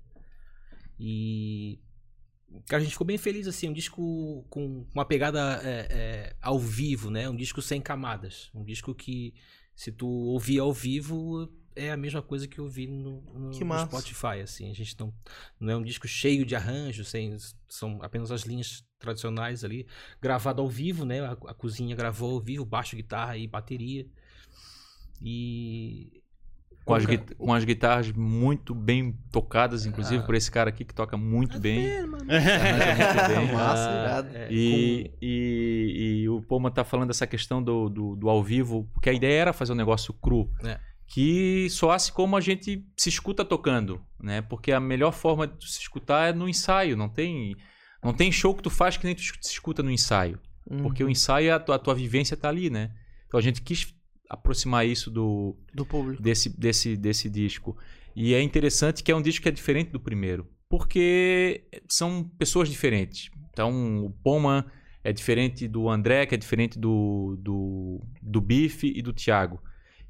[1.00, 1.80] E.
[2.68, 6.58] Cara, a gente ficou bem feliz, assim, um disco com uma pegada é, é, ao
[6.58, 7.26] vivo, né?
[7.30, 8.50] Um disco sem camadas.
[8.54, 9.32] Um disco que,
[9.74, 13.66] se tu ouvir ao vivo, é a mesma coisa que ouvir no, no, Que no
[13.66, 13.86] massa.
[13.86, 14.70] Spotify, assim.
[14.70, 15.12] A gente não,
[15.58, 17.36] não é um disco cheio de arranjos, sem,
[17.68, 19.86] são apenas as linhas tradicionais ali.
[20.20, 21.20] Gravado ao vivo, né?
[21.20, 24.06] A, a cozinha gravou ao vivo, baixo, guitarra e bateria.
[25.20, 26.20] E...
[26.84, 27.04] Com as,
[27.38, 30.26] com as guitarras muito bem tocadas, inclusive, Ah.
[30.26, 31.86] por esse cara aqui que toca muito bem.
[31.86, 32.24] É, mano.
[32.24, 32.26] Muito
[33.46, 33.52] bem.
[33.54, 38.28] Massa, Ah, é, E, e, e o Poma tá falando dessa questão do, do, do
[38.28, 40.50] ao vivo, porque a ideia era fazer um negócio cru.
[40.64, 40.80] É.
[41.12, 44.40] Que soasse como a gente se escuta tocando, né?
[44.40, 46.96] Porque a melhor forma de se escutar é no ensaio.
[46.96, 47.54] Não tem,
[48.02, 50.38] não tem show que tu faz que nem tu se escuta no ensaio.
[50.82, 51.12] Porque o Uhum.
[51.12, 52.92] ensaio, a tua, a tua vivência tá ali, né?
[53.26, 53.94] Então a gente quis
[54.30, 56.22] aproximar isso do, Do público.
[56.22, 57.76] desse, desse, desse disco.
[58.16, 62.70] E é interessante que é um disco que é diferente do primeiro, porque são pessoas
[62.70, 63.30] diferentes.
[63.50, 64.64] Então, o Poma
[65.04, 69.60] é diferente do André, que é diferente do, do, do Bife e do Thiago.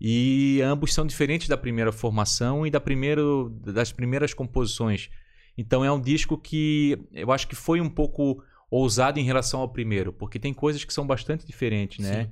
[0.04, 5.08] E ambos são diferentes da primeira formação e da primeiro, das primeiras composições.
[5.56, 9.68] Então, é um disco que eu acho que foi um pouco ousado em relação ao
[9.68, 12.30] primeiro, porque tem coisas que são bastante diferentes, né?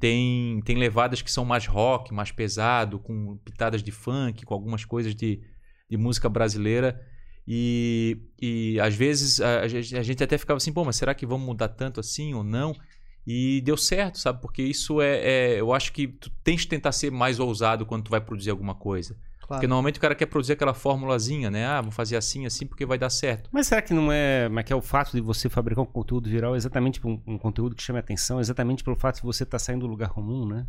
[0.00, 4.86] Tem, tem levadas que são mais rock, mais pesado, com pitadas de funk, com algumas
[4.86, 5.42] coisas de,
[5.90, 6.98] de música brasileira.
[7.46, 11.14] E, e às vezes a, a gente a gente até ficava assim, pô, mas será
[11.14, 12.74] que vamos mudar tanto assim ou não?
[13.26, 14.40] E deu certo, sabe?
[14.40, 15.16] Porque isso é,
[15.56, 18.50] é- Eu acho que tu tens que tentar ser mais ousado quando tu vai produzir
[18.50, 19.16] alguma coisa.
[19.40, 19.60] Claro.
[19.60, 21.66] Porque normalmente o cara quer produzir aquela formulazinha, né?
[21.66, 23.50] Ah, vou fazer assim, assim, porque vai dar certo.
[23.52, 26.30] Mas será que não é, mas que é o fato de você fabricar um conteúdo
[26.30, 29.42] viral exatamente por um, um conteúdo que chame a atenção, exatamente pelo fato de você
[29.42, 30.66] estar saindo do lugar comum, né?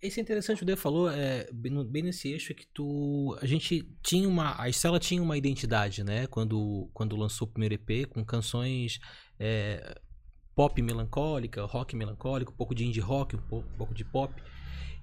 [0.00, 3.36] Esse é interessante, o Dê falou, é, bem nesse eixo, é que tu.
[3.42, 4.58] A gente tinha uma.
[4.58, 6.26] A Estela tinha uma identidade, né?
[6.26, 8.98] Quando, quando lançou o primeiro EP, com canções
[9.38, 9.94] é,
[10.60, 14.34] pop melancólica, rock melancólico, um pouco de indie rock, um pouco, um pouco de pop.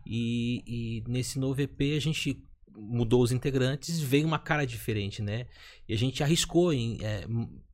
[0.05, 5.47] E, e nesse novo EP a gente mudou os integrantes, veio uma cara diferente, né?
[5.89, 7.03] E a gente arriscou em.
[7.03, 7.25] é,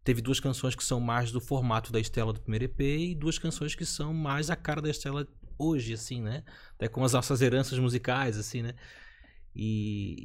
[0.02, 3.38] teve duas canções que são mais do formato da Estela do primeiro EP e duas
[3.38, 5.28] canções que são mais a cara da Estela
[5.60, 6.42] hoje, assim, né?
[6.76, 8.76] Até com as nossas heranças musicais, assim, né?
[9.54, 10.16] E,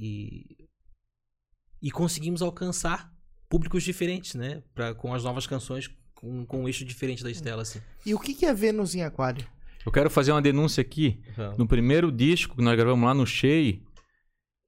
[0.62, 3.12] e, e conseguimos alcançar
[3.48, 4.62] públicos diferentes, né?
[4.76, 5.90] Pra, com as novas canções
[6.20, 7.80] com, com um eixo diferente da Estela, assim.
[8.04, 9.44] E o que que é Vênus em Aquário?
[9.86, 11.20] Eu quero fazer uma denúncia aqui.
[11.56, 13.78] No primeiro disco que nós gravamos lá no Shea,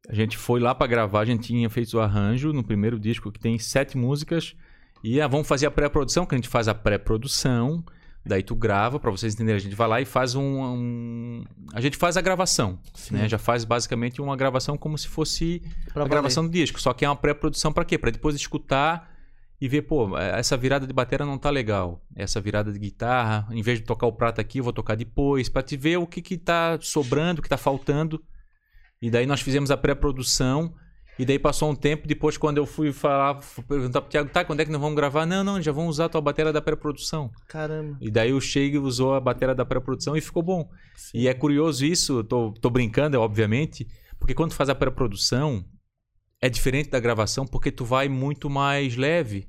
[0.09, 3.31] a gente foi lá pra gravar, a gente tinha feito o arranjo no primeiro disco
[3.33, 4.55] que tem sete músicas.
[5.03, 7.85] E ah, vamos fazer a pré-produção, que a gente faz a pré-produção.
[8.25, 10.43] Daí tu grava, pra vocês entenderem, a gente vai lá e faz um.
[10.43, 12.79] um- a gente faz a gravação.
[13.11, 13.27] Né?
[13.29, 16.11] Já faz basicamente uma gravação como se fosse Pra a valer.
[16.11, 16.81] gravação do disco.
[16.81, 17.97] Só que é uma pré-produção pra quê?
[17.97, 19.10] Pra depois escutar
[19.61, 22.03] e ver, pô, essa virada de bateria não tá legal.
[22.17, 25.51] Essa virada de guitarra, em vez de tocar o prato aqui, eu vou tocar depois,
[25.51, 28.23] pra te ver o que que tá sobrando, o que tá faltando.
[29.03, 30.75] E daí nós fizemos a pré-produção.
[31.19, 34.43] E daí passou um tempo, depois quando eu fui falar, fui perguntar pro Thiago, tá,
[34.43, 35.27] quando é que nós vamos gravar?
[35.27, 37.31] Não, não, já vamos usar a tua bateria da pré-produção.
[37.47, 37.99] Caramba.
[38.01, 40.71] E daí o Sheik usou a bateria da pré-produção e ficou bom.
[41.13, 43.87] E é curioso isso, tô, tô brincando, é, obviamente,
[44.19, 45.63] porque quando tu faz a pré-produção,
[46.41, 49.47] é diferente da gravação, porque tu vai muito mais leve.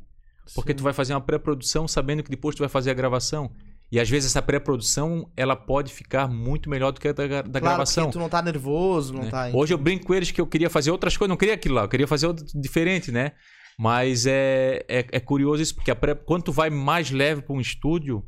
[0.55, 3.51] Porque tu vai fazer uma pré-produção sabendo que depois tu vai fazer a gravação.
[3.91, 7.43] E às vezes essa pré-produção, ela pode ficar muito melhor do que a da, da
[7.43, 8.05] Claro, gravação.
[8.05, 9.29] porque tu não tá nervoso, não né?
[9.29, 9.49] tá...
[9.53, 11.83] Hoje eu brinco com eles que eu queria fazer outras coisas, não queria aquilo lá,
[11.83, 13.33] eu queria fazer outro diferente, né?
[13.77, 17.53] Mas é, é, é curioso isso, porque a pré- quando tu vai mais leve para
[17.55, 18.23] um estúdio,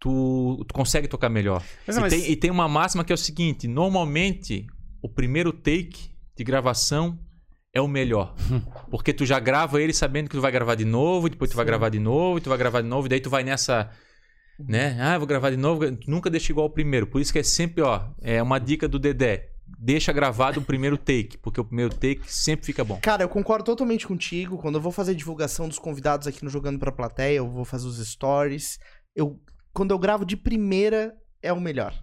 [0.00, 1.62] tu, tu consegue tocar melhor.
[1.86, 4.66] Mas, e, mas- tem, e tem uma máxima que é o seguinte: normalmente
[5.02, 7.18] o primeiro take de gravação
[7.72, 8.34] é o melhor.
[8.90, 11.56] Porque tu já grava ele sabendo que tu vai gravar de novo, e depois tu
[11.56, 13.90] vai gravar de novo, e tu vai gravar de novo, e daí tu vai nessa.
[14.58, 14.96] Né?
[15.00, 15.90] Ah, vou gravar de novo.
[15.96, 17.06] Tu nunca deixa igual ao primeiro.
[17.06, 19.48] Por isso que é sempre, ó, é uma dica do Dedé.
[19.78, 23.00] Deixa gravado o primeiro take, porque o primeiro take sempre fica bom.
[23.00, 24.58] Cara, eu concordo totalmente contigo.
[24.58, 27.86] Quando eu vou fazer divulgação dos convidados aqui no Jogando Pra Plateia, eu vou fazer
[27.86, 28.78] os stories.
[29.16, 29.40] Eu,
[29.72, 31.94] quando eu gravo de primeira, é o melhor.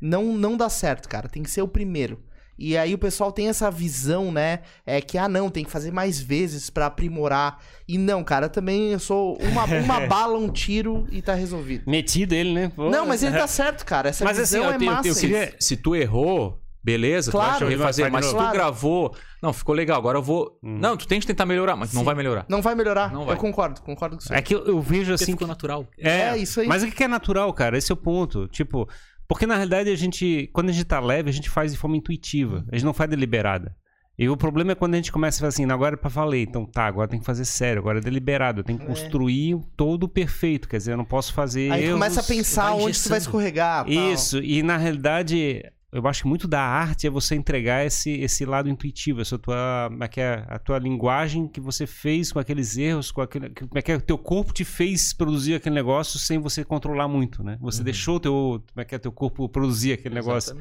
[0.00, 1.28] Não, não dá certo, cara.
[1.28, 2.24] Tem que ser o primeiro.
[2.62, 4.60] E aí o pessoal tem essa visão, né?
[4.84, 7.58] É que, ah, não, tem que fazer mais vezes pra aprimorar.
[7.88, 11.84] E não, cara, também eu sou uma, uma bala, um tiro e tá resolvido.
[11.90, 12.70] Metido ele, né?
[12.76, 12.90] Pô.
[12.90, 14.10] Não, mas ele tá certo, cara.
[14.10, 15.20] Essa Mas assim, visão eu é tenho- eu massa.
[15.20, 18.12] queria- Se tu errou, beleza, Claro, tu vai refazer.
[18.12, 20.58] Mas se tu gravou, não, ficou legal, agora eu vou.
[20.62, 22.04] Não, tu tem que tentar melhorar, mas não Sim.
[22.04, 22.44] vai melhorar.
[22.46, 23.10] Não vai melhorar.
[23.10, 23.36] Não vai.
[23.36, 24.34] Eu concordo, concordo com você.
[24.34, 25.32] É que eu, eu vejo Porque assim.
[25.32, 25.86] ficou natural.
[25.98, 26.66] É, É, isso aí.
[26.68, 27.78] Mas o que é natural, cara?
[27.78, 28.46] Esse é o ponto.
[28.48, 28.86] Tipo,
[29.30, 31.96] porque na realidade a gente, quando a gente tá leve, a gente faz de forma
[31.96, 32.64] intuitiva.
[32.68, 33.76] A gente não faz deliberada.
[34.18, 36.10] E o problema é quando a gente começa a falar assim, "Não, agora é pra
[36.10, 36.42] valer.
[36.42, 38.58] Então tá, agora tem que fazer sério, agora é deliberado.
[38.60, 38.88] Eu tenho que É.
[38.88, 40.68] construir todo perfeito.
[40.68, 41.70] Quer dizer, eu não posso fazer.
[41.70, 41.94] Aí erros.
[41.94, 43.84] começa a pensar onde tu vai escorregar.
[43.84, 43.92] tal.
[44.12, 45.62] Isso, e na realidade,
[45.92, 49.88] eu acho que muito da arte é você entregar esse, esse lado intuitivo, essa tua,
[49.90, 53.50] como é que é, a tua linguagem que você fez com aqueles erros, com aquele,
[53.50, 57.08] como é que é, o teu corpo te fez produzir aquele negócio sem você controlar
[57.08, 57.58] muito, né?
[57.60, 58.32] Você deixou o teu,
[58.72, 60.56] como é que é, teu corpo produzir aquele negócio.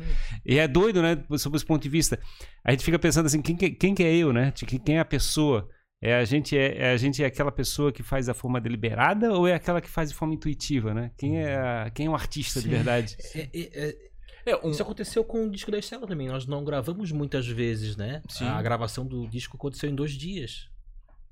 [0.45, 2.19] E é doido, né, sob esse ponto de vista.
[2.63, 4.51] A gente fica pensando assim, quem que, quem que é eu, né?
[4.83, 5.69] Quem é a pessoa?
[6.01, 9.45] É a gente é, a gente é aquela pessoa que faz da forma deliberada ou
[9.45, 11.11] é aquela que faz de forma intuitiva, né?
[11.17, 13.17] Quem é a- quem é o artista de verdade?
[13.35, 13.95] É, é, é,
[14.45, 16.27] É, um- Isso aconteceu com o disco da Estela também.
[16.27, 18.21] Nós não gravamos muitas vezes, né?
[18.29, 18.45] Sim.
[18.45, 20.69] A gravação do disco aconteceu em dois dias.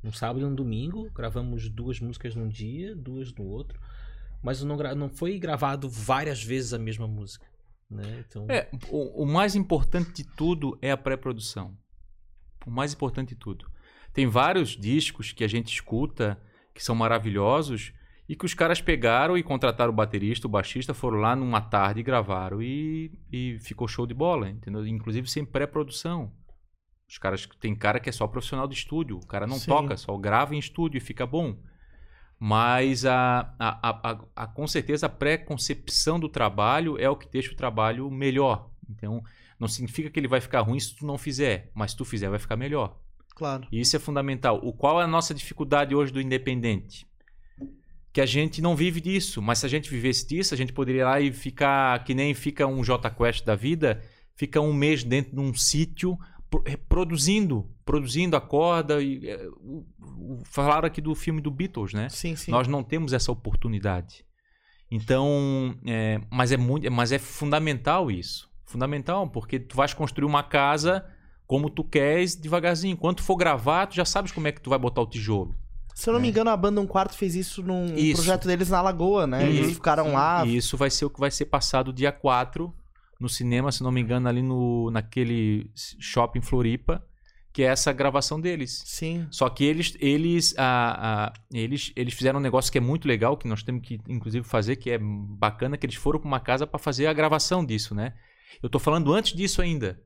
[0.04, 1.10] Um sábado e um domingo.
[1.12, 3.80] Gravamos duas músicas num dia, duas no outro.
[4.44, 7.46] Mas não, gra- não foi gravado várias vezes a mesma música.
[7.90, 8.26] Né?
[8.28, 11.76] Então, É, o, o mais importante de tudo é a pré-produção.
[12.66, 13.66] O mais importante de tudo.
[14.14, 16.38] Tem vários discos que a gente escuta
[16.74, 17.94] que são maravilhosos
[18.28, 22.02] e que os caras pegaram e contrataram o baterista, o baixista, foram lá numa tarde
[22.02, 24.86] e gravaram e, e ficou show de bola, entendeu?
[24.86, 26.32] Inclusive sem pré-produção.
[27.10, 29.68] Os caras tem cara que é só profissional de estúdio, o cara não Sim.
[29.72, 31.58] toca, só grava em estúdio e fica bom.
[32.40, 37.52] Mas a, a, a, a- com certeza a pré-concepção do trabalho é o que deixa
[37.54, 38.70] o trabalho melhor.
[38.90, 39.24] Então,
[39.60, 42.30] não significa que ele vai ficar ruim se tu não fizer, mas se tu fizer,
[42.30, 43.00] vai ficar melhor.
[43.36, 43.68] Claro.
[43.72, 44.60] E isso é fundamental.
[44.64, 47.08] O qual é a nossa dificuldade hoje do independente?
[48.14, 51.02] Que a gente não vive disso, mas se a gente vivesse disso, a gente poderia
[51.02, 54.02] ir lá e ficar que nem fica um J Quest da vida,
[54.36, 56.18] fica um mês dentro de um sítio
[56.66, 61.94] eh, produzindo, produzindo a corda e eh, o- o- falaram aqui do filme do Beatles,
[61.94, 62.10] né?
[62.10, 62.50] Sim, sim.
[62.52, 64.26] Nós não temos essa oportunidade.
[64.90, 68.50] Então, é, mas é muito, mas é fundamental isso.
[68.66, 71.06] Fundamental, porque tu vais construir uma casa
[71.46, 72.98] como tu queres devagarzinho.
[73.16, 75.54] Tu for gravar, tu já sabes como é que tu vai botar o tijolo.
[76.00, 78.00] Se eu não me engano, a banda Um Quarto fez isso num É.
[78.00, 78.18] Isso.
[78.22, 79.50] projeto deles na Lagoa, né?
[79.50, 80.46] E- Eles ficaram lá.
[80.46, 82.72] E isso vai ser o que vai ser passado dia 4
[83.20, 87.04] no cinema, se não me engano, ali no naquele shopping Floripa,
[87.52, 88.84] que é essa gravação deles.
[88.86, 89.26] Sim.
[89.32, 93.36] Só que eles eles, ah, ah, eles eles fizeram um negócio que é muito legal,
[93.36, 96.68] que nós temos que inclusive fazer, que é bacana, que eles foram para uma casa
[96.68, 98.14] para fazer a gravação disso, né?
[98.62, 100.00] Eu tô falando antes disso ainda.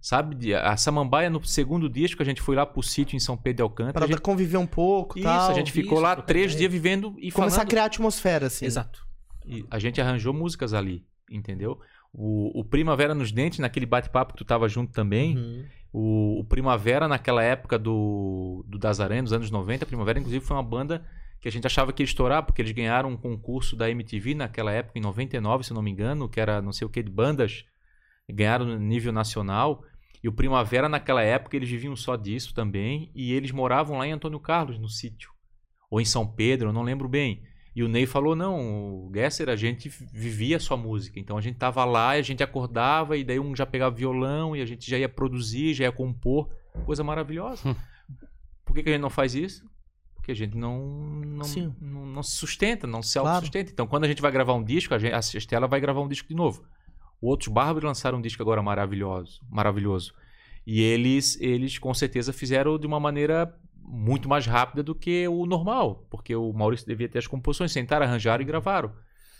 [0.00, 3.56] Sabe, a Samambaia no segundo disco a gente foi lá pro sítio em São Pedro
[3.56, 3.92] de Alcântara.
[3.94, 5.50] Pra a gente, conviver um pouco e isso, tal.
[5.50, 7.68] a gente ficou isso, lá três dias vivendo e Começar a falando.
[7.70, 8.64] criar atmosfera, assim.
[8.64, 9.06] Exato.
[9.44, 11.04] E a gente arranjou músicas ali.
[11.30, 11.78] entendeu?
[12.12, 15.64] O, o Primavera nos Dentes, naquele bate-papo que tu tava junto também, Uhum.
[15.92, 20.56] o, o Primavera, naquela época do, do Dazaré, nos anos 90, a Primavera, inclusive, foi
[20.56, 21.04] uma banda
[21.40, 24.72] que a gente achava que ia estourar, porque eles ganharam um concurso da MTV naquela
[24.72, 27.64] época, em 99, se não me engano, que era não sei o que de bandas,
[28.32, 29.82] ganharam no nível nacional.
[30.22, 34.12] E o Primavera, naquela época, eles viviam só disso também, e eles moravam lá em
[34.12, 35.30] Antônio Carlos, no sítio.
[35.90, 37.42] Ou em São Pedro, eu não lembro bem.
[37.74, 41.20] E o Ney falou: não, o Gesser, a gente vivia só música.
[41.20, 44.56] Então a gente tava lá e a gente acordava, e daí um já pegava violão
[44.56, 46.50] e a gente já ia produzir, já ia compor.
[46.84, 47.76] Coisa maravilhosa.
[48.64, 49.64] Por que, que a gente não faz isso?
[50.14, 50.78] Porque a gente não,
[51.24, 51.46] não,
[51.80, 53.28] não, não se sustenta, não se Claro.
[53.36, 53.70] autossustenta.
[53.70, 56.08] Então quando a gente vai gravar um disco, a, gente, a Estela vai gravar um
[56.08, 56.64] disco de novo.
[57.20, 59.40] O Outros Bárbaros lançaram um disco agora maravilhoso.
[59.50, 60.14] maravilhoso.
[60.66, 65.46] E eles, eles com certeza fizeram de uma maneira muito mais rápida do que o
[65.46, 68.92] normal, porque o Maurício devia ter as composições, sentaram, arranjaram e gravaram.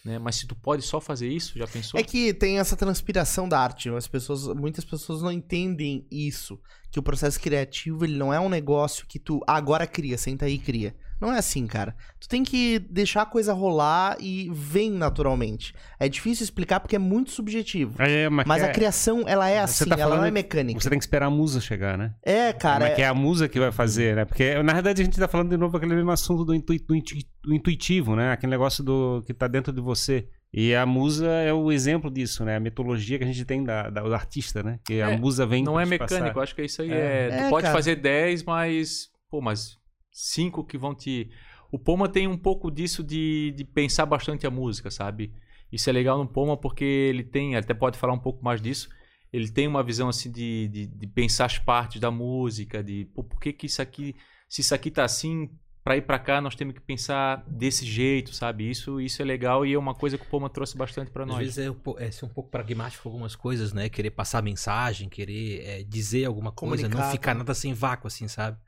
[0.05, 0.19] Né?
[0.19, 2.01] Mas se tu pode só fazer isso, já pensou?
[2.01, 3.91] É que tem essa transpiração da arte.
[3.91, 6.59] As pessoas, muitas pessoas não entendem isso.
[6.91, 10.55] Que o processo criativo ele não é um negócio que tu agora cria, senta aí
[10.55, 10.97] e cria.
[11.21, 11.95] Não é assim, cara.
[12.21, 15.75] Tu tem que deixar a coisa rolar e vem naturalmente.
[15.99, 17.95] É difícil explicar porque é muito subjetivo.
[18.01, 20.29] É, mas Mas que a é- criação, ela é Você assim, tá ela não falando
[20.29, 20.81] é mecânica.
[20.81, 22.15] Você tem que esperar a musa chegar, né?
[22.23, 22.81] É, cara.
[22.85, 24.25] Mas é- que é a musa que vai fazer, né?
[24.25, 26.95] Porque, na verdade, a gente tá falando de novo aquele mesmo assunto do, intui- do
[26.95, 28.33] intu- do intuitivo, né?
[28.33, 30.29] Aquele negócio do que tá dentro de você.
[30.53, 32.57] E a musa é o exemplo disso, né?
[32.57, 34.79] A mitologia que a gente tem da, da- do artista, né?
[34.85, 36.91] Que a É, musa vem Não é mecânico, acho que é isso aí.
[36.91, 36.95] É.
[36.95, 37.75] É, tu É, pode cara.
[37.75, 39.09] fazer 10, mas.
[39.31, 39.78] Pô, mas
[40.19, 41.31] 5 que vão te.
[41.71, 45.33] O Poma tem um pouco disso de, de pensar bastante a música, sabe?
[45.71, 48.89] Isso é legal no Poma porque ele tem, até pode falar um pouco mais disso.
[49.33, 53.23] Ele tem uma visão assim de, de, de pensar as partes da música, de pô,
[53.23, 54.17] por que, que isso aqui,
[54.49, 55.51] se isso aqui tá assim,
[55.85, 58.69] pra ir pra cá nós temos que pensar desse jeito, sabe?
[58.69, 61.29] Isso, isso é legal e é uma coisa que o Poma trouxe bastante pra Às
[61.29, 61.39] nós.
[61.39, 63.89] vezes é, um é ser um pouco pragmático com algumas coisas, né?
[63.89, 67.39] Querer passar mensagem, querer é, dizer alguma coisa, não ficar tá?
[67.39, 68.59] nada sem vácuo, assim, sabe?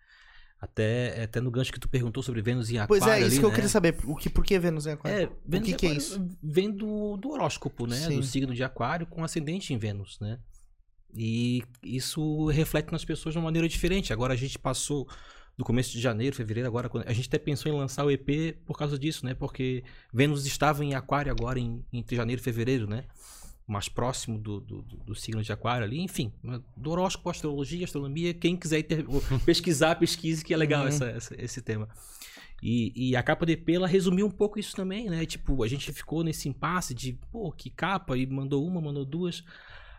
[0.61, 3.39] Até, até no gancho que tu perguntou sobre Vênus em Aquário Pois é, isso ali,
[3.39, 3.55] que eu né?
[3.55, 3.97] queria saber.
[4.05, 5.19] O que, por que Vênus em Aquário?
[5.19, 6.29] É, Vênus que em que é isso?
[6.43, 7.97] Vem do, do horóscopo, né?
[7.97, 8.17] Sim.
[8.17, 10.39] Do signo de Aquário com ascendente em Vênus, né?
[11.17, 14.13] E isso reflete nas pessoas de uma maneira diferente.
[14.13, 15.09] Agora a gente passou
[15.57, 18.79] do começo de janeiro, fevereiro, agora a gente até pensou em lançar o EP por
[18.79, 19.35] causa disso, né?
[19.35, 19.83] Porque
[20.13, 23.05] Vênus estava em Aquário agora em, entre janeiro e fevereiro, né?
[23.71, 26.61] Mais próximo do, do, do- signo de Aquário ali, enfim, né?
[26.77, 28.83] do horóscopo, astrologia, astronomia, quem quiser
[29.47, 30.89] pesquisar, pesquise, que é legal Uhum.
[30.89, 31.89] essa- essa- esse tema.
[32.63, 35.25] E, e a capa do EP, ela resumiu um pouco isso também, né?
[35.25, 39.43] Tipo, a gente ficou nesse impasse de, pô, que capa, e mandou uma, mandou duas,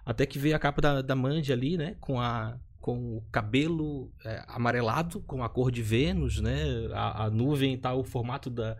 [0.06, 1.96] até que veio a capa da, da Mandy ali, né?
[2.02, 6.64] Com a com o cabelo é, amarelado, com a cor de Vênus, né?
[6.94, 8.76] A, a nuvem tá o formato da,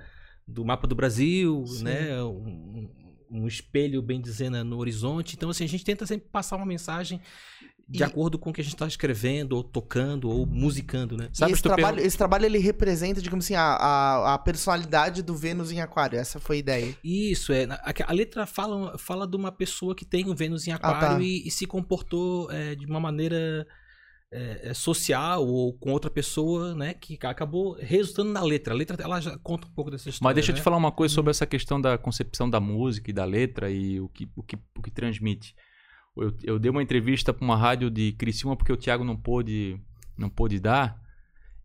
[0.48, 1.84] do mapa do Brasil, Sim.
[1.84, 2.22] né?
[2.24, 2.90] Um,
[3.32, 5.36] um espelho, bem dizendo, no horizonte.
[5.36, 7.22] Então, assim, a gente tenta sempre passar uma mensagem
[7.88, 11.30] de E- acordo com o que a gente está escrevendo, ou tocando, ou musicando, né?
[11.34, 15.72] Sabe esse trabalho, esse trabalho ele representa, digamos assim, a, a, a personalidade do Vênus
[15.72, 16.18] em Aquário.
[16.18, 16.98] Essa foi a ideia.
[17.04, 17.66] Isso, é.
[17.66, 20.78] A, a letra fala, fala de uma pessoa que tem o Vênus em tá.
[20.78, 23.68] Aquário e, e se comportou é, de uma maneira
[24.32, 26.94] é, é, social ou com outra pessoa, né?
[26.94, 28.74] Que acabou resultando na letra.
[28.74, 30.30] A letra ela já conta um pouco dessa história.
[30.30, 30.62] Mas deixa eu né?
[30.62, 34.00] te falar uma coisa sobre essa questão da concepção da música e da letra e
[34.00, 35.54] o que, o que, o que transmite.
[36.16, 39.78] Eu, eu dei uma entrevista para uma rádio de Criciúma porque o Thiago não pôde,
[40.18, 40.98] não pôde dar.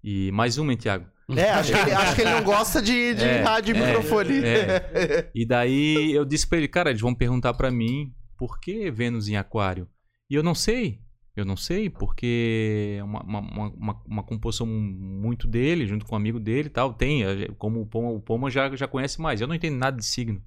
[0.02, 1.06] E mais uma, hein, Thiago?
[1.36, 3.86] É, acho que ele, acho que ele não gosta de, de É, rádio e é,
[3.86, 4.44] microfone.
[4.44, 5.30] é.
[5.34, 9.28] E daí eu disse para ele, cara, eles vão perguntar para mim por que Vênus
[9.28, 9.88] em Aquário.
[10.30, 11.00] E eu não sei.
[11.36, 16.18] Eu não sei, porque é uma, uma, uma, uma- composição muito dele, junto com um
[16.18, 16.94] amigo dele e tal.
[16.94, 17.22] Tem,
[17.58, 19.40] como o Poma, o Poma já, já conhece mais.
[19.40, 20.42] Eu não entendo nada de signo.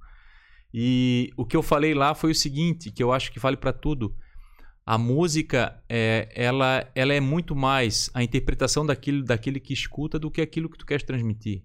[0.73, 3.71] E o que eu falei lá foi o seguinte, que eu acho que vale para
[3.71, 4.15] tudo.
[4.83, 10.31] A música, é, ela, ela é muito mais a interpretação daquilo, daquele que escuta do
[10.31, 11.63] que aquilo que tu queres transmitir.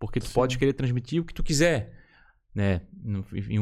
[0.00, 0.34] Porque tu Sim.
[0.34, 1.96] pode querer transmitir o que tu quiser.
[2.54, 2.80] Né?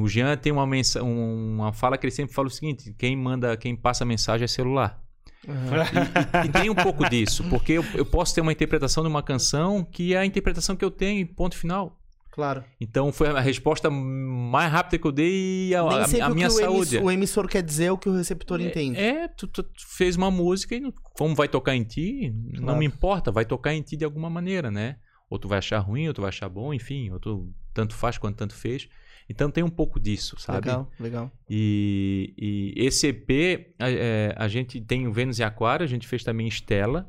[0.01, 3.17] O Jean tem uma, mensa, um- uma fala que ele sempre fala o seguinte: quem
[3.17, 5.03] manda, quem passa a mensagem é celular.
[5.47, 6.45] Uhum.
[6.45, 9.85] E tem um pouco disso, porque eu, eu posso ter uma interpretação de uma canção
[9.85, 12.01] que é a interpretação que eu tenho, e ponto final.
[12.33, 12.63] Claro.
[12.81, 16.29] Então foi a resposta mais rápida que eu dei e a, Nem a- sempre a
[16.31, 16.97] o minha que o, saúde.
[16.97, 18.99] emiss- o emissor quer dizer é o que o receptor entende.
[18.99, 19.65] É, é, tu, tu
[19.97, 22.67] fez uma música e como vai tocar em ti, Claro.
[22.67, 24.97] não me importa, vai tocar em ti de alguma maneira, né?
[25.31, 28.19] Ou tu vai achar ruim, ou tu vai achar bom, enfim, ou tu tanto faz
[28.19, 28.89] quanto tanto fez.
[29.29, 30.69] Então tem um pouco disso, sabe?
[30.69, 31.31] Legal, legal.
[31.51, 36.07] E, e esse EP, a, é, a gente tem o Vênus e Aquário, a gente
[36.07, 37.09] fez também Estela.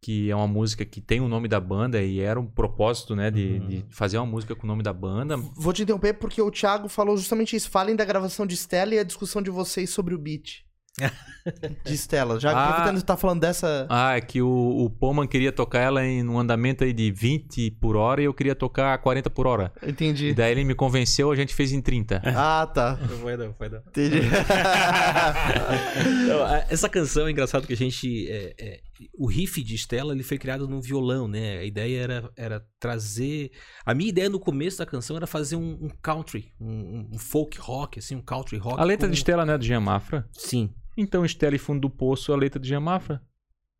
[0.00, 3.30] que é uma música que tem o nome da banda e era um propósito, né,
[3.32, 3.68] de, Uhum.
[3.68, 5.36] de fazer uma música com o nome da banda.
[5.36, 7.68] Vou te interromper porque o Thiago falou justamente isso.
[7.68, 10.64] Falem da gravação de Stella e a discussão de vocês sobre o beat.
[11.84, 12.38] de Stella.
[12.40, 12.64] Já Ah.
[12.64, 13.86] aproveitando que você tá falando dessa.
[13.88, 17.70] Ah, é que o, o Poman queria tocar ela em um andamento aí de 20
[17.80, 19.72] por hora e eu queria tocar a 40 por hora.
[19.82, 20.34] E Entendi.
[20.34, 22.22] daí ele me convenceu, a gente fez em 30.
[22.36, 22.98] Ah, tá.
[23.08, 23.82] Não vai dar, vai dar.
[23.88, 24.20] Entendi.
[26.28, 28.28] Não, a- essa canção é engraçado que a gente.
[28.30, 28.80] é, é,
[29.16, 31.58] o riff de Stella ele foi criado no violão, né?
[31.58, 33.50] A ideia era, era trazer.
[33.84, 37.58] A minha ideia no começo da canção era fazer um, um country, um, um folk
[37.60, 38.80] rock, assim, um country rock.
[38.80, 40.26] A letra com- de Estela não é do Jean Mafra?
[40.32, 40.70] Sim.
[41.00, 43.22] Então Estela e Fundo do Poço é a letra do Jean Mafra.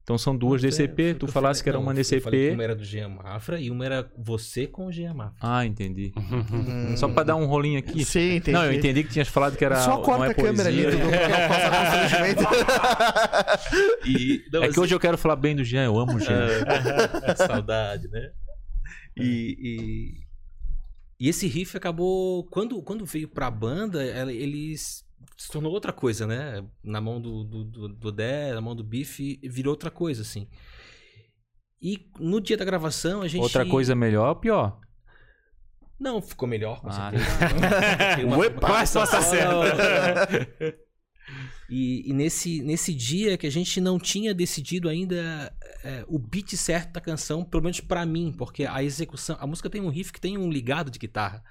[0.02, 1.64] Então são duas DCP, tu falasse falei.
[1.64, 2.54] que era Não, uma eu falei que DCP.
[2.54, 5.36] Uma era do Jean Mafra e uma era você com o Jean Mafra.
[5.42, 6.12] Ah, entendi.
[6.50, 6.96] Hum.
[6.96, 8.02] Só pra dar um rolinho aqui.
[8.06, 8.52] Sim, entendi.
[8.52, 9.76] Não, eu entendi que tinhas falado que era.
[9.80, 11.04] Só não corta é a câmera ali, poesia.
[11.48, 12.44] Passar constrangimento.
[14.06, 16.40] E, não, É que hoje eu quero falar bem do Jean, eu amo o Jean.
[17.24, 18.30] É, saudade, né?
[19.16, 19.56] E,
[21.20, 22.44] e, e esse riff acabou.
[22.44, 25.02] Quando, quando veio pra banda, ela- ele s-
[25.38, 26.64] se tornou outra coisa, né?
[26.82, 30.48] Na mão do, do, do, do Dé, na mão do Biff, virou outra coisa, assim.
[31.80, 33.40] E no dia da gravação, a gente.
[33.42, 34.80] Outra coisa melhor ou pior?
[35.98, 38.26] Não, ficou melhor, com Ah, certeza.
[38.26, 40.76] Uma- Uepa, uma- resposta certa.
[41.70, 45.52] E, e nesse, nesse dia que a gente não tinha decidido ainda
[45.84, 49.68] é, o beat certo da canção, pelo menos pra mim, porque a execução, a música
[49.68, 51.44] tem um riff que tem um ligado de guitarra.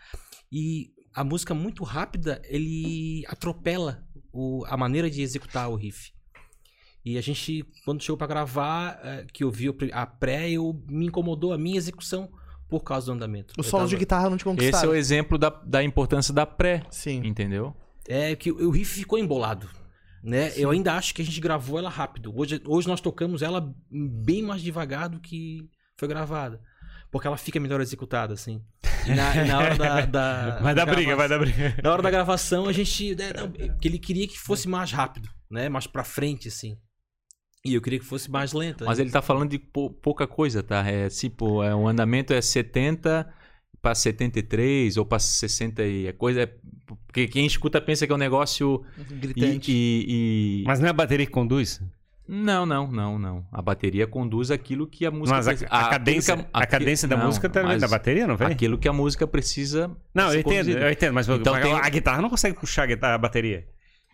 [0.52, 6.12] E a música muito rápida, ele atropela o- a maneira de executar o riff.
[7.04, 11.06] E a gente, quando chegou pra gravar, é, que eu vi a pré, eu, me
[11.08, 12.30] incomodou a minha execução
[12.70, 13.54] por causa do andamento.
[13.58, 14.90] Os solos de tava- guitarra não te Esse é conquistaram.
[14.92, 17.22] o exemplo da, da importância da pré, Sim.
[17.26, 17.74] entendeu?
[18.08, 19.70] É que o o riff ficou embolado.
[20.24, 20.52] Né?
[20.58, 22.34] Eu ainda acho que a gente gravou ela rápido.
[22.36, 26.60] Hoje, hoje nós tocamos ela bem mais devagar do que foi gravada.
[27.10, 28.62] Porque ela fica melhor executada, assim.
[29.08, 31.76] E na, e na hora da, da- Vai dar da briga, vai dar briga.
[31.84, 33.16] Na hora da gravação, a gente.
[33.16, 35.70] né, não, que ele queria que fosse mais rápido, né?
[35.70, 36.78] Mais pra frente, assim.
[37.66, 38.86] E eu queria que fosse mais lenta.
[38.86, 40.86] Mas ele tá falando de pou- pouca coisa, tá?
[40.88, 43.28] É tipo, é, o andamento é 70
[43.82, 46.42] para 73 ou para 60 e é coisa.
[46.42, 46.54] É,
[47.08, 48.84] porque quem escuta pensa que é um negócio.
[48.98, 49.72] E, Gritante.
[49.72, 51.82] e- e- Mas não é a bateria que conduz?
[52.28, 53.46] Não, não, não, não.
[53.52, 56.66] A bateria conduz aquilo que a música Mas a, precisa- a aquilo cadência, que a
[56.66, 58.48] cadência da não, música tá mas da bateria, não vem?
[58.48, 59.90] Aquilo que a música precisa.
[60.14, 62.86] Não, eu entendo, eu entendo, mas Então mas tem- a guitarra não consegue puxar a,
[62.88, 63.66] guitarra, a bateria.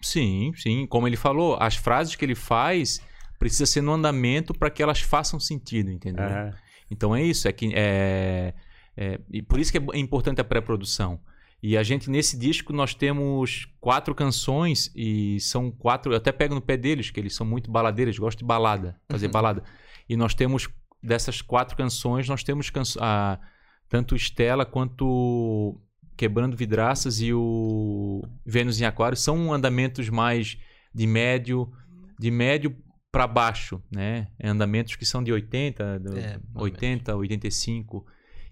[0.02, 0.86] Sim, sim.
[0.88, 3.02] Como ele falou, as frases que ele faz
[3.40, 6.24] precisa ser no andamento para que elas façam sentido, entendeu?
[6.26, 6.54] Aham.
[6.92, 8.54] Então é isso, é que é,
[8.96, 11.20] é- e por isso que é importante a pré-produção.
[11.66, 16.54] E a gente nesse disco nós temos quatro canções e são quatro, eu até pego
[16.54, 19.64] no pé deles que eles são muito baladeiros, gostam de balada, fazer balada.
[20.10, 20.68] E nós temos
[21.02, 23.40] dessas quatro canções, nós temos canso- a,
[23.88, 25.80] tanto Estela quanto
[26.18, 30.58] Quebrando Vidraças e o Vênus em Aquário são andamentos mais
[30.94, 31.72] de médio,
[32.20, 32.76] de médio
[33.12, 34.28] para baixo, né?
[34.44, 38.06] Andamentos que são de 80, do- É, mais ou 80, 85.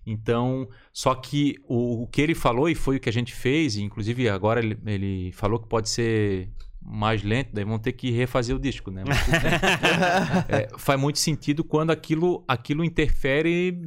[0.06, 3.76] Então, só que o, o que ele falou e foi o que a gente fez,
[3.76, 6.49] e inclusive agora ele, ele falou que pode ser
[6.82, 9.03] mais lento, daí vão ter que refazer o disco, né?
[9.07, 9.18] Mas.
[10.48, 13.78] É, faz muito sentido quando aquilo, aquilo interfere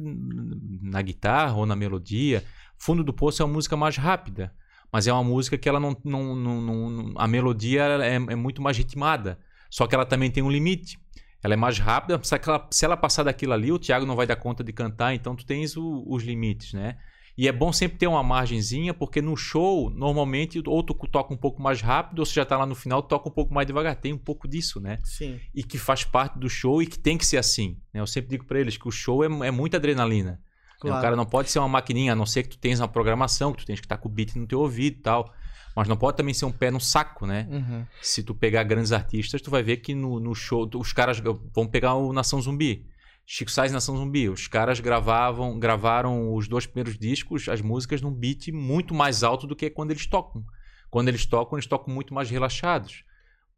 [0.81, 2.43] na guitarra ou na melodia.
[2.77, 4.53] Fundo do Poço é uma música mais rápida,
[4.91, 8.61] mas é uma música que ela não, não, não, não- a melodia é, é muito
[8.61, 9.39] mais ritmada,
[9.69, 10.97] só que ela também tem um limite.
[11.43, 14.15] Ela é mais rápida, só que ela- se ela passar daquilo ali, o Thiago não
[14.15, 16.97] vai dar conta de cantar, então tu tens o- os limites, né?
[17.37, 21.37] E é bom sempre ter uma margenzinha, porque no show, normalmente, ou tu toca um
[21.37, 23.93] pouco mais rápido, ou se já tá lá no final, toca um pouco mais devagar.
[23.97, 24.99] Tem um pouco disso, né?
[25.03, 25.39] Sim.
[25.53, 27.77] e que faz parte do show e que tem que ser assim.
[27.93, 27.99] né?
[27.99, 30.31] Eu sempre digo pra eles que o show é, é muita adrenalina.
[30.31, 30.37] né?
[30.79, 30.97] Claro.
[30.97, 33.51] O cara não pode ser uma maquininha, a não ser que tu tenhas uma programação,
[33.51, 35.33] que tu tens que estar com o beat no teu ouvido e tal.
[35.75, 37.47] Mas não pode também ser um pé no saco, né?
[37.51, 37.85] Uhum.
[38.01, 41.21] Se tu pegar grandes artistas, tu vai ver que no, no show, os caras
[41.53, 42.87] vão pegar o Nação Zumbi.
[43.25, 44.29] Chico Sainz e Nação Zumbi.
[44.29, 49.45] Os caras gravavam, gravaram os dois primeiros discos, as músicas num beat muito mais alto
[49.45, 50.45] do que quando eles tocam.
[50.89, 53.03] Quando eles tocam, eles tocam muito mais relaxados.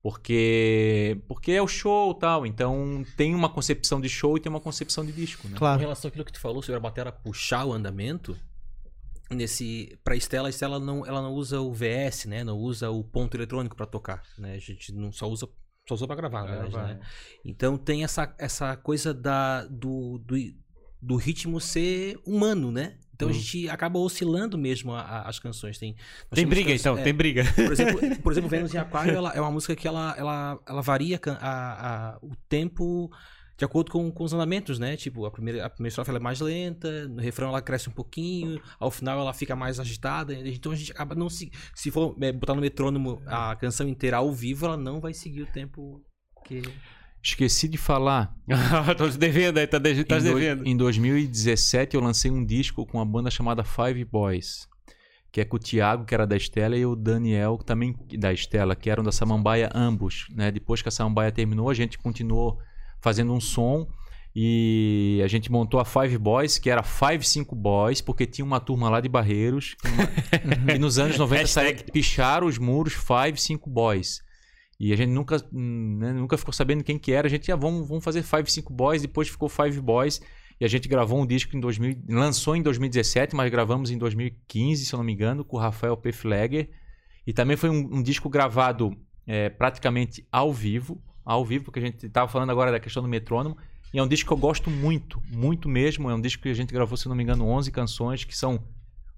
[0.02, 2.45] Porque porque é o show tal.
[2.45, 5.57] Então tem uma concepção de show e tem uma concepção de disco, né?
[5.57, 5.80] Claro.
[5.81, 8.38] relação àquilo que tu falou sobre a bateria puxar o andamento,
[9.29, 12.43] nesse para Estela, a Estela não, ela não usa o VS, né?
[12.43, 14.53] Não usa o ponto eletrônico para tocar, né?
[14.55, 15.47] A gente não só usa
[15.87, 16.99] só usa para gravar, verdade, né?
[17.45, 20.35] Então tem essa, essa coisa da, do, do,
[21.01, 22.97] do ritmo ser humano, né?
[23.15, 25.77] Então a gente acaba oscilando mesmo a- a- as canções.
[25.79, 26.35] Tem, Hum.
[26.35, 27.43] Tem briga, canções- então, é, tem briga.
[27.55, 30.81] por exemplo, por exemplo, Vênus em Aquário ela, é uma música que ela, ela, ela
[30.81, 33.09] varia a- o tempo
[33.57, 34.95] de acordo com, com os andamentos, né?
[34.95, 37.91] Tipo, a primeira, a primeira estrofe ela é mais lenta, no refrão ela cresce um
[37.91, 40.34] pouquinho, ao final ela fica mais agitada.
[40.34, 41.51] Então a gente acaba não se.
[41.73, 45.41] Se for é, botar no metrônomo a canção inteira ao vivo, ela não vai seguir
[45.41, 46.03] o tempo
[46.45, 46.61] que.
[47.23, 48.31] Esqueci de falar.
[48.95, 50.65] Tô te devendo aí, tá, de, tá em, do- devendo.
[50.67, 54.67] em 2017 eu lancei um disco com uma banda chamada Five Boys.
[55.31, 58.31] Que é com o Thiago, que era da Estela, e o Daniel, que também da
[58.31, 60.27] Estela, que eram da Samambaia ambos.
[60.34, 60.51] Né?
[60.51, 62.59] Depois que a Samambaia terminou, a gente continuou
[63.01, 63.87] fazendo um som.
[64.39, 68.59] E a gente montou a Five Boys, que era Five Cinco Boys, porque tinha uma
[68.59, 69.75] turma lá de Barreiros.
[69.75, 69.87] Que,
[70.73, 71.91] que nos anos 90 saiu, Hashtag.
[71.91, 74.21] picharam os muros Five Cinco Boys.
[74.79, 77.25] E a gente nunca, né, nunca ficou sabendo quem que era.
[77.25, 80.21] A gente, ah, vamos, vamos fazer Five Cinco Boys, depois ficou Five Boys.
[80.59, 84.85] E a gente gravou um disco em 2000, lançou em 2017, mas gravamos em 2015,
[84.85, 86.11] se eu não me engano, com o Rafael P.
[86.11, 86.69] Flegger.
[87.25, 88.95] E também foi um, um disco gravado
[89.25, 93.09] é, praticamente ao vivo, ao vivo, porque a gente estava falando agora da questão do
[93.09, 93.57] metrônomo.
[93.93, 96.09] E é um disco que eu gosto muito, muito mesmo.
[96.09, 98.63] É um disco que a gente gravou, se não me engano, 11 canções, que são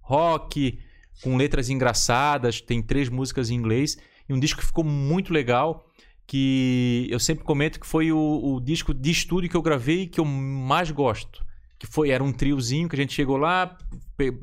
[0.01, 0.79] rock,
[1.21, 3.95] com letras engraçadas, tem três músicas em inglês.
[4.27, 5.87] E um disco que ficou muito legal,
[6.25, 10.19] que eu sempre comento que foi o, o disco de estúdio que eu gravei que
[10.19, 11.45] eu mais gosto.
[11.77, 13.77] Que foi, era um triozinho que a gente chegou lá,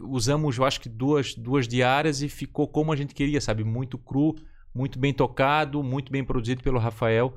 [0.03, 3.65] usamos, eu acho que duas, duas diárias e ficou como a gente queria, sabe?
[3.65, 4.37] Muito cru,
[4.73, 7.37] muito bem tocado, muito bem produzido pelo Rafael.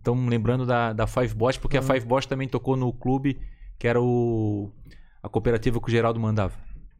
[0.00, 3.40] Então, lembrando da, da Five Boys, porque a Five Boys também tocou no clube,
[3.76, 4.70] que era o
[5.20, 6.54] a cooperativa que o Geraldo mandava.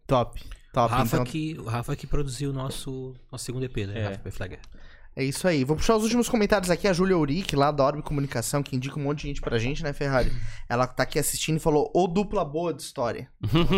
[0.04, 0.40] Top.
[0.40, 0.92] O Top.
[0.92, 4.00] Rafa, então, que, o Rafa que produziu o nosso, nosso segundo EP, né?
[4.00, 4.04] É.
[4.08, 4.30] Rafa P.
[4.32, 4.58] Flagger.
[5.14, 5.62] É isso aí.
[5.64, 6.88] Vou puxar os últimos comentários aqui.
[6.88, 9.82] A Júlia Uric, lá da Orbe Comunicação, que indica um monte de gente pra gente,
[9.82, 10.32] né, Ferrari?
[10.68, 13.30] Ela tá aqui assistindo e falou, ô dupla boa de história.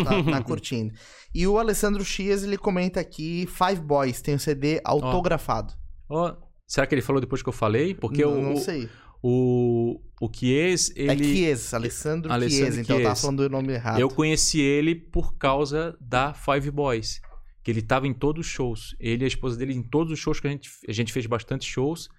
[0.03, 0.93] Tá, tá curtindo.
[1.33, 5.73] E o Alessandro Chias, ele comenta aqui, Five Boys, tem o CD autografado.
[6.09, 6.35] Ó,
[6.67, 7.93] será que ele falou depois que eu falei?
[7.93, 8.89] Porque não, o, não o, sei.
[9.23, 11.23] O, o Chies, É ele...
[11.23, 13.21] Chies, Alessandro, Alessandro Chies, então eu tava Chies.
[13.21, 13.99] falando o nome errado.
[13.99, 17.21] Eu conheci ele por causa da Five Boys.
[17.63, 18.95] Que ele tava em todos os shows.
[18.99, 21.27] Ele e a esposa dele em todos os shows que a gente, a gente fez
[21.27, 22.09] bastante shows.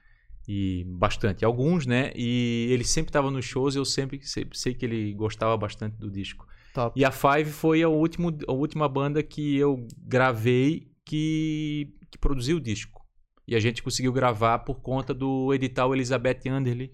[0.47, 2.13] E bastante, alguns, né?
[2.17, 5.97] E ele sempre tava nos shows e eu sempre sei, sei que ele gostava bastante
[5.97, 6.47] do disco.
[6.75, 6.99] Top.
[6.99, 12.57] E a Five foi a, último, a última banda que eu gravei que, que produziu
[12.57, 13.02] o disco.
[13.47, 16.93] E a gente conseguiu gravar por conta do edital Elizabeth Anderley,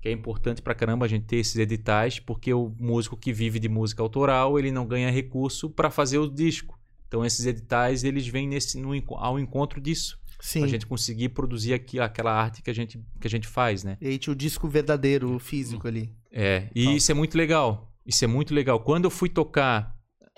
[0.00, 3.58] que é importante pra caramba a gente ter esses editais, porque o músico que vive
[3.58, 6.78] de música autoral, ele não ganha recurso para fazer o disco.
[7.08, 10.18] Então esses editais, eles vêm nesse, no, ao encontro disso.
[10.40, 10.60] Sim.
[10.60, 13.96] Pra gente conseguir produzir aqui, aquela arte que a, gente, que a gente faz, né?
[14.00, 16.12] E aí tinha o disco verdadeiro, o físico ali.
[16.30, 17.90] É, e isso é muito legal.
[18.04, 18.80] Isso é muito legal.
[18.80, 19.96] Quando eu fui tocar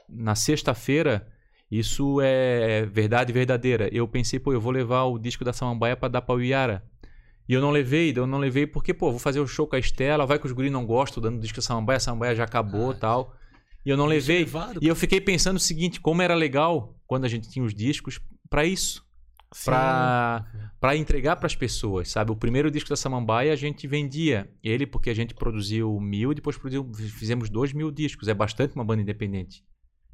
[0.09, 1.27] na sexta-feira,
[1.79, 3.89] isso é verdade verdadeira.
[3.93, 6.85] Eu pensei, pô, eu vou levar o disco da Samambaia pra dar pra Iara.
[7.49, 9.79] E eu não levei, eu não levei porque, pô, vou fazer o show com a
[9.79, 12.93] Estela, vai que os guris não gostam dando disco da Samambaia, a Samambaia já acabou
[12.93, 13.35] e tal.
[13.85, 14.41] E eu não levei.
[14.41, 17.73] Levado, E eu fiquei pensando o seguinte, como era legal quando a gente tinha os
[17.73, 18.21] discos
[18.51, 19.07] pra isso
[19.65, 20.45] pra,
[20.81, 22.33] pra entregar pras pessoas, sabe?
[22.33, 26.35] O primeiro disco da Samambaia a gente vendia ele porque a gente produziu mil e
[26.35, 28.29] depois produziu, fizemos dois mil discos.
[28.29, 29.65] É bastante uma banda independente.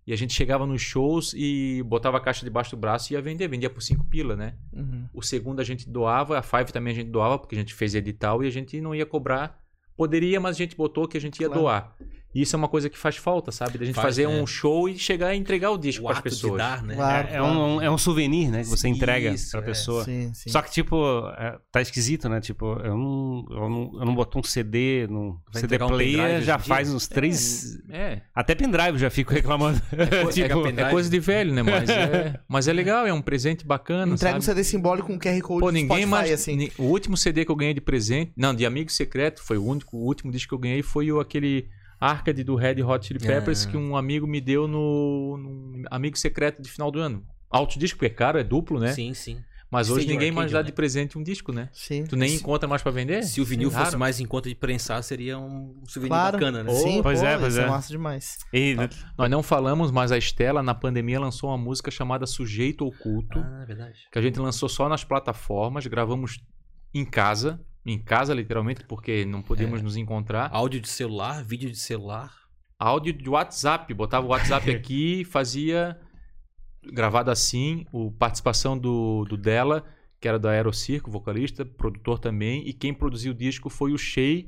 [0.06, 3.22] E a gente chegava nos shows e botava a caixa debaixo do braço e ia
[3.22, 3.46] vender.
[3.46, 4.54] Vendia por cinco pila, né?
[4.72, 5.06] Uhum.
[5.14, 7.94] O segundo a gente doava, a Five também a gente doava porque a gente fez
[7.94, 9.62] edital e a gente não ia cobrar.
[9.96, 11.60] Poderia, mas a gente botou que a gente ia Claro.
[11.62, 11.96] doar.
[12.34, 13.76] E isso é uma coisa que faz falta, sabe?
[13.78, 14.40] Da gente Faz, fazer né?
[14.40, 16.56] um show e chegar e entregar o disco para as pessoas.
[16.56, 16.94] dar, né?
[16.94, 17.28] Claro.
[17.28, 18.62] É, é um, é um souvenir, né?
[18.62, 19.62] Que você entrega Isso, pra é.
[19.64, 20.04] pessoa.
[20.04, 20.50] Sim, sim.
[20.50, 20.96] Só que, tipo,
[21.38, 22.40] é, tá esquisito, né?
[22.40, 26.36] Tipo, eu não, eu não, eu não boto um CD no Vai CD um player,
[26.36, 27.78] hoje já faz uns três.
[27.90, 29.80] É, Até pendrive já fico reclamando.
[30.24, 31.62] co- Tipo, é, é coisa de velho, né?
[31.62, 34.14] Mas é, mas é legal, é um presente bacana.
[34.14, 34.56] Entrega um sabe?
[34.56, 36.30] CD simbólico com QR Code Pô, ninguém Spotify, mais.
[36.32, 36.70] assim.
[36.78, 38.32] O último CD que eu ganhei de presente.
[38.36, 39.96] Não, de Amigo Secreto, foi o único.
[39.96, 41.68] O último disco que eu ganhei foi o, aquele
[42.04, 43.70] Arcade do Red Hot Chili Peppers Ah.
[43.70, 47.24] que um amigo me deu no, no Amigo Secreto de final do ano.
[47.50, 48.92] Alto disco, porque é caro, é duplo, né?
[48.92, 49.38] Sim, sim.
[49.70, 50.66] Mas hoje Stadium ninguém mais Arcade, dá né?
[50.66, 51.70] de presente um disco, né?
[51.72, 52.04] Sim.
[52.04, 52.36] Tu nem Sim.
[52.36, 53.22] encontra mais pra vender?
[53.22, 53.98] Se o vinil É fosse raro.
[54.00, 56.32] mais em conta de prensar, seria um souvenir Claro.
[56.38, 56.70] bacana, né?
[56.70, 57.66] Ô, Sim, Pois pô, é, pois é é.
[57.66, 58.38] massa demais.
[58.52, 58.76] E,
[59.16, 63.38] Nós não falamos, mas a Estela, na pandemia, lançou uma música chamada Sujeito Oculto.
[63.38, 63.98] Ah, é verdade.
[64.12, 66.38] que a gente lançou só nas plataformas, gravamos
[66.92, 69.82] em casa, em casa literalmente, porque não podíamos É.
[69.82, 70.50] nos encontrar.
[70.52, 72.32] Áudio de celular, vídeo de celular.
[72.78, 75.98] Áudio de WhatsApp, botava o WhatsApp aqui, fazia
[76.92, 79.84] gravado assim, o participação do, do dela,
[80.20, 84.44] que era da Aerocirco, vocalista, produtor também, e quem produziu o disco foi o Shea,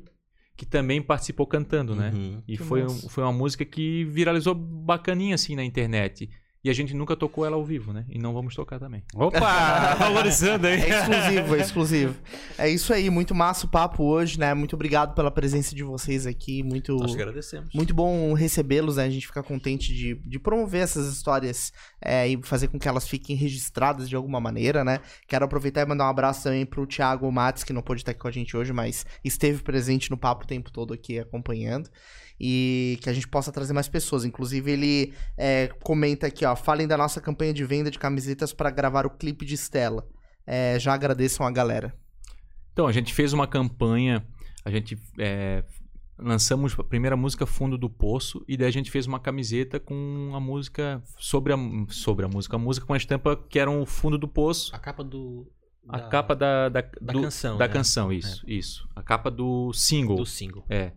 [0.57, 2.13] que também participou cantando, né?
[2.15, 2.43] Uhum.
[2.47, 6.29] E Que foi, um- foi uma música que viralizou bacaninha assim na internet.
[6.65, 8.07] E a gente nunca tocou ela ao vivo, né?
[8.09, 9.03] E não vamos tocar também.
[9.15, 9.95] Opa!
[10.01, 10.81] Valorizando aí.
[10.81, 12.15] É exclusivo, é exclusivo.
[12.57, 14.55] É isso aí, muito massa o papo hoje, né?
[14.55, 16.63] Muito obrigado pela presença de vocês aqui.
[16.63, 17.69] Muito, Nós que agradecemos.
[17.75, 19.05] muito bom recebê-los, né?
[19.05, 21.71] A gente fica contente de, de promover essas histórias
[22.01, 25.01] é, e fazer com que elas fiquem registradas de alguma maneira, né?
[25.29, 28.21] Quero aproveitar e mandar um abraço também pro Thiago Matos, que não pôde estar aqui
[28.21, 31.91] com a gente hoje, mas esteve presente no papo o tempo todo aqui acompanhando.
[32.41, 34.25] E que a gente possa trazer mais pessoas.
[34.25, 36.55] Inclusive, ele é, comenta aqui, ó.
[36.57, 40.07] Falem da nossa campanha de venda de camisetas para gravar o clipe de Estela.
[40.47, 41.95] É, já agradeçam a galera.
[42.73, 44.27] Então, a gente fez uma campanha,
[44.65, 45.63] a gente é,
[46.19, 50.33] lançamos a primeira música Fundo do Poço, e daí a gente fez uma camiseta com
[50.35, 51.57] a música sobre a,
[51.89, 54.79] sobre a música, a música com a estampa que era o Fundo do Poço, A
[54.81, 55.47] capa do.
[55.89, 57.73] a da- capa da, da, da do- canção, Da né?
[57.73, 58.89] canção, isso, isso.
[58.95, 60.17] A capa do single.
[60.17, 60.65] do single.
[60.69, 60.93] É.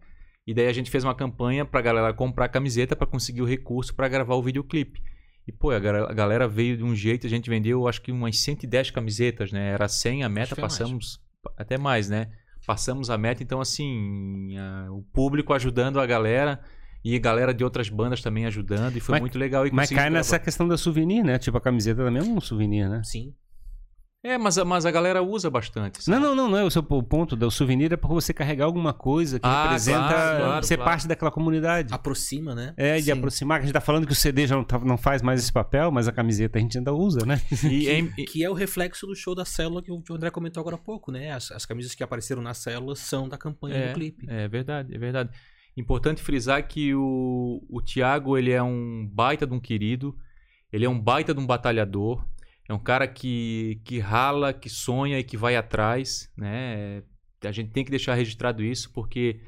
[0.47, 3.45] E daí a gente fez uma campanha pra galera comprar a camiseta pra conseguir o
[3.45, 5.01] recurso pra gravar o videoclipe.
[5.45, 5.79] E, pô, a
[6.13, 9.69] galera, veio de um jeito, a gente vendeu acho que umas 110 camisetas, né?
[9.71, 10.73] Era 100 a meta, foi mais.
[10.77, 11.19] passamos
[11.57, 12.27] até mais, né?
[12.65, 16.59] Passamos a meta, então assim, a- o público ajudando a galera
[17.03, 19.65] e a galera de outras bandas também ajudando e foi Mas- muito legal.
[19.67, 20.43] E Mas cai nessa gravar.
[20.45, 21.37] questão da souvenir, né?
[21.37, 23.01] Tipo, a camiseta também é um souvenir, né?
[23.05, 23.33] Sim.
[24.27, 26.03] É, mas a, mas a galera usa bastante.
[26.03, 26.19] sabe?
[26.19, 28.65] Não, não, não, não é o seu o ponto do souvenir é porque você carregar
[28.65, 30.91] alguma coisa que Ah, representa claro, claro, ser claro.
[30.91, 31.93] parte daquela comunidade.
[31.93, 32.73] Aproxima, né?
[32.77, 33.11] É, de Sim.
[33.11, 35.39] aproximar, que a gente tá falando que o CD já não, tá- não faz mais
[35.41, 37.39] esse papel, mas a camiseta a gente ainda usa, né?
[37.63, 40.61] E, é- e- Que é o reflexo do show da célula que o André comentou
[40.61, 41.31] agora há pouco, né?
[41.31, 44.25] As, as camisas que apareceram na célula são da campanha do clipe.
[44.29, 45.29] É verdade, é verdade.
[45.77, 50.15] Importante frisar que o, o Thiago, ele é um baita de um querido,
[50.73, 52.25] ele é um baita de um batalhador,
[52.69, 57.03] é um cara que, que rala, que sonha e que vai atrás, né?
[57.43, 59.39] A gente tem que deixar registrado isso porque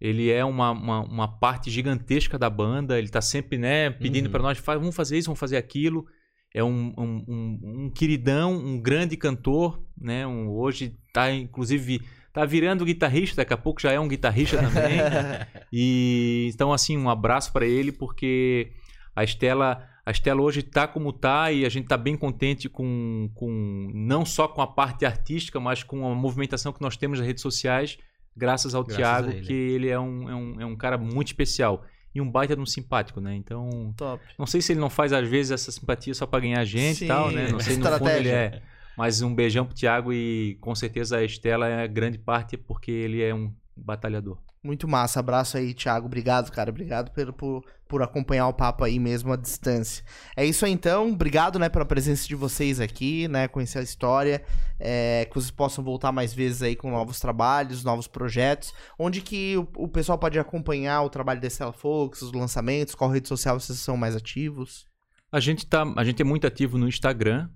[0.00, 4.32] ele é uma, uma, uma parte gigantesca da banda, ele tá sempre, né, pedindo Uhum.
[4.32, 6.06] pra nós, "Fa- vamos fazer isso, vamos fazer aquilo.
[6.54, 10.26] É um, um, um, um queridão, um grande cantor, né?
[10.26, 12.00] Um, hoje tá, inclusive,
[12.32, 14.98] tá virando guitarrista, daqui a pouco já é um guitarrista também.
[15.72, 18.72] E então assim, um abraço para ele porque
[19.14, 23.30] a Estela, a Estela hoje tá como tá e a gente tá bem contente com,
[23.34, 27.26] com não só com a parte artística, mas com a movimentação que nós temos nas
[27.26, 27.98] redes sociais,
[28.36, 29.46] graças ao Graças Thiago, a ele.
[29.46, 32.62] que ele é um, é, um, é um cara muito especial e um baita de
[32.62, 33.34] um simpático, né?
[33.36, 34.22] Então, Top.
[34.38, 37.04] não sei se ele não faz às vezes essa simpatia só para ganhar gente Sim,
[37.04, 37.48] e tal, né?
[37.50, 38.62] Não sei no fundo ele é.
[38.96, 43.22] Mas um beijão pro Thiago e com certeza a Estela é grande parte porque ele
[43.22, 44.38] é um batalhador.
[44.62, 45.20] Muito massa.
[45.20, 46.04] Abraço aí, Thiago.
[46.04, 46.68] Obrigado, cara.
[46.68, 50.04] Obrigado pelo, por, por acompanhar o papo aí mesmo à distância.
[50.36, 51.10] É isso aí, então.
[51.12, 53.48] Obrigado, né, pela presença de vocês aqui, né?
[53.48, 54.44] Conhecer a história.
[54.78, 58.74] É, que vocês possam voltar mais vezes aí com novos trabalhos, novos projetos.
[58.98, 63.10] Onde que o, o pessoal pode acompanhar o trabalho da Stella Folks, os lançamentos, qual
[63.10, 64.86] rede social vocês são mais ativos?
[65.32, 67.48] A gente, tá, a gente é muito ativo no Instagram,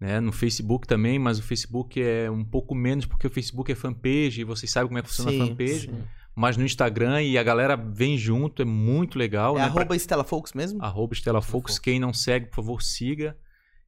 [0.00, 0.20] né?
[0.20, 4.40] no Facebook também, mas o Facebook é um pouco menos porque o Facebook é fanpage
[4.40, 5.80] e vocês sabem como é que funciona Sim, a fanpage.
[5.80, 6.04] sim.
[6.38, 9.56] Mas no Instagram e a galera vem junto, é muito legal.
[9.56, 9.70] É né?
[9.70, 10.82] Pra- arroba Stella Folks mesmo?
[10.84, 11.50] Arroba Estela Fox.
[11.72, 11.78] Fox.
[11.78, 13.34] Quem não segue, por favor, siga.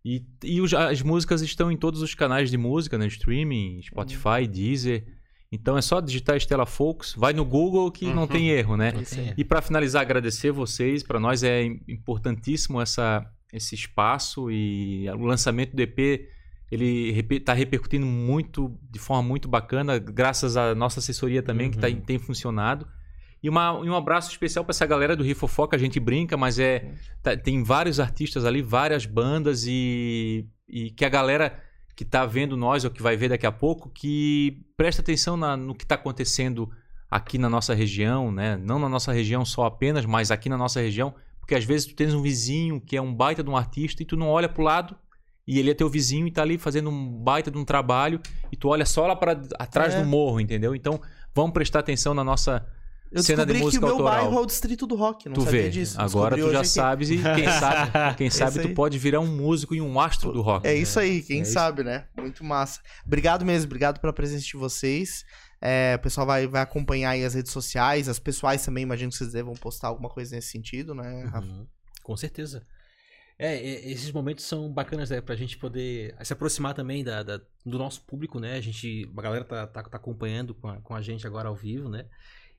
[0.05, 3.07] E, e os- as músicas estão em todos os canais de música, né?
[3.07, 5.05] Streaming, Spotify, Deezer.
[5.53, 8.93] Então é só digitar Estela Fox, vai no Google que não tem erro, né?
[8.93, 11.03] Tem- E para finalizar, agradecer vocês.
[11.03, 16.27] Para nós é im- importantíssimo essa, esse espaço e o lançamento do EP
[16.70, 21.89] ele está repercutindo muito, de forma muito bacana, graças à nossa assessoria também, que tá,
[21.89, 22.01] Uhum.
[22.01, 22.86] tem funcionado.
[23.43, 26.59] E, uma, e um abraço especial para essa galera do Rifofoca, a gente brinca, mas
[26.59, 26.93] é
[27.23, 31.59] tá- tem vários artistas ali, várias bandas e, e que a galera
[31.95, 35.57] que tá vendo nós ou que vai ver daqui a pouco, que presta atenção na-
[35.57, 36.69] no que está acontecendo
[37.11, 38.57] aqui na nossa região, né?
[38.57, 41.95] Não na nossa região só apenas, mas aqui na nossa região, porque às vezes tu
[41.95, 44.62] tens um vizinho que é um baita de um artista e tu não olha pro
[44.62, 44.97] lado
[45.49, 48.20] e ele é teu vizinho e tá ali fazendo um baita de um trabalho
[48.53, 50.01] e tu olha só lá para atrás É.
[50.03, 50.75] do morro, entendeu?
[50.77, 51.01] Então,
[51.35, 52.65] vamos prestar atenção na nossa
[53.11, 54.15] Eu cena de descobri que o música meu autoral.
[54.25, 55.70] bairro é o distrito do rock, não tu sabia vê.
[55.70, 55.99] disso.
[55.99, 59.27] Agora Descobri tu já sabes e quem sabe, quem sabe Isso tu pode virar um
[59.35, 60.66] músico e um astro do rock.
[60.66, 61.53] É isso aí, quem É isso.
[61.55, 62.05] sabe, né?
[62.16, 62.81] Muito massa.
[63.07, 65.25] Obrigado mesmo, obrigado pela presença de vocês.
[65.62, 69.16] É, o pessoal vai, vai acompanhar aí as redes sociais, as pessoais também, imagino que
[69.16, 71.47] vocês devam postar alguma coisa nesse sentido, né, Rafa?
[71.49, 71.66] Uhum,
[72.05, 72.62] Com certeza.
[73.39, 73.56] É,
[73.89, 75.20] esses momentos são bacanas, né?
[75.20, 78.55] Pra gente poder se aproximar também da, da- do nosso público, né?
[78.55, 81.55] A gente, a galera tá, tá, tá acompanhando com a, com a gente agora ao
[81.55, 82.06] vivo, né?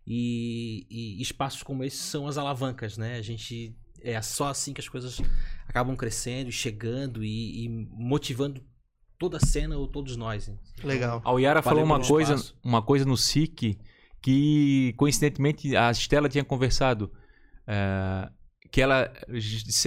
[0.07, 3.18] E, e espaços como esses são as alavancas, né?
[3.18, 5.18] A gente é só assim que as coisas
[5.68, 8.64] acabam crescendo, e chegando e, e motivando
[9.19, 10.47] toda a cena ou todos nós.
[10.47, 10.57] hein?
[10.84, 11.22] Legal.
[11.26, 12.57] A Yara falou uma coisa, espaço.
[12.64, 13.77] uma coisa no SIC
[14.22, 17.11] que, coincidentemente, a Estela tinha conversado.
[17.68, 18.30] é,
[18.72, 19.12] que ela,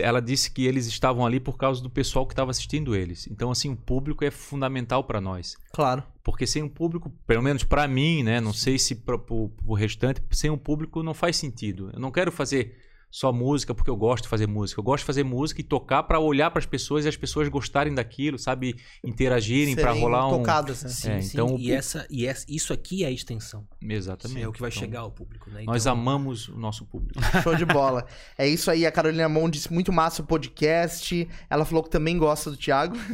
[0.00, 3.28] ela disse que eles estavam ali por causa do pessoal que estava assistindo eles.
[3.28, 5.56] Então, assim, o público é fundamental para nós.
[5.72, 6.02] Claro.
[6.22, 8.40] Porque sem um público, pelo menos para mim, né?
[8.40, 9.16] Não sei se para
[9.64, 11.90] o restante, sem um público não faz sentido.
[11.92, 12.76] Eu não quero fazer
[13.12, 14.80] só música porque eu gosto de fazer música.
[14.80, 17.46] Eu gosto de fazer música e tocar para olhar para as pessoas e as pessoas
[17.48, 18.74] gostarem daquilo, sabe?
[19.04, 20.38] Interagirem para rolar um.
[20.38, 20.88] Tocadas, né?
[20.88, 21.30] Sim, É, sim.
[21.34, 23.66] então o e, pu- essa, e essa, isso aqui é a extensão.
[23.86, 24.42] Exatamente.
[24.42, 25.62] É o que vai Então, chegar ao público, né?
[25.64, 27.20] Nós Então, amamos o nosso público.
[27.42, 28.06] Show de bola.
[28.38, 31.28] É isso aí, a Carolina Mon disse muito massa o podcast.
[31.50, 32.96] Ela falou que também gosta do Thiago.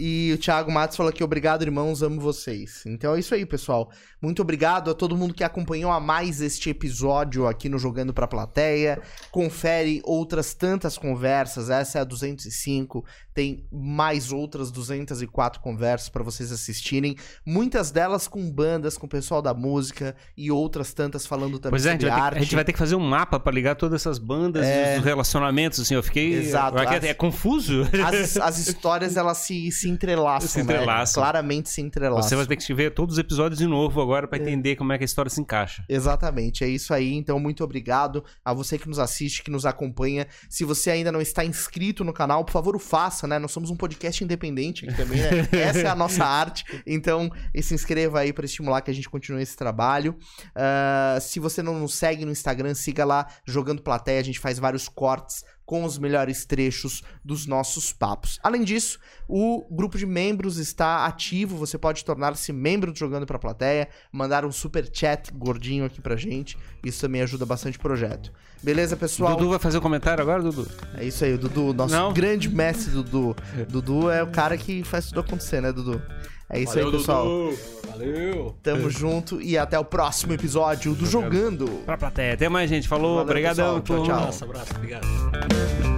[0.00, 2.84] E o Thiago Matos falou aqui, obrigado, irmãos, amo vocês.
[2.86, 3.90] Então é isso aí, pessoal.
[4.22, 8.28] Muito obrigado a todo mundo que acompanhou a mais este episódio aqui no Jogando Pra
[8.28, 9.02] Plateia.
[9.38, 11.70] Confere outras tantas conversas.
[11.70, 13.04] Essa é a 205.
[13.32, 17.14] Tem mais outras 204 conversas pra vocês assistirem.
[17.46, 21.86] Muitas delas com bandas, com o pessoal da música e outras tantas falando também Pois
[21.86, 22.38] é, a sobre ter, arte.
[22.38, 24.66] a gente vai ter que fazer um mapa pra ligar todas essas bandas,
[24.98, 26.34] os relacionamentos, assim, eu fiquei...
[26.34, 26.76] Exato.
[26.76, 27.82] É, é confuso.
[28.04, 30.64] as, as histórias elas se, se entrelaçam, Se né?
[30.64, 31.22] entrelaçam.
[31.22, 32.28] Claramente se entrelaçam.
[32.28, 34.98] Você vai ter que ver todos os episódios de novo agora pra entender como é
[34.98, 35.84] que a história se encaixa.
[35.88, 37.14] Exatamente, é isso aí.
[37.14, 40.26] Então, muito obrigado a você que nos assiste, que nos acompanha.
[40.48, 43.38] Se você ainda não está inscrito no canal, por favor, o faça, né?
[43.38, 45.48] Nós somos um podcast independente aqui também, né?
[45.52, 46.64] Essa é a nossa arte.
[46.86, 47.30] Então,
[47.60, 50.16] se inscreva aí para estimular que a gente continue esse trabalho.
[50.54, 54.20] Ah, se você não nos segue no Instagram, siga lá Jogando Plateia.
[54.20, 58.40] A gente faz vários cortes com os melhores trechos dos nossos papos.
[58.42, 61.58] Além disso, o grupo de membros está ativo.
[61.58, 66.16] Você pode tornar-se membro do Jogando Pra Plateia, mandar um super chat gordinho aqui pra
[66.16, 66.56] gente.
[66.82, 68.32] Isso também ajuda bastante o projeto.
[68.62, 69.36] Beleza, pessoal?
[69.36, 70.66] Dudu vai fazer o comentário agora, Dudu?
[70.94, 72.14] É isso aí, o Dudu, nosso Não?
[72.14, 73.36] grande mestre Dudu.
[73.68, 76.00] Dudu é o cara que faz tudo acontecer, né, Dudu?
[76.50, 77.52] É isso aí, pessoal.
[77.90, 78.54] Valeu!
[78.62, 81.66] Tamo junto e até o próximo episódio do Jogando.
[81.84, 82.34] Pra plateia.
[82.34, 82.86] Até mais, gente.
[82.88, 83.16] Falou.
[83.16, 83.80] Valeu, Obrigadão.
[83.80, 84.04] pessoal.
[84.04, 84.26] Tchau, tchau.
[84.26, 85.97] Nossa, abraço, obrigado.